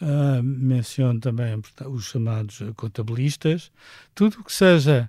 Uh, 0.00 0.42
menciono 0.42 1.20
também 1.20 1.54
os 1.86 2.06
chamados 2.06 2.60
contabilistas, 2.74 3.70
tudo 4.12 4.42
que 4.42 4.52
seja 4.52 5.08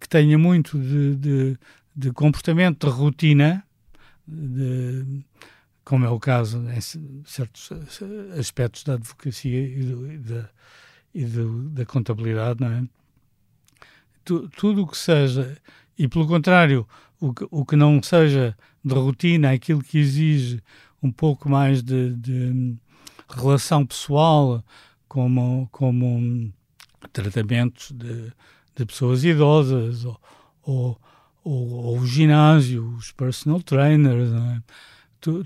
que 0.00 0.08
tenha 0.08 0.38
muito 0.38 0.78
de, 0.78 1.14
de, 1.14 1.58
de 1.94 2.10
comportamento 2.12 2.86
de 2.86 2.92
rotina, 2.92 3.62
de, 4.26 5.22
como 5.84 6.04
é 6.04 6.08
o 6.08 6.18
caso 6.18 6.64
em 6.70 6.80
certos 7.24 7.70
aspectos 8.38 8.82
da 8.82 8.94
advocacia 8.94 9.68
e, 9.68 9.82
do, 9.82 10.12
e, 10.12 10.18
da, 10.18 10.50
e 11.18 11.24
da 11.70 11.84
contabilidade, 11.84 12.60
não 12.60 12.68
é? 12.68 12.84
Tu, 14.24 14.48
tudo 14.50 14.82
o 14.82 14.86
que 14.86 14.96
seja, 14.96 15.58
e 15.98 16.06
pelo 16.06 16.28
contrário, 16.28 16.86
o 17.18 17.34
que, 17.34 17.46
o 17.50 17.64
que 17.66 17.74
não 17.74 18.00
seja 18.00 18.56
de 18.84 18.94
rotina, 18.94 19.50
aquilo 19.50 19.82
que 19.82 19.98
exige 19.98 20.62
um 21.02 21.10
pouco 21.10 21.48
mais 21.48 21.82
de, 21.82 22.14
de 22.14 22.76
relação 23.28 23.84
pessoal, 23.84 24.62
como, 25.08 25.68
como 25.72 26.52
tratamentos 27.12 27.90
de, 27.90 28.32
de 28.76 28.86
pessoas 28.86 29.24
idosas, 29.24 30.04
ou, 30.04 30.20
ou, 30.62 31.00
ou, 31.42 31.68
ou 31.70 31.98
o 31.98 32.06
ginásio, 32.06 32.94
os 32.96 33.10
personal 33.10 33.60
trainers, 33.60 34.30
é? 34.32 34.62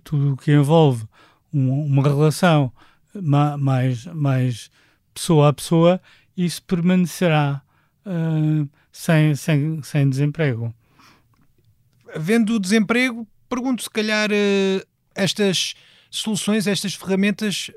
tudo 0.04 0.34
o 0.34 0.36
que 0.36 0.52
envolve 0.52 1.06
um, 1.50 1.86
uma 1.86 2.02
relação 2.02 2.70
mais, 3.58 4.04
mais 4.06 4.70
pessoa 5.14 5.48
a 5.48 5.52
pessoa, 5.52 6.00
isso 6.36 6.62
permanecerá 6.62 7.62
uh, 8.06 8.68
sem, 8.90 9.34
sem, 9.34 9.82
sem 9.82 10.08
desemprego. 10.08 10.74
Havendo 12.14 12.58
desemprego, 12.58 13.26
pergunto 13.48 13.82
se 13.82 13.90
calhar 13.90 14.30
uh, 14.30 14.86
estas 15.14 15.74
soluções, 16.10 16.66
estas 16.66 16.94
ferramentas 16.94 17.70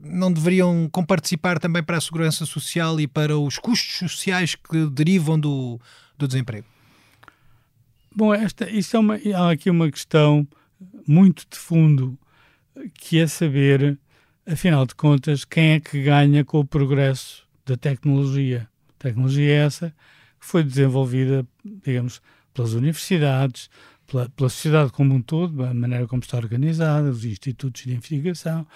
não 0.00 0.32
deveriam 0.32 0.88
comparticipar 0.90 1.58
também 1.58 1.82
para 1.82 1.96
a 1.96 2.00
segurança 2.00 2.46
social 2.46 3.00
e 3.00 3.06
para 3.06 3.36
os 3.36 3.58
custos 3.58 4.10
sociais 4.10 4.54
que 4.54 4.86
derivam 4.86 5.38
do, 5.38 5.80
do 6.16 6.28
desemprego? 6.28 6.66
Bom, 8.14 8.32
esta, 8.32 8.68
isso 8.70 8.96
é 8.96 9.00
uma, 9.00 9.18
há 9.34 9.50
aqui 9.50 9.70
uma 9.70 9.90
questão 9.90 10.46
muito 11.06 11.46
de 11.50 11.58
fundo, 11.58 12.18
que 12.94 13.18
é 13.18 13.26
saber, 13.26 13.98
afinal 14.50 14.86
de 14.86 14.94
contas, 14.94 15.44
quem 15.44 15.72
é 15.72 15.80
que 15.80 16.02
ganha 16.02 16.44
com 16.44 16.60
o 16.60 16.64
progresso 16.64 17.46
da 17.66 17.76
tecnologia. 17.76 18.68
Tecnologia 18.98 19.52
é 19.52 19.66
essa 19.66 19.94
que 20.40 20.46
foi 20.46 20.64
desenvolvida, 20.64 21.46
digamos, 21.64 22.22
pelas 22.54 22.72
universidades, 22.72 23.68
pela, 24.06 24.28
pela 24.30 24.48
sociedade 24.48 24.90
como 24.90 25.14
um 25.14 25.20
todo, 25.20 25.62
a 25.62 25.74
maneira 25.74 26.06
como 26.06 26.22
está 26.22 26.38
organizada, 26.38 27.10
os 27.10 27.24
institutos 27.24 27.82
de 27.82 27.92
investigação, 27.92 28.66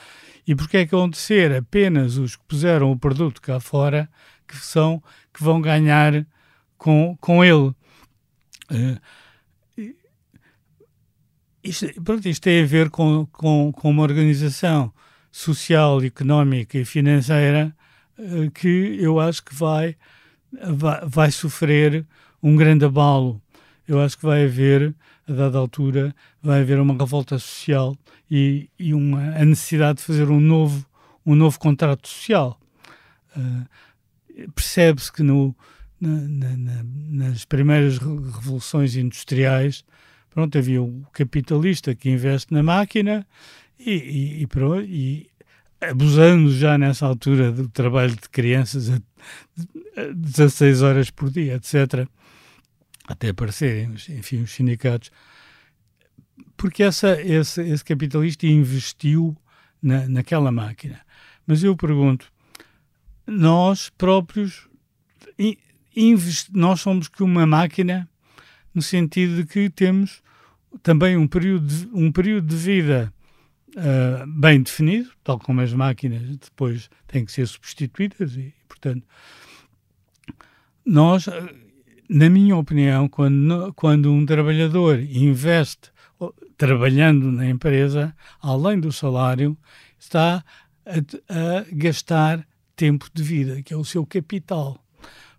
e 0.46 0.54
porque 0.54 0.76
é 0.76 0.87
que 0.87 0.92
vão 0.92 1.11
ser 1.12 1.56
apenas 1.56 2.18
os 2.18 2.37
que 2.37 2.44
puseram 2.46 2.92
o 2.92 2.98
produto 2.98 3.40
cá 3.40 3.58
fora 3.58 4.08
que 4.46 4.56
são 4.58 5.02
que 5.32 5.42
vão 5.42 5.61
ganhar 5.61 6.26
com, 6.76 7.16
com 7.18 7.42
ele. 7.42 7.74
Uh, 8.70 9.00
isto, 11.64 12.02
pronto, 12.02 12.28
isto 12.28 12.42
tem 12.42 12.62
a 12.62 12.66
ver 12.66 12.90
com, 12.90 13.24
com, 13.26 13.72
com 13.72 13.90
uma 13.90 14.02
organização 14.02 14.92
social, 15.32 16.02
económica 16.04 16.78
e 16.78 16.84
financeira 16.84 17.74
uh, 18.18 18.50
que 18.50 18.96
eu 19.00 19.18
acho 19.18 19.42
que 19.42 19.54
vai, 19.54 19.96
vai, 20.52 21.00
vai 21.06 21.30
sofrer 21.32 22.06
um 22.42 22.54
grande 22.54 22.84
abalo. 22.84 23.40
Eu 23.88 24.00
acho 24.00 24.16
que 24.18 24.24
vai 24.24 24.44
haver 24.44 24.94
a 25.28 25.32
dada 25.32 25.58
altura 25.58 26.14
vai 26.42 26.60
haver 26.60 26.78
uma 26.78 26.94
revolta 26.94 27.38
social 27.38 27.96
e, 28.30 28.68
e 28.78 28.92
uma, 28.92 29.36
a 29.36 29.44
necessidade 29.44 29.98
de 29.98 30.04
fazer 30.04 30.28
um 30.28 30.40
novo, 30.40 30.84
um 31.24 31.34
novo 31.34 31.58
contrato 31.58 32.06
social. 32.08 32.60
Uh, 33.36 33.66
Percebe-se 34.54 35.12
que 35.12 35.22
no, 35.22 35.54
na, 36.00 36.56
na, 36.56 36.84
nas 36.84 37.44
primeiras 37.44 37.98
revoluções 37.98 38.96
industriais 38.96 39.84
pronto, 40.30 40.56
havia 40.56 40.82
o 40.82 41.06
capitalista 41.12 41.94
que 41.94 42.10
investe 42.10 42.52
na 42.52 42.62
máquina 42.62 43.26
e, 43.84 44.44
e, 44.44 44.48
e, 44.84 45.30
abusando 45.80 46.52
já 46.52 46.78
nessa 46.78 47.06
altura 47.06 47.50
do 47.50 47.68
trabalho 47.68 48.14
de 48.14 48.28
crianças 48.28 48.90
a 48.90 49.00
16 50.14 50.82
horas 50.82 51.10
por 51.10 51.30
dia, 51.30 51.54
etc., 51.54 52.06
até 53.06 53.30
aparecerem, 53.30 53.94
enfim, 54.10 54.42
os 54.42 54.52
sindicatos, 54.52 55.10
porque 56.56 56.82
essa, 56.82 57.20
esse, 57.20 57.60
esse 57.62 57.84
capitalista 57.84 58.46
investiu 58.46 59.36
na, 59.82 60.08
naquela 60.08 60.52
máquina. 60.52 61.00
Mas 61.46 61.64
eu 61.64 61.76
pergunto, 61.76 62.32
nós 63.26 63.90
próprios, 63.90 64.68
nós 66.52 66.80
somos 66.80 67.08
que 67.08 67.22
uma 67.22 67.46
máquina 67.46 68.08
no 68.74 68.80
sentido 68.80 69.36
de 69.36 69.44
que 69.44 69.68
temos 69.68 70.22
também 70.82 71.16
um 71.16 71.26
período 71.26 71.66
de, 71.66 71.88
um 71.92 72.10
período 72.10 72.46
de 72.46 72.56
vida 72.56 73.12
uh, 73.76 74.26
bem 74.26 74.62
definido, 74.62 75.11
tal 75.22 75.38
como 75.38 75.61
as 75.61 75.72
máquinas 75.72 76.22
depois 76.37 76.90
têm 77.06 77.24
que 77.24 77.32
ser 77.32 77.46
substituídas 77.46 78.37
e, 78.37 78.54
portanto, 78.68 79.06
nós, 80.85 81.26
na 82.08 82.28
minha 82.28 82.56
opinião, 82.56 83.08
quando, 83.08 83.72
quando 83.74 84.12
um 84.12 84.26
trabalhador 84.26 84.98
investe 84.98 85.92
trabalhando 86.56 87.32
na 87.32 87.48
empresa, 87.48 88.14
além 88.40 88.78
do 88.78 88.92
salário, 88.92 89.56
está 89.98 90.44
a, 90.87 90.94
a 91.28 91.64
gastar 91.72 92.46
tempo 92.76 93.08
de 93.12 93.22
vida, 93.22 93.62
que 93.62 93.74
é 93.74 93.76
o 93.76 93.85
seu 93.85 94.06
capital. 94.06 94.78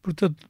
Portanto, 0.01 0.47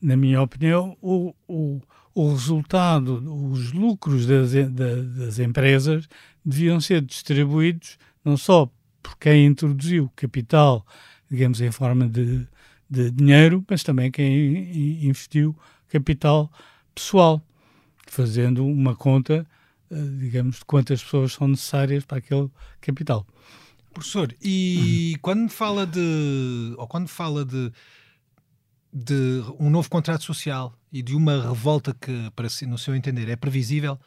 na 0.00 0.16
minha 0.16 0.42
opinião, 0.42 0.96
o, 1.00 1.34
o, 1.48 1.80
o 2.14 2.30
resultado, 2.30 3.22
os 3.50 3.72
lucros 3.72 4.26
das, 4.26 4.52
das 4.52 5.38
empresas 5.38 6.08
deviam 6.44 6.80
ser 6.80 7.02
distribuídos 7.02 7.98
não 8.24 8.36
só 8.36 8.70
por 9.02 9.16
quem 9.18 9.46
introduziu 9.46 10.10
capital, 10.14 10.86
digamos, 11.30 11.60
em 11.60 11.70
forma 11.70 12.08
de, 12.08 12.46
de 12.88 13.10
dinheiro, 13.10 13.64
mas 13.68 13.82
também 13.82 14.10
quem 14.10 15.04
investiu 15.06 15.56
capital 15.88 16.50
pessoal, 16.94 17.42
fazendo 18.06 18.64
uma 18.64 18.94
conta, 18.94 19.46
eh, 19.90 19.96
digamos, 20.18 20.58
de 20.58 20.64
quantas 20.64 21.02
pessoas 21.02 21.32
são 21.32 21.48
necessárias 21.48 22.04
para 22.04 22.18
aquele 22.18 22.50
capital. 22.80 23.26
Professor, 23.92 24.34
e 24.40 25.12
uhum. 25.14 25.18
quando 25.20 25.50
fala 25.50 25.86
de, 25.86 26.74
ou 26.78 26.86
quando 26.86 27.08
fala 27.08 27.44
de, 27.44 27.70
de 28.92 29.42
um 29.58 29.68
novo 29.68 29.90
contrato 29.90 30.24
social 30.24 30.74
e 30.90 31.02
de 31.02 31.14
uma 31.14 31.42
revolta 31.42 31.94
que, 31.94 32.30
para 32.34 32.48
no 32.66 32.78
seu 32.78 32.94
entender, 32.94 33.28
é 33.28 33.36
previsível, 33.36 33.98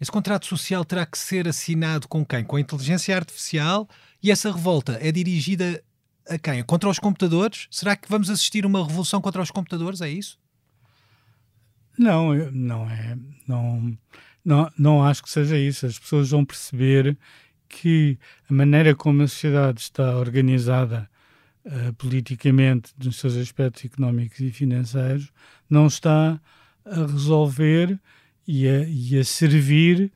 esse 0.00 0.10
contrato 0.10 0.46
social 0.46 0.84
terá 0.84 1.06
que 1.06 1.18
ser 1.18 1.48
assinado 1.48 2.06
com 2.06 2.24
quem? 2.24 2.44
Com 2.44 2.56
a 2.56 2.60
inteligência 2.60 3.16
artificial 3.16 3.88
e 4.22 4.30
essa 4.30 4.52
revolta 4.52 4.98
é 5.00 5.10
dirigida 5.10 5.82
a 6.28 6.38
quem? 6.38 6.62
Contra 6.62 6.88
os 6.88 6.98
computadores? 6.98 7.66
Será 7.70 7.96
que 7.96 8.08
vamos 8.08 8.28
assistir 8.28 8.66
uma 8.66 8.86
revolução 8.86 9.20
contra 9.20 9.40
os 9.40 9.50
computadores? 9.50 10.00
É 10.00 10.08
isso? 10.08 10.38
Não, 11.98 12.34
não 12.52 12.90
é. 12.90 13.16
Não, 13.46 13.98
não, 14.44 14.70
não 14.78 15.04
acho 15.04 15.22
que 15.22 15.30
seja 15.30 15.56
isso. 15.56 15.86
As 15.86 15.98
pessoas 15.98 16.30
vão 16.30 16.44
perceber 16.44 17.16
que 17.68 18.18
a 18.48 18.52
maneira 18.52 18.94
como 18.94 19.22
a 19.22 19.28
sociedade 19.28 19.80
está 19.80 20.16
organizada 20.18 21.08
uh, 21.64 21.92
politicamente, 21.94 22.92
nos 23.02 23.16
seus 23.16 23.36
aspectos 23.36 23.84
económicos 23.84 24.40
e 24.40 24.50
financeiros, 24.50 25.32
não 25.68 25.86
está 25.86 26.40
a 26.84 27.06
resolver 27.06 27.98
e 28.46 28.68
a, 28.68 28.84
e 28.88 29.18
a 29.18 29.24
servir, 29.24 30.12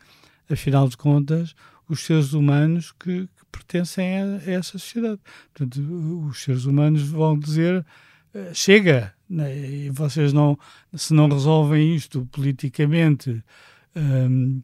afinal 0.50 0.88
de 0.88 0.96
contas, 0.96 1.54
os 1.88 2.04
seres 2.04 2.32
humanos 2.32 2.92
que, 2.92 3.26
que 3.26 3.44
pertencem 3.50 4.20
a, 4.20 4.24
a, 4.24 4.50
essa 4.50 4.78
sociedade. 4.78 5.20
Portanto, 5.52 6.26
os 6.28 6.42
seres 6.42 6.64
humanos 6.64 7.02
vão 7.02 7.38
dizer 7.38 7.84
uh, 8.34 8.54
chega, 8.54 9.12
né? 9.28 9.56
e 9.58 9.90
vocês 9.90 10.32
não, 10.32 10.58
se 10.94 11.12
não 11.12 11.28
resolvem 11.28 11.94
isto 11.94 12.26
politicamente 12.30 13.42
um, 13.96 14.62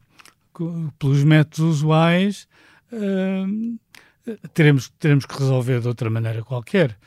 pelos 0.97 1.23
métodos 1.23 1.59
usuais, 1.59 2.47
um, 2.91 3.77
teremos, 4.53 4.89
teremos 4.99 5.25
que 5.25 5.37
resolver 5.37 5.81
de 5.81 5.87
outra 5.87 6.09
maneira 6.09 6.43
qualquer. 6.43 6.97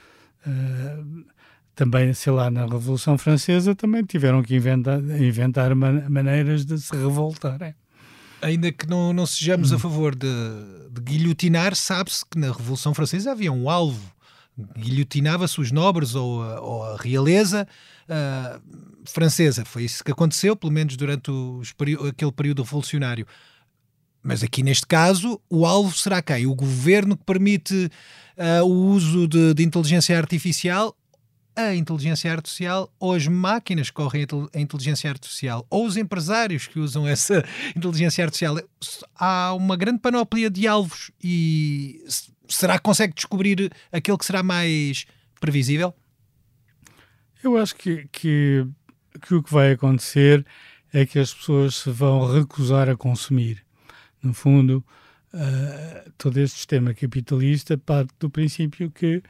Uh, 0.47 1.25
também, 1.81 2.13
sei 2.13 2.31
lá, 2.31 2.51
na 2.51 2.67
Revolução 2.67 3.17
Francesa 3.17 3.75
também 3.75 4.05
tiveram 4.05 4.43
que 4.43 4.55
inventar, 4.55 5.01
inventar 5.01 5.75
man 5.75 6.07
maneiras 6.11 6.67
de 6.67 6.79
se 6.79 6.95
revoltarem. 6.95 7.75
Ainda 8.43 8.71
que 8.71 8.87
não, 8.87 9.15
não 9.15 9.25
sejamos 9.25 9.73
a 9.73 9.77
hum. 9.77 9.79
favor 9.79 10.15
de, 10.15 10.29
de 10.91 11.01
guilhotinar, 11.01 11.75
sabe-se 11.75 12.23
que 12.27 12.39
na 12.39 12.49
Revolução 12.49 12.93
Francesa 12.93 13.33
havia 13.33 13.51
um 13.51 13.71
alvo. 13.71 14.13
Guilhotinava-se 14.77 15.59
os 15.59 15.73
nobres 15.73 16.15
ou 16.15 16.43
a, 16.43 16.61
ou 16.61 16.85
a 16.85 16.97
realeza 16.99 17.67
uh, 18.11 18.61
francesa. 19.07 19.65
Foi 19.65 19.85
isso 19.85 20.05
que 20.05 20.13
aconteceu, 20.13 20.55
pelo 20.55 20.75
menos 20.75 20.99
durante 20.99 21.31
os, 21.31 21.75
aquele 22.11 22.33
período 22.33 22.63
revolucionário. 22.63 23.27
Mas 24.23 24.43
aqui 24.43 24.63
neste 24.63 24.87
caso, 24.87 25.41
o 25.49 25.65
alvo 25.65 25.97
será 25.97 26.21
quem? 26.21 26.47
O 26.47 26.55
governo 26.55 27.17
que 27.17 27.25
permite 27.25 27.91
uh, 28.37 28.67
o 28.67 28.89
uso 28.89 29.27
de, 29.27 29.55
de 29.55 29.63
inteligência 29.63 30.19
artificial 30.19 30.95
a 31.57 31.75
inteligência 31.75 32.33
artificial 32.33 32.93
ou 32.99 33.15
as 33.15 33.27
máquinas 33.27 33.89
que 33.89 33.95
correm 33.97 34.27
a 34.55 34.61
inteligência 34.61 35.11
artificial 35.11 35.67
ou 35.69 35.87
os 35.87 35.97
empresários 35.97 36.67
que 36.67 36.79
usam 36.79 37.07
essa 37.07 37.45
inteligência 37.77 38.25
artificial. 38.25 38.57
Há 39.15 39.55
uma 39.55 39.77
grande 39.77 39.99
panóplia 39.99 40.49
de 40.49 40.67
alvos 40.67 41.11
e 41.23 42.05
será 42.49 42.79
que 42.79 42.85
consegue 42.85 43.15
descobrir 43.15 43.71
aquele 43.93 44.19
que 44.19 44.25
será 44.25 44.43
mais 44.43 45.07
previsível? 45.41 45.95
Eu 47.43 47.57
acho 47.57 47.75
que, 47.75 48.07
que, 48.13 48.67
que 49.23 49.35
o 49.35 49.43
que 49.43 49.53
vai 49.53 49.73
acontecer 49.73 50.45
é 50.93 51.07
que 51.07 51.19
as 51.19 51.33
pessoas 51.33 51.77
se 51.77 51.91
vão 51.91 52.31
recusar 52.33 52.89
a 52.89 52.97
consumir. 52.97 53.65
No 54.23 54.35
fundo, 54.35 54.85
uh, 55.33 56.11
todo 56.19 56.37
este 56.39 56.57
sistema 56.59 56.93
capitalista 56.93 57.79
parte 57.79 58.13
do 58.19 58.29
princípio 58.29 58.91
que 58.91 59.23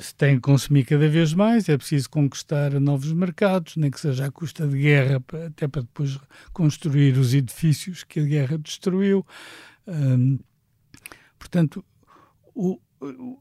se 0.00 0.14
tem 0.14 0.36
que 0.36 0.42
consumir 0.42 0.84
cada 0.84 1.08
vez 1.08 1.34
mais, 1.34 1.68
é 1.68 1.76
preciso 1.76 2.08
conquistar 2.08 2.78
novos 2.80 3.12
mercados, 3.12 3.76
nem 3.76 3.90
que 3.90 4.00
seja 4.00 4.26
à 4.26 4.30
custa 4.30 4.66
de 4.66 4.78
guerra, 4.78 5.22
até 5.46 5.66
para 5.66 5.82
depois 5.82 6.18
construir 6.52 7.18
os 7.18 7.34
edifícios 7.34 8.04
que 8.04 8.20
a 8.20 8.24
guerra 8.24 8.58
destruiu. 8.58 9.26
Portanto, 11.38 11.84
o, 12.54 12.78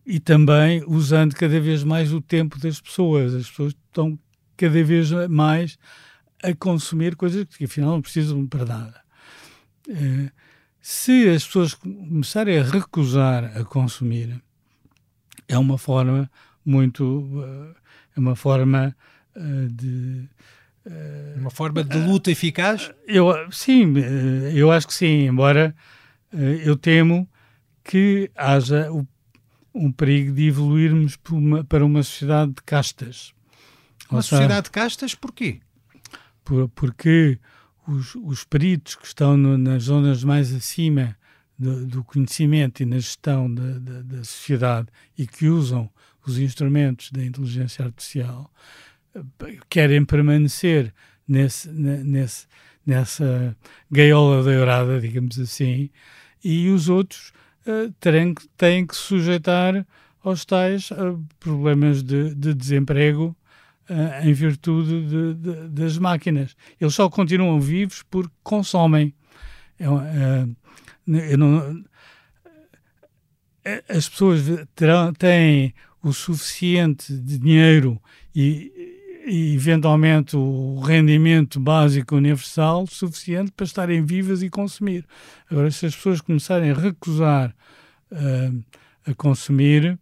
e 0.06 0.20
também 0.20 0.84
usando 0.88 1.36
cada 1.36 1.60
vez 1.60 1.84
mais 1.84 2.12
o 2.12 2.22
tempo 2.22 2.60
das 2.60 2.82
pessoas. 2.82 3.34
As 3.34 3.50
pessoas 3.50 3.74
estão 3.74 4.18
cada 4.58 4.84
vez 4.84 5.12
mais 5.30 5.78
a 6.44 6.54
consumir 6.54 7.16
coisas 7.16 7.46
que 7.46 7.66
afinal 7.66 7.92
não 7.92 8.02
precisam 8.02 8.46
para 8.46 8.66
nada. 8.66 9.02
Uh, 9.88 10.32
se 10.82 11.30
as 11.30 11.46
pessoas 11.46 11.74
começarem 11.74 12.60
a 12.60 12.64
recusar 12.64 13.58
a 13.58 13.64
consumir, 13.64 14.42
é 15.48 15.58
uma 15.58 15.78
forma 15.78 16.30
muito. 16.66 17.04
Uh, 17.04 17.76
é 18.16 18.20
uma 18.20 18.36
forma 18.36 18.96
uh, 19.36 19.68
de. 19.70 20.28
Uh, 20.86 21.40
uma 21.40 21.50
forma 21.50 21.84
de 21.84 21.98
luta 21.98 22.32
eficaz? 22.32 22.92
Eu, 23.08 23.34
sim, 23.52 23.94
eu 24.54 24.72
acho 24.72 24.88
que 24.88 24.94
sim, 24.94 25.28
embora 25.28 25.74
eu 26.66 26.76
temo 26.76 27.30
que 27.84 28.30
haja 28.36 28.92
o, 28.92 29.08
um 29.74 29.92
perigo 29.92 30.34
de 30.34 30.48
evoluirmos 30.48 31.16
para 31.16 31.36
uma, 31.36 31.64
para 31.64 31.86
uma 31.86 32.04
sociedade 32.04 32.54
de 32.54 32.62
castas. 32.64 33.34
Uma 34.10 34.22
sociedade 34.22 34.66
de 34.66 34.72
castas 34.72 35.16
porquê? 35.16 35.62
Por, 36.44 36.68
porque 36.70 37.40
os, 37.88 38.16
os 38.16 38.44
peritos 38.44 38.96
que 38.96 39.06
estão 39.06 39.38
no, 39.38 39.58
nas 39.58 39.84
zonas 39.84 40.24
mais 40.24 40.54
acima 40.54 41.16
do, 41.64 42.04
conhecimento 42.04 42.84
e 42.84 42.86
na 42.86 42.98
gestão 42.98 43.54
da, 43.54 43.80
da, 43.80 44.02
da, 44.02 44.24
sociedade 44.24 44.88
e 45.18 45.26
que 45.26 45.48
usam 45.48 45.90
os 46.26 46.38
instrumentos 46.38 47.12
da 47.12 47.24
inteligência 47.24 47.86
artificial 47.86 48.52
querem 49.70 50.04
permanecer 50.06 50.94
nesse, 51.28 51.70
nesse, 51.70 52.48
nessa 52.86 53.56
gaiola 53.92 54.44
dourada, 54.44 55.00
digamos 55.00 55.40
assim, 55.40 55.90
e 56.44 56.70
os 56.70 56.90
outros 56.90 57.32
uh, 57.66 57.92
terem, 58.00 58.34
têm 58.58 58.86
que 58.86 58.96
se 58.96 59.02
sujeitar 59.02 59.86
aos 60.24 60.46
tais 60.46 60.92
uh, 60.92 61.24
problemas 61.40 62.02
de, 62.02 62.34
de 62.36 62.54
desemprego 62.54 63.36
uh, 63.90 64.28
em 64.28 64.34
virtude 64.34 65.06
de, 65.06 65.34
de, 65.36 65.68
das 65.70 65.98
máquinas. 65.98 66.56
Eles 66.80 66.94
só 66.94 67.10
continuam 67.10 67.60
vivos 67.60 68.04
porque 68.10 68.34
consomem. 68.44 69.14
É, 69.80 70.48
eu 71.08 71.38
não, 71.38 71.84
as 73.90 74.10
pessoas 74.10 74.42
terão, 74.76 75.14
têm 75.14 75.74
o 76.02 76.12
suficiente 76.14 77.14
de 77.14 77.38
dinheiro 77.38 78.02
e 78.36 78.94
e 79.26 79.56
eventualmente 79.56 80.36
o 80.36 80.80
rendimento 80.80 81.60
básico 81.60 82.16
universal 82.16 82.86
suficiente 82.88 83.52
para 83.52 83.66
estarem 83.66 84.06
vivas 84.06 84.44
e 84.44 84.50
consumir. 84.50 85.06
Agora, 85.50 85.72
se 85.72 85.86
as 85.86 85.96
pessoas 85.96 86.22
começarem 86.22 86.72
a 86.72 86.74
recusar 86.74 87.56
uh, 88.12 88.64
a 89.06 89.14
consumir, 89.16 89.98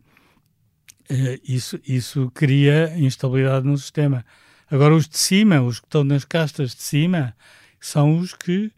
uh, 1.10 1.42
isso, 1.48 1.80
isso 1.88 2.32
cria 2.34 2.98
instabilidade 2.98 3.66
no 3.66 3.78
sistema. 3.78 4.26
Agora, 4.70 4.96
os 4.96 5.08
de 5.08 5.18
cima, 5.18 5.62
os 5.62 5.80
que 5.80 5.86
estão 5.86 6.04
nas 6.04 6.26
castas 6.26 6.74
de 6.74 6.82
cima, 6.82 7.36
são 7.80 8.18
os 8.18 8.34
que 8.34 8.72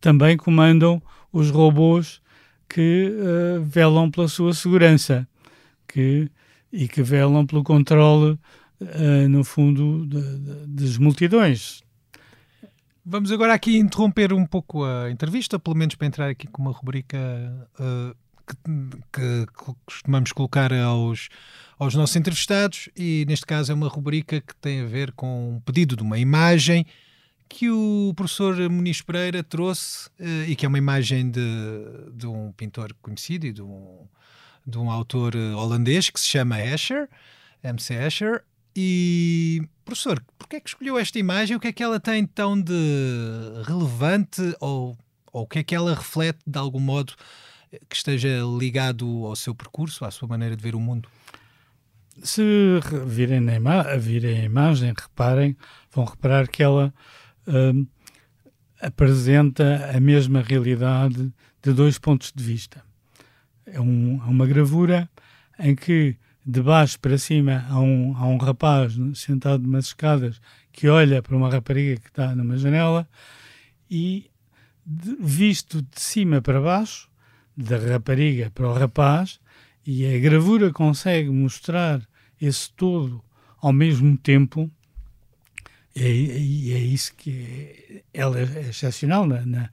também 0.00 0.36
comandam 0.36 1.02
os 1.32 1.50
robôs 1.50 2.20
que 2.68 3.10
uh, 3.10 3.62
velam 3.64 4.10
pela 4.10 4.28
sua 4.28 4.52
segurança 4.52 5.26
que, 5.86 6.30
e 6.72 6.86
que 6.86 7.02
velam 7.02 7.46
pelo 7.46 7.64
controle 7.64 8.38
uh, 8.80 9.28
no 9.28 9.42
fundo, 9.42 10.06
das 10.66 10.98
multidões. 10.98 11.82
Vamos 13.04 13.32
agora 13.32 13.54
aqui 13.54 13.78
interromper 13.78 14.34
um 14.34 14.44
pouco 14.44 14.84
a 14.84 15.10
entrevista, 15.10 15.58
pelo 15.58 15.76
menos 15.76 15.94
para 15.94 16.06
entrar 16.06 16.28
aqui 16.28 16.46
com 16.46 16.60
uma 16.60 16.72
rubrica 16.72 17.16
uh, 17.80 18.14
que, 18.46 19.46
que, 19.46 19.46
costumamos 19.86 20.30
colocar 20.32 20.72
aos, 20.74 21.30
aos 21.78 21.94
nossos 21.94 22.16
entrevistados, 22.16 22.90
e 22.94 23.24
neste 23.26 23.46
caso 23.46 23.72
é 23.72 23.74
uma 23.74 23.88
rubrica 23.88 24.40
que 24.42 24.54
tem 24.56 24.82
a 24.82 24.86
ver 24.86 25.12
com 25.12 25.56
um 25.56 25.60
pedido 25.60 25.96
de 25.96 26.02
uma 26.02 26.18
imagem 26.18 26.84
que 27.48 27.70
o 27.70 28.12
professor 28.14 28.56
Muniz 28.68 29.00
Pereira 29.00 29.42
trouxe 29.42 30.08
uh, 30.20 30.44
e 30.46 30.54
que 30.54 30.66
é 30.66 30.68
uma 30.68 30.78
imagem 30.78 31.30
de, 31.30 31.40
de 32.12 32.26
um 32.26 32.52
pintor 32.52 32.94
conhecido 33.00 33.46
e 33.46 33.52
de 33.52 33.62
um, 33.62 34.06
de 34.66 34.78
um 34.78 34.90
autor 34.90 35.34
holandês 35.34 36.10
que 36.10 36.20
se 36.20 36.26
chama 36.26 36.60
Escher, 36.60 37.08
MC 37.62 37.94
Escher, 37.94 38.44
e, 38.80 39.60
professor, 39.84 40.22
porquê 40.38 40.54
é 40.54 40.60
que 40.60 40.68
escolheu 40.68 40.96
esta 40.96 41.18
imagem? 41.18 41.56
O 41.56 41.60
que 41.60 41.66
é 41.66 41.72
que 41.72 41.82
ela 41.82 41.98
tem 41.98 42.24
tão 42.24 42.60
de 42.60 42.72
relevante 43.66 44.40
ou, 44.60 44.96
ou 45.32 45.42
o 45.42 45.46
que 45.48 45.58
é 45.58 45.64
que 45.64 45.74
ela 45.74 45.96
reflete 45.96 46.38
de 46.46 46.56
algum 46.56 46.78
modo 46.78 47.12
que 47.88 47.96
esteja 47.96 48.40
ligado 48.56 49.26
ao 49.26 49.34
seu 49.34 49.52
percurso, 49.52 50.04
à 50.04 50.12
sua 50.12 50.28
maneira 50.28 50.54
de 50.54 50.62
ver 50.62 50.76
o 50.76 50.80
mundo? 50.80 51.08
Se 52.22 52.42
virem, 53.04 53.40
na 53.40 53.82
virem 53.96 54.42
a 54.42 54.44
imagem, 54.44 54.94
reparem, 54.96 55.56
vão 55.90 56.04
reparar 56.04 56.46
que 56.46 56.62
ela 56.62 56.94
hum, 57.48 57.86
apresenta 58.80 59.90
a 59.94 59.98
mesma 59.98 60.42
realidade 60.42 61.32
de 61.62 61.72
dois 61.72 61.98
pontos 61.98 62.32
de 62.34 62.42
vista. 62.42 62.82
É, 63.66 63.80
um, 63.80 64.16
uma 64.26 64.46
gravura 64.46 65.08
em 65.58 65.74
que 65.74 66.16
de 66.46 66.62
baixo 66.62 66.98
para 67.00 67.18
cima 67.18 67.66
há 67.68 67.78
um, 67.78 68.16
há 68.16 68.26
um 68.26 68.38
rapaz 68.38 68.96
sentado 69.14 69.62
numas 69.62 69.86
escadas 69.86 70.40
que 70.72 70.88
olha 70.88 71.20
para 71.20 71.36
uma 71.36 71.50
rapariga 71.50 72.00
que 72.00 72.08
está 72.08 72.34
numa 72.34 72.56
janela 72.56 73.06
e 73.90 74.30
de, 74.86 75.16
visto 75.20 75.82
de 75.82 76.00
cima 76.00 76.40
para 76.40 76.60
baixo, 76.60 77.10
da 77.56 77.76
rapariga 77.76 78.50
para 78.50 78.68
o 78.68 78.72
rapaz, 78.72 79.40
e 79.84 80.06
a 80.06 80.18
gravura 80.18 80.72
consegue 80.72 81.28
mostrar 81.28 82.00
esse 82.40 82.72
todo 82.72 83.22
ao 83.60 83.72
mesmo 83.72 84.16
tempo, 84.16 84.70
e, 86.06 86.72
é 86.72 86.78
isso 86.78 87.14
que 87.14 87.46
é, 87.90 88.02
ela 88.12 88.38
é 88.38 88.68
excepcional 88.68 89.26
na, 89.26 89.44
na, 89.44 89.70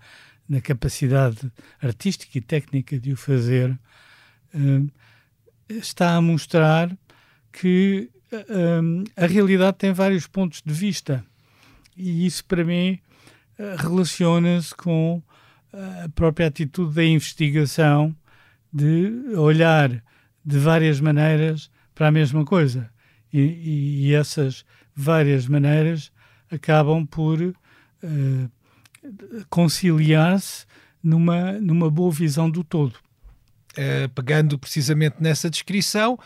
na, 0.48 0.62
capacidade 0.62 1.52
artística 1.82 2.38
e 2.38 2.42
técnica 2.42 3.00
de 3.00 3.14
o 3.14 3.18
fazer. 3.18 3.78
Uh, 4.54 4.90
está 5.70 6.16
a 6.16 6.22
mostrar 6.22 6.96
que 7.52 8.10
um, 8.50 9.04
a 9.16 9.26
realidade 9.26 9.78
tem 9.78 9.94
vários 9.94 10.28
pontos 10.28 10.62
de 10.62 10.74
vista 10.74 11.26
e 11.96 12.26
isso 12.26 12.44
para 12.46 12.64
mim 12.64 13.00
relaciona-se 13.78 14.76
com 14.76 15.24
a 15.74 16.10
própria 16.10 16.48
atitude 16.48 16.94
da 16.94 17.04
investigação 17.04 18.16
de 18.72 19.36
olhar 19.38 20.04
de 20.44 20.60
várias 20.60 21.00
maneiras 21.00 21.72
para 21.94 22.10
a 22.10 22.12
mesma 22.12 22.44
coisa 22.44 22.90
e, 23.32 24.08
e 24.08 24.14
essas 24.14 24.66
várias 24.96 25.48
maneiras 25.48 26.12
acabam 26.52 27.06
por 27.06 27.42
uh, 27.42 28.52
conciliar-se 29.50 30.66
numa, 31.02 31.54
numa 31.54 31.90
boa 31.90 32.12
visão 32.12 32.50
do 32.50 32.64
todo. 32.64 32.96
Uh, 33.74 34.08
pegando 34.16 34.58
precisamente 34.58 35.18
nessa 35.20 35.50
descrição 35.50 36.18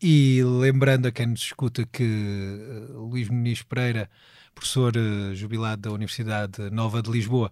e 0.00 0.42
lembrando 0.60 1.06
a 1.06 1.12
quem 1.12 1.26
nos 1.26 1.40
escuta 1.40 1.86
que 1.90 2.04
uh, 2.04 3.08
Luís 3.08 3.28
Muniz 3.28 3.62
Pereira, 3.62 4.10
professor 4.54 4.92
jubilado 5.34 5.82
da 5.82 5.92
Universidade 5.92 6.68
Nova 6.70 7.00
de 7.00 7.10
Lisboa, 7.10 7.50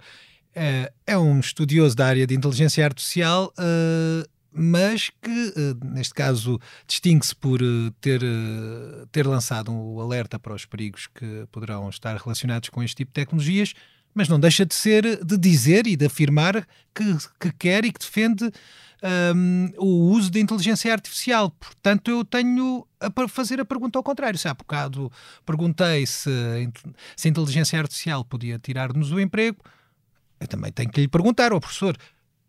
é 1.06 1.18
um 1.18 1.38
estudioso 1.38 1.94
da 1.94 2.06
área 2.06 2.26
de 2.26 2.34
inteligência 2.34 2.82
artificial, 2.82 3.52
mas 4.56 5.10
que, 5.22 5.52
neste 5.84 6.14
caso, 6.14 6.58
distingue-se 6.86 7.36
por 7.36 7.60
ter, 8.00 8.22
ter 9.12 9.26
lançado 9.26 9.70
um 9.70 10.00
alerta 10.00 10.38
para 10.38 10.54
os 10.54 10.64
perigos 10.64 11.06
que 11.06 11.46
poderão 11.52 11.88
estar 11.88 12.16
relacionados 12.16 12.70
com 12.70 12.82
este 12.82 12.96
tipo 12.96 13.10
de 13.10 13.14
tecnologias, 13.14 13.74
mas 14.14 14.28
não 14.28 14.40
deixa 14.40 14.64
de 14.64 14.74
ser, 14.74 15.22
de 15.22 15.36
dizer 15.36 15.86
e 15.86 15.94
de 15.94 16.06
afirmar 16.06 16.66
que, 16.94 17.04
que 17.38 17.52
quer 17.52 17.84
e 17.84 17.92
que 17.92 18.00
defende 18.00 18.50
um, 19.34 19.70
o 19.76 20.10
uso 20.10 20.30
da 20.30 20.40
inteligência 20.40 20.90
artificial. 20.90 21.50
Portanto, 21.50 22.10
eu 22.10 22.24
tenho 22.24 22.86
a 22.98 23.28
fazer 23.28 23.60
a 23.60 23.64
pergunta 23.64 23.98
ao 23.98 24.02
contrário. 24.02 24.38
Se 24.38 24.48
há 24.48 24.54
bocado 24.54 25.12
perguntei 25.44 26.06
se, 26.06 26.30
se 27.14 27.28
a 27.28 27.30
inteligência 27.30 27.78
artificial 27.78 28.24
podia 28.24 28.58
tirar-nos 28.58 29.12
o 29.12 29.20
emprego, 29.20 29.58
eu 30.40 30.48
também 30.48 30.72
tenho 30.72 30.90
que 30.90 31.00
lhe 31.02 31.08
perguntar 31.08 31.52
ao 31.52 31.60
professor 31.60 31.96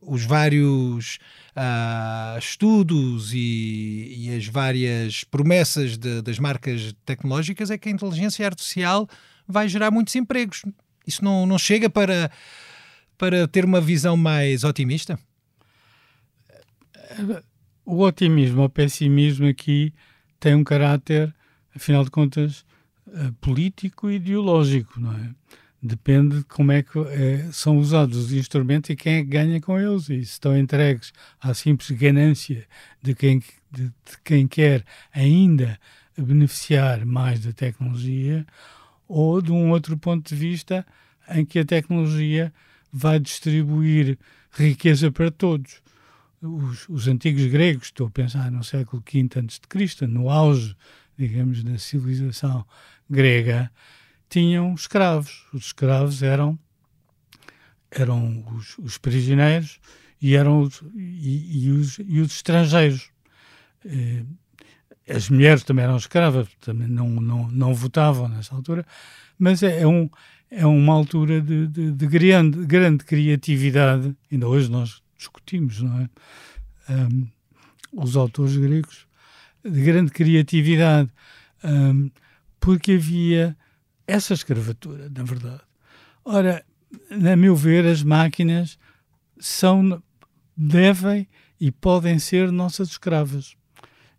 os 0.02 0.24
vários 0.24 1.18
uh, 1.56 2.38
estudos 2.38 3.34
e, 3.34 4.16
e, 4.18 4.36
as 4.36 4.46
várias 4.48 5.24
promessas 5.24 5.98
de, 5.98 6.22
das 6.22 6.40
marcas 6.40 6.94
tecnológicas 7.06 7.72
é 7.72 7.78
que 7.78 7.90
a 7.90 7.92
inteligência 7.92 8.46
artificial 8.46 9.08
vai 9.48 9.68
gerar 9.68 9.92
muitos 9.92 10.16
empregos. 10.16 10.64
Isso 11.06 11.24
não, 11.24 11.46
não 11.46 11.58
chega 11.58 11.90
para, 11.90 12.32
para 13.18 13.48
ter 13.48 13.66
uma 13.66 13.82
visão 13.82 14.16
mais 14.16 14.64
otimista? 14.64 15.20
o 17.86 18.04
otimismo 18.04 18.62
ou 18.62 18.70
pessimismo 18.70 19.48
aqui 19.48 19.94
tem 20.40 20.54
um 20.54 20.64
caráter, 20.64 21.34
afinal 21.74 22.04
de 22.04 22.12
contas, 22.12 22.66
eh, 23.08 23.32
político 23.40 24.10
e 24.10 24.16
ideológico, 24.16 25.00
não 25.00 25.14
é? 25.14 25.30
Depende 25.82 26.40
de 26.40 26.44
como 26.46 26.72
é 26.72 26.82
que 26.82 26.98
é, 27.00 27.50
são 27.52 27.78
usados 27.78 28.18
os 28.18 28.34
instrumentos 28.34 28.90
e 28.90 28.96
quem 28.96 29.18
é 29.18 29.24
que 29.24 29.30
ganha 29.30 29.62
com 29.62 29.80
eles. 29.80 30.10
E 30.10 30.26
se 30.26 30.34
estão 30.34 30.58
entregues 30.58 31.14
à 31.40 31.54
simples 31.54 31.92
ganância 31.92 32.68
de 33.02 33.14
quem, 33.14 33.44
de, 33.72 33.84
de 33.84 33.94
quem 34.24 34.48
quer 34.48 34.84
ainda 35.14 35.80
beneficiar 36.18 37.06
mais 37.06 37.42
da 37.42 37.54
tecnologia, 37.54 38.46
ou 39.08 39.42
de 39.42 39.52
um 39.52 39.70
outro 39.70 39.98
ponto 39.98 40.28
de 40.28 40.36
vista 40.36 40.86
em 41.30 41.46
que 41.46 41.60
a 41.60 41.66
tecnologia 41.66 42.52
vai 42.92 43.20
distribuir 43.20 44.18
riqueza 44.52 45.12
para 45.12 45.30
todos 45.30 45.82
os, 46.42 46.88
os, 46.90 47.08
antigos 47.08 47.46
gregos, 47.46 47.88
estou 47.88 48.08
a 48.08 48.12
pensar 48.12 48.52
no 48.52 48.64
século 48.64 49.04
V 49.06 49.30
a.C., 49.36 50.08
no 50.08 50.30
auge, 50.30 50.76
digamos, 51.18 51.64
da 51.64 51.78
civilização 51.78 52.66
grega, 53.10 53.72
tinham 54.30 54.74
escravos. 54.74 55.46
Os 55.54 55.68
escravos 55.68 56.24
eram, 56.24 56.58
eram 57.92 58.44
os, 58.56 58.78
os 58.78 58.98
prisioneiros 58.98 59.80
e 60.22 60.36
eram 60.36 60.62
os, 60.62 60.82
e, 60.96 61.66
e, 61.66 61.72
os, 61.72 62.00
e 62.00 62.20
os 62.20 62.32
estrangeiros. 62.34 63.10
Eh, 63.86 64.24
as 65.10 65.30
mulheres 65.30 65.64
também 65.64 65.86
eram 65.86 65.96
escravas, 65.96 66.50
também 66.60 66.88
não, 66.88 67.10
não, 67.10 67.48
não 67.50 67.74
votavam 67.74 68.28
nessa 68.28 68.54
altura, 68.54 68.86
mas 69.40 69.64
é, 69.64 69.82
é 69.82 69.88
um, 69.88 70.10
é 70.52 70.66
uma 70.66 70.94
altura 70.94 71.42
de, 71.42 71.68
de, 71.68 71.92
de 71.92 72.08
grande, 72.08 72.66
grande 72.66 73.06
criatividade. 73.06 74.16
Ainda 74.32 74.48
hoje 74.48 74.70
nós 74.70 75.02
discutimos, 75.18 75.82
não 75.82 76.02
é? 76.02 76.10
Um, 76.90 77.28
os 77.94 78.18
autores 78.18 78.56
gregos, 78.58 79.08
de 79.64 79.82
grande 79.82 80.12
criatividade, 80.12 81.10
um, 81.64 82.10
porque 82.60 82.94
havia 82.94 83.56
essa 84.08 84.34
escravatura, 84.34 85.12
na 85.14 85.24
verdade. 85.24 85.62
Ora, 86.24 86.64
a 87.12 87.36
meu 87.36 87.56
ver, 87.56 87.86
as 87.86 88.02
máquinas 88.02 88.80
são, 89.38 90.02
devem 90.56 91.28
e 91.60 91.72
podem 91.72 92.18
ser 92.18 92.52
nossas 92.52 92.90
escravas. 92.90 93.56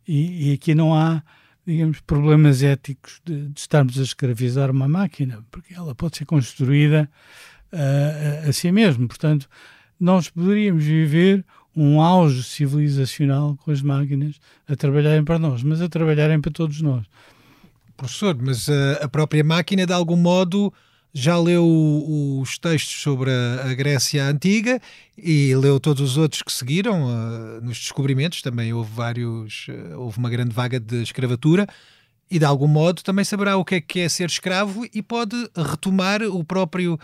E, 0.07 0.51
e 0.51 0.53
aqui 0.53 0.75
não 0.75 0.95
há, 0.95 1.23
digamos, 1.67 2.01
problemas 2.01 2.63
éticos 2.63 3.21
de, 3.25 3.49
de, 3.49 3.61
estarmos 3.61 3.99
a 3.99 4.03
escravizar 4.03 4.71
uma 4.71 4.89
máquina, 4.89 5.45
porque 5.51 5.75
ela 5.75 5.95
pode 5.95 6.19
ser 6.19 6.25
construída 6.27 7.11
uh, 7.73 8.47
a, 8.47 8.49
a 8.49 8.53
si 8.53 8.71
mesma. 8.71 9.07
Portanto, 9.07 9.49
nós 9.99 10.29
poderíamos 10.29 10.85
viver 10.85 11.45
um 11.75 12.01
auge 12.01 12.43
civilizacional 12.43 13.57
com 13.57 13.71
as 13.71 13.81
máquinas 13.81 14.41
a 14.67 14.75
trabalharem 14.75 15.25
para 15.25 15.39
nós, 15.39 15.63
mas 15.63 15.81
a 15.81 15.89
trabalharem 15.89 16.41
para 16.41 16.51
todos 16.51 16.81
nós. 16.83 17.07
Professor, 17.99 18.39
mas 18.41 18.69
a, 18.69 19.05
a 19.05 19.09
própria 19.09 19.43
máquina, 19.43 19.85
de 19.85 19.93
algum 19.93 20.15
modo, 20.15 20.73
já 21.13 21.37
leu 21.37 21.67
os 22.41 22.57
textos 22.57 23.03
sobre 23.03 23.29
a, 23.29 23.71
a, 23.71 23.75
Grécia 23.75 24.25
Antiga 24.25 24.81
e 25.17 25.53
leu 25.57 25.81
todos 25.81 26.13
os 26.13 26.17
outros 26.17 26.41
que 26.43 26.53
seguiram 26.53 27.07
uh, 27.07 27.61
nos 27.61 27.77
descobrimentos. 27.77 28.41
Também 28.41 28.73
houve 28.73 28.89
vários, 28.95 29.67
uh, 29.69 29.99
houve 29.99 30.17
uma 30.17 30.31
grande 30.31 30.55
vaga 30.55 30.79
de 30.79 31.03
escravatura 31.03 31.67
e 32.31 32.39
de 32.39 32.45
algum 32.45 32.69
modo 32.69 33.03
também 33.03 33.25
saberá 33.25 33.57
o 33.57 33.65
que 33.65 33.75
é 33.75 33.81
que 33.81 33.99
é 33.99 34.09
ser 34.09 34.29
escravo 34.29 34.87
e 34.95 35.03
pode 35.03 35.35
retomar 35.57 36.23
o 36.23 36.45
próprio 36.45 36.99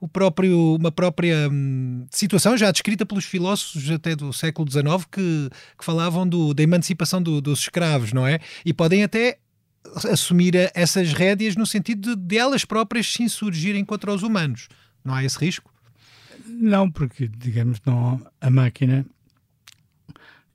o 0.00 0.08
próprio, 0.08 0.76
uma 0.76 0.90
própria 0.90 1.48
hum, 1.48 2.06
situação 2.10 2.56
já 2.56 2.72
descrita 2.72 3.04
pelos 3.04 3.26
filósofos 3.26 3.90
até 3.90 4.16
do 4.16 4.32
século 4.32 4.68
XIX 4.68 5.04
que, 5.12 5.50
que 5.78 5.84
falavam 5.84 6.26
do, 6.26 6.54
da 6.54 6.62
emancipação 6.62 7.22
do, 7.22 7.40
dos 7.40 7.60
escravos, 7.60 8.12
não 8.12 8.26
é? 8.26 8.40
E 8.64 8.72
podem 8.72 9.04
até 9.04 9.38
assumir 10.10 10.54
essas 10.74 11.12
rédeas 11.12 11.56
no 11.56 11.66
sentido 11.66 12.16
de, 12.16 12.22
de 12.22 12.38
elas 12.38 12.64
próprias 12.64 13.12
se 13.12 13.22
insurgirem 13.22 13.84
contra 13.84 14.12
os 14.12 14.22
humanos. 14.22 14.68
Não 15.04 15.14
há 15.14 15.24
esse 15.24 15.38
risco? 15.38 15.72
Não, 16.46 16.90
porque, 16.90 17.28
digamos, 17.28 17.80
não, 17.84 18.24
a 18.40 18.50
máquina 18.50 19.06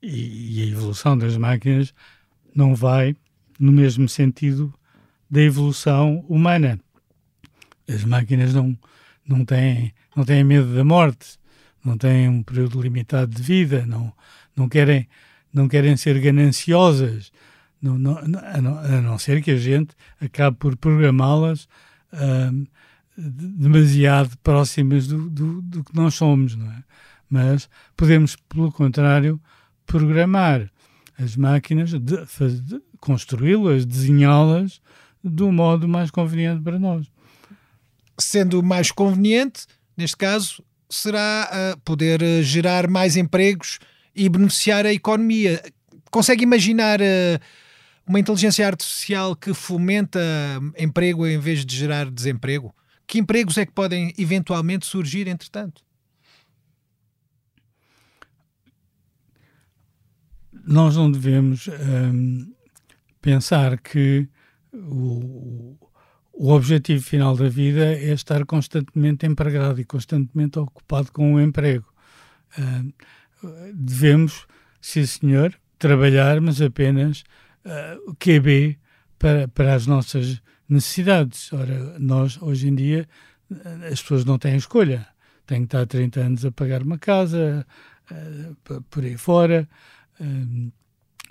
e, 0.02 0.60
e 0.60 0.64
a 0.64 0.68
evolução 0.68 1.18
das 1.18 1.36
máquinas 1.38 1.94
não 2.54 2.76
vai 2.76 3.16
no 3.60 3.72
mesmo 3.72 4.08
sentido 4.08 4.74
da 5.30 5.42
evolução 5.42 6.24
humana. 6.30 6.80
As 7.88 8.04
máquinas 8.04 8.54
não, 8.54 8.78
não, 9.28 9.44
têm, 9.44 9.94
não 10.16 10.24
têm 10.24 10.44
medo 10.44 10.74
da 10.74 10.84
morte, 10.84 11.40
não 11.84 11.98
têm 11.98 12.30
um 12.30 12.44
período 12.44 12.82
limitado 12.82 13.34
de 13.34 13.42
vida, 13.42 13.86
não, 13.86 14.14
não, 14.56 14.70
querem, 14.70 15.08
não 15.54 15.68
querem 15.68 15.96
ser 15.98 16.20
gananciosas, 16.20 17.32
não, 17.86 18.22
não, 18.22 18.40
a, 18.40 18.62
não, 18.62 18.78
a 18.80 19.02
não 19.02 19.18
ser 19.20 19.42
que 19.42 19.52
a 19.52 19.58
gente 19.58 19.96
acabe 20.20 20.58
por 20.58 20.76
programá-las 20.76 21.68
hum, 22.14 22.66
demasiado 23.18 24.38
próximas 24.40 25.08
do, 25.08 25.30
do, 25.30 25.62
do, 25.62 25.84
que 25.84 25.96
nós 25.96 26.16
somos, 26.16 26.56
não 26.56 26.72
é? 26.72 26.84
Mas 27.30 27.70
podemos, 27.96 28.36
pelo 28.50 28.72
contrário, 28.72 29.40
programar 29.86 30.70
as 31.18 31.36
máquinas, 31.36 31.92
de, 31.92 32.00
de, 32.00 32.82
construí-las, 33.00 33.86
desenhá-las 33.86 34.82
do 35.24 35.52
modo 35.52 35.88
mais 35.88 36.12
conveniente 36.12 36.62
para 36.62 36.78
nós. 36.78 37.08
Sendo 38.18 38.62
mais 38.62 38.92
conveniente, 38.92 39.66
neste 39.98 40.18
caso, 40.18 40.64
será 40.90 41.50
uh, 41.52 41.80
poder 41.82 42.22
uh, 42.22 42.44
gerar 42.44 42.88
mais 42.88 43.18
empregos 43.18 43.80
e 44.16 44.30
beneficiar 44.30 44.86
a 44.86 44.94
economia. 44.94 45.62
Consegue 46.12 46.44
imaginar 46.44 47.02
uh, 47.02 47.40
uma 48.08 48.20
inteligência 48.20 48.66
artificial 48.68 49.36
que 49.36 49.54
fomenta 49.54 50.20
emprego 50.78 51.26
em 51.26 51.40
vez 51.40 51.66
de 51.66 51.76
gerar 51.76 52.10
desemprego? 52.10 52.74
Que 53.08 53.20
empregos 53.20 53.58
é 53.58 53.66
que 53.66 53.72
podem 53.72 54.14
eventualmente 54.18 54.86
surgir, 54.86 55.28
entretanto? 55.28 55.86
nós 60.66 60.96
não 60.96 61.12
devemos 61.12 61.68
um, 61.68 62.52
pensar 63.22 63.78
que 63.78 64.28
o, 64.74 65.78
o 66.34 66.52
objetivo 66.52 67.04
final 67.04 67.36
da 67.36 67.48
vida 67.48 67.86
é 67.86 68.12
estar 68.14 68.44
constantemente 68.46 69.26
empregado 69.26 69.80
e 69.80 69.86
constantemente 69.86 70.58
ocupado 70.58 71.12
com 71.12 71.34
o 71.34 71.36
um 71.36 71.42
emprego. 71.42 71.86
Uh, 72.58 72.94
devemos, 73.74 74.48
sim 74.82 75.06
senhor, 75.06 75.54
trabalhar, 75.78 76.42
mas 76.42 76.60
apenas 76.62 77.24
uh, 77.66 78.10
o 78.10 78.16
QB 78.16 78.78
para, 79.18 79.48
para 79.48 79.74
as 79.74 79.86
nossas 79.88 80.42
necessidades. 80.70 81.52
Ora, 81.52 81.98
nós, 82.00 82.42
hoje 82.42 82.68
em 82.68 82.76
dia, 82.76 83.08
as 83.92 84.02
pessoas 84.02 84.26
não 84.26 84.38
têm 84.38 84.56
escolha. 84.56 85.08
Têm 85.46 85.60
que 85.60 85.66
estar 85.66 85.86
30 85.86 86.20
anos 86.20 86.46
a 86.46 86.52
pagar 86.52 86.82
uma 86.82 86.98
casa, 86.98 87.66
uh, 88.12 88.82
por 88.90 89.04
aí 89.04 89.18
fora, 89.18 89.68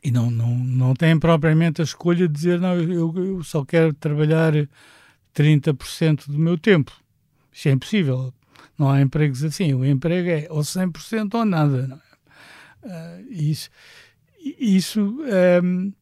e 0.03 0.11
não, 0.11 0.30
não, 0.30 0.55
não 0.55 0.95
têm 0.95 1.18
propriamente 1.18 1.80
a 1.80 1.85
escolha 1.85 2.28
de 2.28 2.35
dizer, 2.35 2.61
não, 2.61 2.76
eu, 2.76 3.12
eu 3.16 3.43
só 3.43 3.64
quero 3.64 3.95
trabalhar 3.95 4.53
30% 5.35 6.28
do 6.28 6.39
meu 6.39 6.59
tempo. 6.59 6.93
Isso 7.51 7.68
é 7.68 7.72
impossível. 7.72 8.32
Não 8.78 8.91
há 8.91 9.01
empregos 9.01 9.43
assim. 9.43 9.72
O 9.72 9.85
emprego 9.85 10.28
é 10.28 10.47
ou 10.51 10.61
100% 10.61 11.35
ou 11.35 11.45
nada. 11.45 11.87
Não 11.87 11.97
é? 11.97 13.20
uh, 13.20 13.32
isso 13.32 13.70
isso 14.45 15.01
um, 15.62 15.93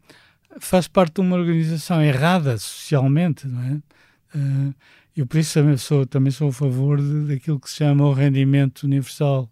faz 0.61 0.89
parte 0.89 1.15
de 1.15 1.21
uma 1.21 1.37
organização 1.37 2.03
errada 2.03 2.57
socialmente, 2.59 3.47
não 3.47 3.63
é? 3.63 4.37
Uh, 4.37 4.75
eu 5.17 5.27
por 5.27 5.39
isso 5.39 5.55
também 5.55 5.77
sou, 5.77 6.07
também 6.07 6.31
sou 6.31 6.49
a 6.49 6.53
favor 6.53 7.01
de, 7.01 7.35
daquilo 7.35 7.61
que 7.61 7.69
se 7.69 7.77
chama 7.77 8.05
o 8.05 8.13
rendimento 8.13 8.85
universal 8.85 9.51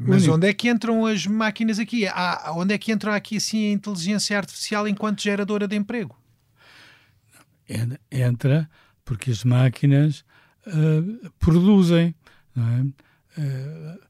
mas 0.00 0.22
Único. 0.22 0.36
onde 0.36 0.46
é 0.48 0.54
que 0.54 0.68
entram 0.68 1.04
as 1.04 1.26
máquinas 1.26 1.80
aqui? 1.80 2.06
Há, 2.06 2.52
onde 2.54 2.72
é 2.72 2.78
que 2.78 2.92
entra 2.92 3.16
aqui 3.16 3.36
assim 3.36 3.66
a 3.66 3.72
inteligência 3.72 4.36
artificial 4.36 4.86
enquanto 4.86 5.20
geradora 5.20 5.66
de 5.66 5.74
emprego? 5.74 6.16
Entra 8.10 8.70
porque 9.04 9.32
as 9.32 9.42
máquinas 9.42 10.24
uh, 10.66 11.30
produzem, 11.40 12.14
é? 12.56 13.40
uh, 13.40 14.00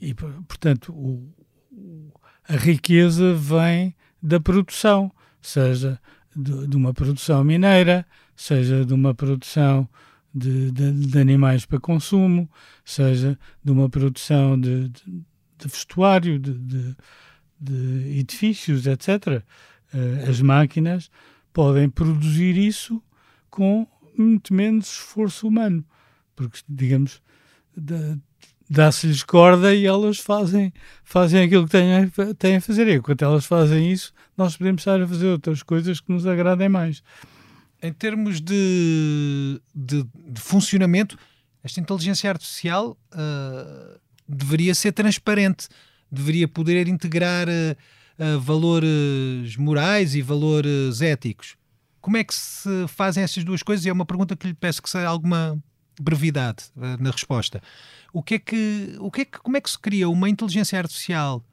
e 0.00 0.14
portanto 0.14 0.92
o, 0.92 1.28
a 2.48 2.56
riqueza 2.56 3.34
vem 3.34 3.94
da 4.22 4.38
produção, 4.38 5.10
seja 5.46 6.00
de, 6.34 6.66
de, 6.66 6.76
uma 6.76 6.92
produção 6.92 7.44
mineira, 7.44 8.06
seja 8.34 8.84
de 8.84 8.92
uma 8.94 9.14
produção 9.14 9.88
de, 10.34 10.70
de, 10.72 10.92
de 10.92 11.18
animais 11.18 11.64
para 11.64 11.78
consumo, 11.78 12.50
seja 12.84 13.38
de 13.62 13.70
uma 13.70 13.88
produção 13.88 14.58
de, 14.58 14.90
vestuário, 15.62 16.38
de, 16.38 16.96
edifícios, 18.18 18.86
etc. 18.86 19.42
Eh, 19.92 20.26
as 20.28 20.40
máquinas 20.40 21.10
podem 21.52 21.88
produzir 21.88 22.58
isso 22.58 23.02
com 23.48 23.86
muito 24.18 24.52
menos 24.52 24.86
esforço 24.86 25.48
humano, 25.48 25.84
porque, 26.36 26.58
digamos, 26.68 27.22
dá-se-lhes 28.68 29.22
corda 29.22 29.74
e 29.74 29.86
elas 29.86 30.18
fazem, 30.18 30.72
fazem 31.04 31.42
aquilo 31.42 31.64
que 31.64 31.72
têm, 31.72 32.10
têm 32.38 32.56
a 32.56 32.60
fazer. 32.60 32.88
E 32.88 32.94
enquanto 32.94 33.24
elas 33.24 33.44
fazem 33.44 33.90
isso, 33.90 34.12
nós 34.36 34.56
podemos 34.56 34.80
estar 34.80 35.00
a 35.00 35.06
fazer 35.06 35.28
outras 35.28 35.62
coisas 35.62 36.00
que 36.00 36.12
nos 36.12 36.26
agradem 36.26 36.68
mais 36.68 37.02
em 37.84 37.92
termos 37.92 38.40
de, 38.40 39.60
de, 39.74 40.06
de 40.14 40.40
funcionamento, 40.40 41.18
esta 41.62 41.80
inteligência 41.80 42.30
artificial 42.30 42.96
uh, 43.12 44.00
deveria 44.26 44.74
ser 44.74 44.92
transparente, 44.92 45.68
deveria 46.10 46.48
poder 46.48 46.88
integrar 46.88 47.46
uh, 47.46 48.40
valores 48.40 49.54
morais 49.58 50.14
e 50.14 50.22
valores 50.22 51.02
éticos. 51.02 51.56
Como 52.00 52.16
é 52.16 52.24
que 52.24 52.34
se 52.34 52.88
fazem 52.88 53.22
essas 53.22 53.44
duas 53.44 53.62
coisas? 53.62 53.84
E 53.84 53.90
é 53.90 53.92
uma 53.92 54.06
pergunta 54.06 54.34
que 54.34 54.46
lhe 54.46 54.54
peço 54.54 54.82
que 54.82 54.88
seja 54.88 55.06
alguma 55.06 55.62
brevidade 56.00 56.64
na 56.74 57.10
resposta. 57.10 57.62
O 58.12 58.22
que 58.22 58.34
é 58.34 58.38
que, 58.38 58.96
o 59.00 59.10
que 59.10 59.22
é 59.22 59.24
que, 59.24 59.38
como 59.38 59.56
é 59.56 59.60
que 59.60 59.70
se 59.70 59.78
cria 59.78 60.08
uma 60.08 60.28
inteligência 60.28 60.78
artificial 60.78 61.44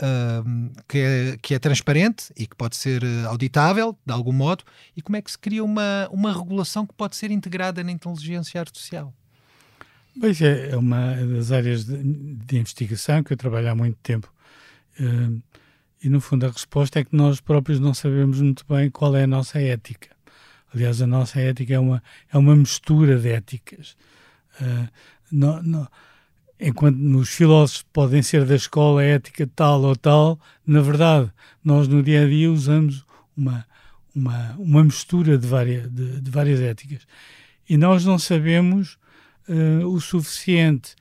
uh, 0.00 0.82
que, 0.88 0.98
é, 0.98 1.36
que 1.40 1.54
é 1.54 1.58
transparente 1.58 2.32
e 2.36 2.46
que 2.46 2.56
pode 2.56 2.76
ser 2.76 3.02
eh, 3.02 3.24
auditável 3.26 3.96
de 4.04 4.12
algum 4.12 4.32
modo, 4.32 4.64
e 4.96 5.02
como 5.02 5.16
é 5.16 5.22
que 5.22 5.30
se 5.30 5.38
cria 5.38 5.62
uma, 5.62 6.08
uma 6.10 6.32
regulação 6.32 6.86
que 6.86 6.94
pode 6.94 7.16
ser 7.16 7.30
integrada 7.30 7.82
na 7.84 7.92
inteligência 7.92 8.60
artificial? 8.60 9.12
Pois 10.18 10.40
é, 10.40 10.70
é 10.70 10.76
uma 10.76 11.14
das 11.14 11.50
áreas 11.50 11.84
de, 11.84 11.96
de 12.02 12.58
investigação 12.58 13.22
que 13.22 13.32
eu 13.32 13.36
trabalho 13.36 13.70
há 13.70 13.74
muito 13.74 13.98
tempo. 14.02 14.32
Uh, 14.98 15.42
e 16.02 16.08
no 16.08 16.20
fundo 16.20 16.46
a 16.46 16.50
resposta 16.50 17.00
é 17.00 17.04
que 17.04 17.16
nós 17.16 17.40
próprios 17.40 17.80
não 17.80 17.94
sabemos 17.94 18.40
muito 18.40 18.64
bem 18.68 18.90
qual 18.90 19.16
é 19.16 19.24
a 19.24 19.26
nossa 19.26 19.60
ética. 19.60 20.13
Aliás, 20.74 21.00
a 21.00 21.06
nossa 21.06 21.40
ética 21.40 21.74
é 21.74 21.78
uma, 21.78 22.02
é 22.32 22.36
uma 22.36 22.56
mistura 22.56 23.18
de 23.18 23.28
éticas. 23.28 23.96
Uh, 24.60 24.88
não, 25.30 25.62
não, 25.62 25.88
enquanto 26.58 26.96
nos 26.96 27.30
filósofos 27.30 27.84
podem 27.92 28.22
ser 28.22 28.44
da 28.44 28.54
escola 28.54 29.02
ética 29.02 29.48
tal 29.54 29.82
ou 29.82 29.96
tal, 29.96 30.38
na 30.66 30.80
verdade, 30.80 31.30
nós 31.62 31.86
no 31.88 32.02
dia 32.02 32.24
a 32.24 32.28
dia 32.28 32.50
usamos 32.50 33.04
uma, 33.36 33.66
uma, 34.14 34.54
uma 34.58 34.84
mistura 34.84 35.36
de 35.38 35.46
várias, 35.46 35.90
de, 35.90 36.20
de 36.20 36.30
várias 36.30 36.60
éticas. 36.60 37.06
E 37.68 37.76
nós 37.76 38.04
não 38.04 38.18
sabemos 38.18 38.98
uh, 39.48 39.86
o 39.86 40.00
suficiente 40.00 40.94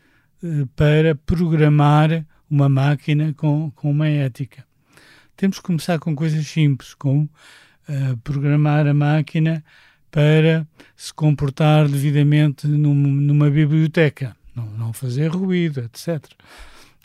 uh, 0.44 0.68
para 0.76 1.16
programar 1.16 2.26
uma 2.50 2.70
máquina 2.70 3.34
com, 3.34 3.72
com 3.72 3.90
uma 3.90 4.08
ética. 4.08 4.66
Temos 5.36 5.58
que 5.58 5.64
começar 5.64 5.98
com 6.00 6.16
coisas 6.16 6.46
simples, 6.48 6.94
como 6.94 7.30
programar 8.24 8.88
a 8.88 8.94
máquina 8.94 9.64
para 10.10 10.68
se 10.96 11.14
comportar 11.14 11.88
devidamente 11.88 12.68
num, 12.68 12.94
numa 12.94 13.50
biblioteca 13.50 14.36
não, 14.56 14.66
não 14.78 14.94
fazer 14.94 15.28
ruído, 15.28 15.82
etc. 15.82 16.24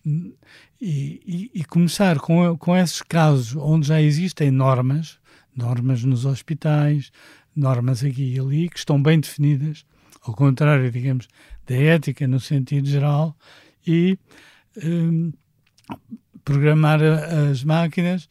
E, 0.05 0.37
e, 0.81 1.51
e, 1.55 1.65
começar 1.65 2.19
com, 2.19 2.57
com 2.57 2.77
esses 2.77 3.03
casos 3.03 3.57
onde 3.57 3.89
já 3.89 4.01
existem 4.01 4.51
normas, 4.51 5.19
normas 5.55 6.05
nos 6.05 6.25
hospitais, 6.25 7.11
normas 7.55 8.05
aqui 8.05 8.35
e 8.35 8.39
ali, 8.39 8.69
que 8.69 8.79
estão 8.79 9.03
bem 9.03 9.19
definidas, 9.19 9.85
ao 10.23 10.35
contrário, 10.35 10.91
digamos, 10.91 11.29
da 11.67 11.75
ética 11.75 12.29
no 12.29 12.39
sentido 12.39 12.87
geral, 12.87 13.37
e 13.87 14.19
um, 14.85 15.33
programar 16.45 17.01
as 17.03 17.65
máquinas 17.65 18.29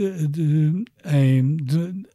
de, 0.00 0.28
de, 0.28 0.84
em, 1.04 1.56
de, 1.56 2.06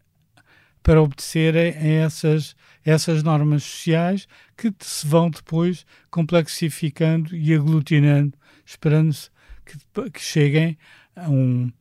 para 0.81 1.01
obedecerem 1.01 1.73
a 1.73 2.05
essas, 2.05 2.55
essas 2.83 3.23
normas 3.23 3.63
sociais 3.63 4.27
que 4.57 4.73
se 4.79 5.05
vão 5.05 5.29
depois 5.29 5.85
complexificando 6.09 7.35
e 7.35 7.53
aglutinando, 7.53 8.33
esperando-se 8.65 9.29
que, 9.65 10.09
que 10.11 10.21
cheguem 10.21 10.77
a 11.15 11.29
um, 11.29 11.71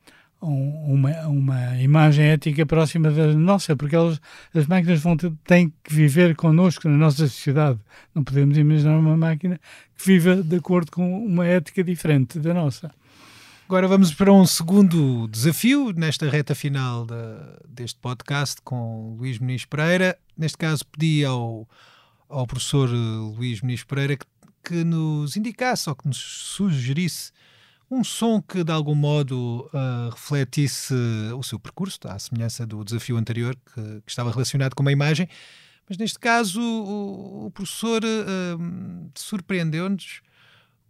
uma, 0.41 1.27
uma 1.27 1.77
imagem 1.81 2.27
ética 2.27 2.67
próxima 2.67 3.11
da 3.11 3.33
nossa, 3.35 3.75
porque 3.75 3.97
elas, 3.97 4.21
as 4.55 4.67
máquinas 4.67 5.01
vão 5.01 5.17
ter, 5.17 5.33
têm 5.45 5.73
que 5.83 5.95
viver 5.95 6.37
connosco 6.37 6.89
na 6.89 6.97
nossa 6.97 7.27
sociedade. 7.27 7.79
Não 8.15 8.23
podemos 8.23 8.57
imaginar 8.59 8.99
uma 8.99 9.17
máquina 9.17 9.59
que 9.97 10.07
viva 10.07 10.37
de 10.43 10.57
acordo 10.57 10.93
com 10.93 11.25
uma 11.25 11.47
ética 11.47 11.83
diferente 11.83 12.39
da 12.39 12.53
nossa. 12.53 12.91
Agora 13.67 13.89
vamos 13.89 14.13
para 14.13 14.31
um 14.31 14.47
segundo 14.47 15.27
desafio 15.27 15.91
nesta 15.97 16.29
reta 16.29 16.55
final 16.55 17.07
de, 17.07 17.15
deste 17.67 17.99
podcast 17.99 18.61
com 18.63 19.17
Luís 19.19 19.39
Muniz 19.39 19.65
Pereira. 19.65 20.19
Neste 20.37 20.59
caso, 20.59 20.85
pedi 20.85 21.25
ao, 21.25 21.67
ao 22.29 22.47
professor 22.47 22.91
Luís 22.91 23.63
Muniz 23.63 23.83
Pereira 23.83 24.19
que, 24.19 24.27
que 24.63 24.85
nos 24.85 25.35
indicasse 25.39 25.89
ou 25.89 25.97
que 25.97 26.07
nos 26.07 26.19
sugerisse 26.19 27.33
um 27.91 28.05
som 28.05 28.43
que 28.43 28.63
de 28.63 28.71
algum 28.71 28.95
modo 28.95 29.71
uh, 29.73 30.11
refletisse 30.11 30.95
o 31.35 31.43
seu 31.43 31.59
percurso, 31.59 31.99
à 32.05 32.19
semelhança 32.19 32.67
do 32.67 32.85
desafio 32.85 33.17
anterior 33.17 33.57
que, 33.57 34.03
que 34.03 34.11
estava 34.11 34.31
relacionado 34.31 34.75
com 34.75 34.83
uma 34.83 34.93
imagem, 34.93 35.27
mas 35.89 35.97
neste 35.97 36.19
caso 36.19 36.61
o, 36.61 37.47
o 37.47 37.51
professor 37.51 38.03
uh, 38.05 39.11
surpreendeu-nos 39.15 40.21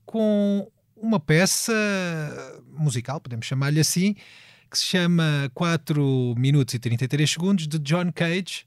com 0.04 0.68
uma 0.96 1.20
peça 1.20 1.72
musical, 2.68 3.20
podemos 3.20 3.46
chamar-lhe 3.46 3.80
assim, 3.80 4.14
que 4.70 4.78
se 4.78 4.84
chama 4.84 5.50
4 5.54 6.34
minutos 6.36 6.74
e 6.74 6.78
33 6.78 7.30
segundos, 7.30 7.68
de 7.68 7.78
John 7.78 8.10
Cage, 8.12 8.66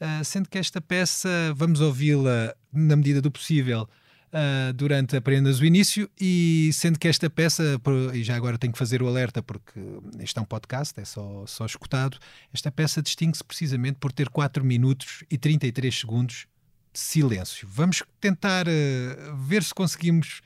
uh, 0.00 0.24
sendo 0.24 0.48
que 0.48 0.58
esta 0.58 0.80
peça, 0.80 1.28
vamos 1.54 1.80
ouvi-la 1.80 2.54
na 2.72 2.96
medida 2.96 3.20
do 3.20 3.30
possível, 3.30 3.88
uh, 4.32 4.72
durante 4.72 5.16
apenas 5.16 5.60
o 5.60 5.64
início, 5.64 6.10
e 6.18 6.70
sendo 6.72 6.98
que 6.98 7.06
esta 7.06 7.28
peça, 7.28 7.78
e 8.14 8.22
já 8.22 8.34
agora 8.34 8.56
tenho 8.56 8.72
que 8.72 8.78
fazer 8.78 9.02
o 9.02 9.08
alerta 9.08 9.42
porque 9.42 9.78
este 10.20 10.38
é 10.38 10.42
um 10.42 10.46
podcast, 10.46 10.98
é 10.98 11.04
só, 11.04 11.44
só 11.46 11.66
escutado, 11.66 12.18
esta 12.52 12.70
peça 12.72 13.02
distingue-se 13.02 13.44
precisamente 13.44 13.98
por 13.98 14.12
ter 14.12 14.28
4 14.28 14.64
minutos 14.64 15.22
e 15.30 15.36
33 15.36 15.94
segundos 15.94 16.46
de 16.92 17.00
silêncio. 17.00 17.68
Vamos 17.70 18.02
tentar 18.20 18.66
uh, 18.66 19.36
ver 19.36 19.62
se 19.62 19.74
conseguimos 19.74 20.40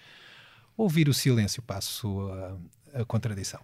ouvir 0.77 1.09
o 1.09 1.15
silêncio, 1.15 1.63
passo 1.63 2.31
a, 2.93 3.01
a 3.01 3.05
contradição. 3.05 3.61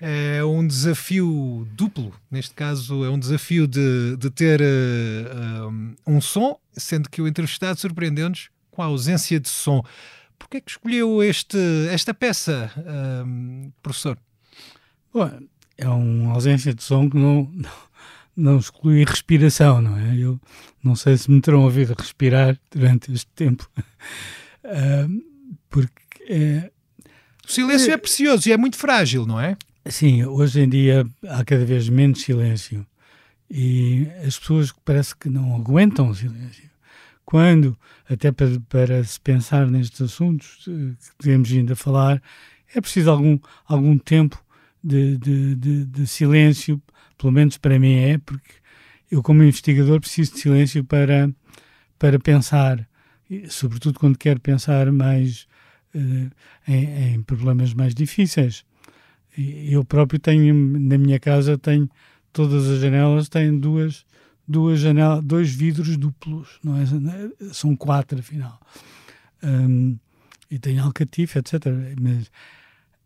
É 0.00 0.42
um 0.42 0.66
desafio 0.66 1.68
duplo. 1.72 2.14
Neste 2.30 2.54
caso, 2.54 3.04
é 3.04 3.10
um 3.10 3.18
desafio 3.18 3.66
de, 3.66 4.16
de 4.16 4.30
ter 4.30 4.60
uh, 4.60 5.68
um, 5.68 5.94
um, 6.06 6.20
som, 6.20 6.58
sendo 6.72 7.10
que 7.10 7.20
o 7.20 7.28
entrevistado 7.28 7.78
surpreendeu-nos 7.78 8.48
com 8.70 8.82
a 8.82 8.86
ausência 8.86 9.38
de 9.38 9.48
som. 9.48 9.84
Por 10.38 10.48
que 10.48 10.56
é 10.56 10.60
que 10.60 10.70
escolheu 10.70 11.22
este, 11.22 11.58
esta 11.90 12.14
peça, 12.14 12.72
um, 13.26 13.70
professor? 13.82 14.18
Bom, 15.12 15.30
é 15.76 15.86
uma 15.86 16.32
ausência 16.32 16.72
de 16.72 16.82
som 16.82 17.10
que 17.10 17.16
não, 17.18 17.50
não, 17.52 17.70
não 18.34 18.58
exclui 18.58 19.04
respiração, 19.04 19.82
não 19.82 19.98
é? 19.98 20.16
Eu 20.16 20.40
não 20.82 20.96
sei 20.96 21.18
se 21.18 21.30
me 21.30 21.42
terão 21.42 21.64
ouvido 21.64 21.94
respirar 21.98 22.58
durante 22.70 23.12
este 23.12 23.30
tempo, 23.34 23.70
uh, 24.64 25.24
porque. 25.68 26.00
É, 26.26 26.70
o 27.44 27.50
silêncio 27.50 27.90
é, 27.90 27.94
é 27.94 27.96
precioso 27.96 28.48
e 28.48 28.52
é 28.52 28.56
muito 28.56 28.76
frágil, 28.76 29.26
não 29.26 29.40
é? 29.40 29.56
Sim, 29.86 30.24
hoje 30.24 30.60
em 30.60 30.68
dia 30.68 31.06
há 31.26 31.42
cada 31.42 31.64
vez 31.64 31.88
menos 31.88 32.20
silêncio 32.20 32.86
e 33.50 34.06
as 34.26 34.38
pessoas 34.38 34.72
parece 34.84 35.16
que 35.16 35.30
não 35.30 35.56
aguentam 35.56 36.10
o 36.10 36.14
silêncio. 36.14 36.70
Quando, 37.24 37.76
até 38.08 38.30
para, 38.30 38.60
para 38.68 39.02
se 39.02 39.18
pensar 39.18 39.66
nestes 39.68 40.02
assuntos 40.02 40.66
eh, 40.68 40.94
que 41.18 41.24
temos 41.24 41.50
ainda 41.50 41.74
falar, 41.74 42.22
é 42.74 42.80
preciso 42.80 43.10
algum, 43.10 43.38
algum 43.66 43.96
tempo 43.96 44.42
de, 44.84 45.16
de, 45.16 45.54
de, 45.54 45.84
de 45.86 46.06
silêncio, 46.06 46.80
pelo 47.16 47.32
menos 47.32 47.56
para 47.56 47.78
mim 47.78 47.94
é, 47.94 48.18
porque 48.18 48.52
eu, 49.10 49.22
como 49.22 49.42
investigador, 49.42 49.98
preciso 49.98 50.34
de 50.34 50.40
silêncio 50.40 50.84
para, 50.84 51.30
para 51.98 52.18
pensar, 52.18 52.86
sobretudo 53.48 53.98
quando 53.98 54.18
quero 54.18 54.40
pensar 54.40 54.92
mais 54.92 55.46
uh, 55.94 56.30
em, 56.68 57.14
em 57.14 57.22
problemas 57.22 57.72
mais 57.72 57.94
difíceis 57.94 58.64
eu 59.72 59.84
próprio 59.84 60.18
tenho 60.18 60.54
na 60.54 60.98
minha 60.98 61.18
casa 61.18 61.56
tenho 61.56 61.88
todas 62.32 62.68
as 62.68 62.80
janelas 62.80 63.28
têm 63.28 63.58
duas 63.58 64.04
duas 64.46 64.80
janelas 64.80 65.22
dois 65.24 65.54
vidros 65.54 65.96
duplos 65.96 66.58
não 66.62 66.76
é? 66.76 66.84
São 67.52 67.76
quatro 67.76 68.18
afinal. 68.18 68.60
Um, 69.42 69.98
e 70.50 70.58
tenho 70.58 70.82
alcatife 70.82 71.38
etc 71.38 71.66
mas 72.00 72.30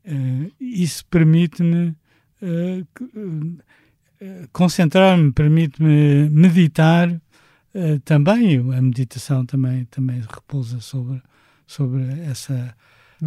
uh, 0.07 0.53
isso 0.61 1.05
permite-me 1.07 1.95
uh, 2.43 2.87
uh, 3.01 4.49
concentrar-me 4.53 5.33
permite-me 5.33 6.29
meditar 6.31 7.21
também. 8.05 8.59
A 8.73 8.81
meditação 8.81 9.45
também 9.45 9.85
também 9.87 10.21
repousa 10.21 10.81
sobre 10.81 11.21
sobre 11.67 12.05
essa 12.21 12.73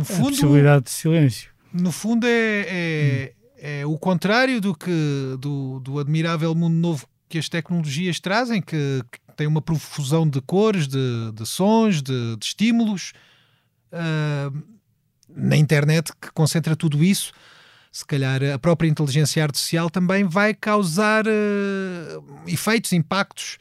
fundo, 0.05 0.30
possibilidade 0.30 0.86
de 0.86 0.91
silêncio 0.91 1.51
no 1.80 1.92
fundo 1.92 2.26
é, 2.26 2.66
é, 2.68 3.34
é, 3.58 3.86
o 3.86 3.98
contrário 3.98 4.60
do 4.60 4.76
que 4.76 5.38
do, 5.40 5.80
do 5.80 6.00
admirável 6.00 6.54
mundo 6.54 6.76
novo 6.76 7.08
que 7.30 7.38
as 7.38 7.50
tecnologias 7.50 8.20
trazem, 8.20 8.62
que, 8.62 9.04
que 9.12 9.20
tem 9.36 9.48
uma 9.48 9.62
profusão 9.62 10.28
de 10.28 10.42
cores, 10.42 10.88
de, 10.88 11.32
de 11.34 11.46
sons, 11.46 12.02
de, 12.02 12.36
de 12.38 12.46
estímulos 12.46 13.14
uh, 13.92 14.64
na 15.30 15.58
internet 15.58 16.12
que 16.20 16.32
concentra 16.32 16.76
tudo 16.76 17.04
isso. 17.04 17.32
Se 17.92 18.06
calhar 18.06 18.42
a 18.44 18.60
própria 18.60 18.88
inteligência 18.88 19.44
artificial 19.44 19.90
também 19.90 20.24
vai 20.24 20.54
causar 20.54 21.26
uh, 21.28 22.26
efeitos, 22.48 22.94
impactos 22.94 23.58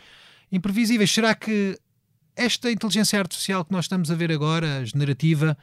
imprevisíveis. 0.50 1.10
Será 1.10 1.34
que 1.34 1.78
esta 2.36 2.70
inteligência 2.70 3.18
artificial 3.18 3.64
que 3.64 3.72
nós 3.72 3.86
estamos 3.86 4.10
a 4.10 4.14
ver 4.14 4.30
agora, 4.30 4.84
generativa, 4.84 5.56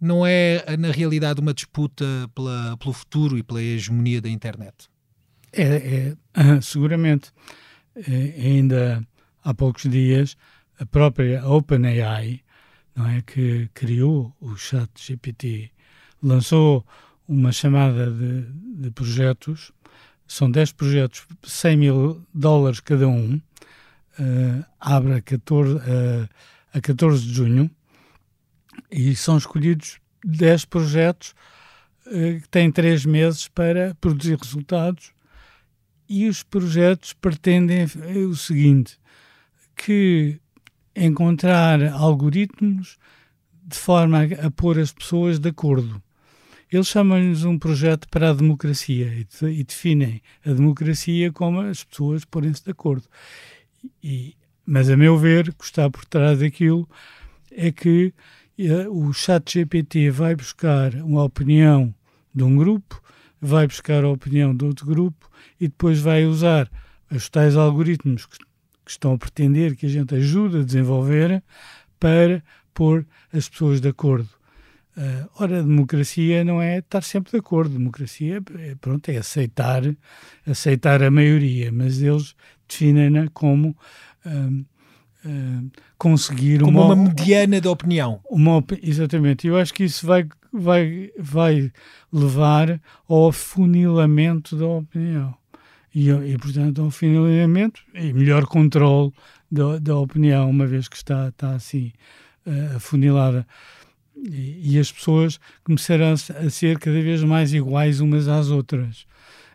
não 0.00 0.24
é, 0.26 0.76
na 0.76 0.90
realidade, 0.90 1.40
uma 1.40 1.54
disputa 1.54 2.04
pela, 2.34 2.76
pelo 2.76 2.92
futuro 2.92 3.36
e 3.36 3.42
pela 3.42 3.62
hegemonia 3.62 4.20
da 4.20 4.28
internet? 4.28 4.88
É, 5.52 6.14
é 6.34 6.60
seguramente. 6.60 7.32
É, 7.96 8.34
ainda 8.40 9.02
há 9.42 9.54
poucos 9.54 9.90
dias, 9.90 10.36
a 10.78 10.86
própria 10.86 11.44
OpenAI, 11.46 12.40
não 12.94 13.08
é, 13.08 13.22
que 13.22 13.68
criou 13.74 14.34
o 14.40 14.56
chat 14.56 14.90
GPT, 14.96 15.70
lançou 16.22 16.86
uma 17.26 17.52
chamada 17.52 18.10
de, 18.10 18.42
de 18.82 18.90
projetos, 18.90 19.72
são 20.26 20.50
10 20.50 20.72
projetos, 20.72 21.26
100 21.42 21.76
mil 21.76 22.26
dólares 22.34 22.80
cada 22.80 23.08
um, 23.08 23.36
uh, 24.18 24.64
abre 24.78 25.14
a 25.14 25.22
14, 25.22 25.74
uh, 25.74 26.28
a 26.72 26.80
14 26.80 27.24
de 27.24 27.32
junho, 27.32 27.70
e 28.90 29.14
são 29.14 29.36
escolhidos 29.36 29.98
10 30.24 30.64
projetos 30.64 31.34
uh, 32.06 32.40
que 32.40 32.48
têm 32.50 32.70
3 32.70 33.06
meses 33.06 33.48
para 33.48 33.94
produzir 34.00 34.38
resultados 34.38 35.12
e 36.08 36.26
os 36.26 36.42
projetos 36.42 37.12
pretendem 37.12 37.84
o 38.26 38.34
seguinte, 38.34 38.98
que 39.76 40.40
encontrar 40.96 41.82
algoritmos 41.92 42.98
de 43.62 43.76
forma 43.76 44.20
a, 44.20 44.46
a 44.46 44.50
pôr 44.50 44.78
as 44.78 44.92
pessoas 44.92 45.38
de 45.38 45.50
acordo. 45.50 46.02
Eles 46.70 46.88
chamam-nos 46.88 47.44
um 47.44 47.58
projeto 47.58 48.08
para 48.08 48.30
a 48.30 48.34
democracia 48.34 49.06
e, 49.06 49.26
e, 49.46 49.64
definem 49.64 50.20
a 50.44 50.52
democracia 50.52 51.32
como 51.32 51.60
as 51.60 51.84
pessoas 51.84 52.24
porem-se 52.24 52.64
de 52.64 52.70
acordo. 52.70 53.06
E, 54.02 54.34
mas, 54.66 54.90
a 54.90 54.96
meu 54.96 55.16
ver, 55.16 55.48
o 55.48 55.54
que 55.54 55.64
está 55.64 55.88
por 55.88 56.04
trás 56.04 56.40
daquilo 56.40 56.88
é 57.50 57.72
que 57.72 58.12
eh, 58.12 58.12
o 58.90 59.12
chat 59.12 59.52
GPT 59.52 60.10
vai 60.10 60.34
buscar 60.34 60.94
uma 60.96 61.22
opinião 61.22 61.94
de 62.34 62.42
um 62.42 62.56
grupo, 62.56 63.00
vai 63.40 63.66
buscar 63.66 64.04
a 64.04 64.08
opinião 64.08 64.54
de 64.54 64.64
outro 64.64 64.84
grupo 64.84 65.30
e 65.60 65.68
depois 65.68 66.00
vai 66.00 66.24
usar 66.24 66.70
os 67.10 67.28
tais 67.28 67.56
algoritmos 67.56 68.26
que, 68.26 68.38
que 68.38 68.90
estão 68.90 69.12
a 69.12 69.18
pretender 69.18 69.76
que 69.76 69.86
a 69.86 69.88
gente 69.88 70.14
ajude 70.14 70.58
a 70.58 70.64
desenvolver 70.64 71.42
para 72.00 72.42
pôr 72.74 73.06
as 73.32 73.48
pessoas 73.48 73.80
de 73.80 73.88
acordo. 73.88 74.28
Uh, 74.96 75.30
ora, 75.36 75.60
a 75.60 75.62
democracia 75.62 76.42
não 76.42 76.60
é 76.60 76.78
estar 76.78 77.02
sempre 77.02 77.30
de 77.30 77.38
acordo. 77.38 77.78
Democracia 77.78 78.42
é, 78.58 78.74
pronto, 78.74 79.08
é 79.08 79.16
aceitar, 79.16 79.82
aceitar 80.44 81.02
a 81.04 81.10
maioria, 81.10 81.70
mas 81.70 82.02
eles 82.02 82.34
definem-na 82.68 83.28
como 83.28 83.76
uh, 84.26 84.66
uh, 85.28 85.70
conseguir 85.96 86.60
como 86.60 86.80
uma, 86.80 86.94
uma 86.94 86.96
mediana 86.96 87.60
de 87.60 87.68
opinião. 87.68 88.20
Uma, 88.28 88.64
exatamente. 88.82 89.46
Eu 89.46 89.56
acho 89.56 89.74
que 89.74 89.84
isso 89.84 90.06
vai, 90.06 90.26
vai, 90.52 91.10
vai 91.18 91.72
levar 92.12 92.80
ao 93.08 93.30
funilamento 93.30 94.56
da 94.56 94.66
opinião. 94.66 95.34
E, 95.94 96.10
e 96.10 96.38
portanto, 96.38 96.82
ao 96.82 96.90
funilamento 96.90 97.82
e 97.94 98.12
melhor 98.12 98.46
controle 98.46 99.12
da, 99.50 99.78
da 99.78 99.96
opinião, 99.96 100.48
uma 100.48 100.66
vez 100.66 100.88
que 100.88 100.96
está, 100.96 101.28
está 101.28 101.54
assim 101.54 101.92
afunilada 102.74 103.46
e, 104.16 104.74
e 104.74 104.78
as 104.78 104.90
pessoas 104.90 105.38
começaram 105.62 106.12
a 106.12 106.50
ser 106.50 106.78
cada 106.78 107.00
vez 107.00 107.22
mais 107.22 107.52
iguais 107.52 108.00
umas 108.00 108.28
às 108.28 108.48
outras. 108.48 109.06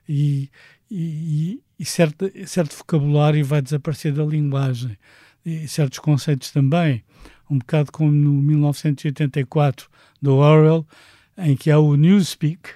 E, 0.07 0.49
e, 0.89 1.61
e 1.79 1.85
certo, 1.85 2.31
certo 2.45 2.75
vocabulário 2.77 3.43
vai 3.45 3.61
desaparecer 3.61 4.13
da 4.13 4.23
linguagem. 4.23 4.97
E 5.45 5.67
certos 5.67 5.99
conceitos 5.99 6.51
também. 6.51 7.03
Um 7.49 7.57
bocado 7.57 7.91
como 7.91 8.11
no 8.11 8.31
1984 8.41 9.89
do 10.21 10.35
Orwell, 10.35 10.87
em 11.37 11.55
que 11.55 11.69
há 11.69 11.79
o 11.79 11.95
Newspeak, 11.95 12.69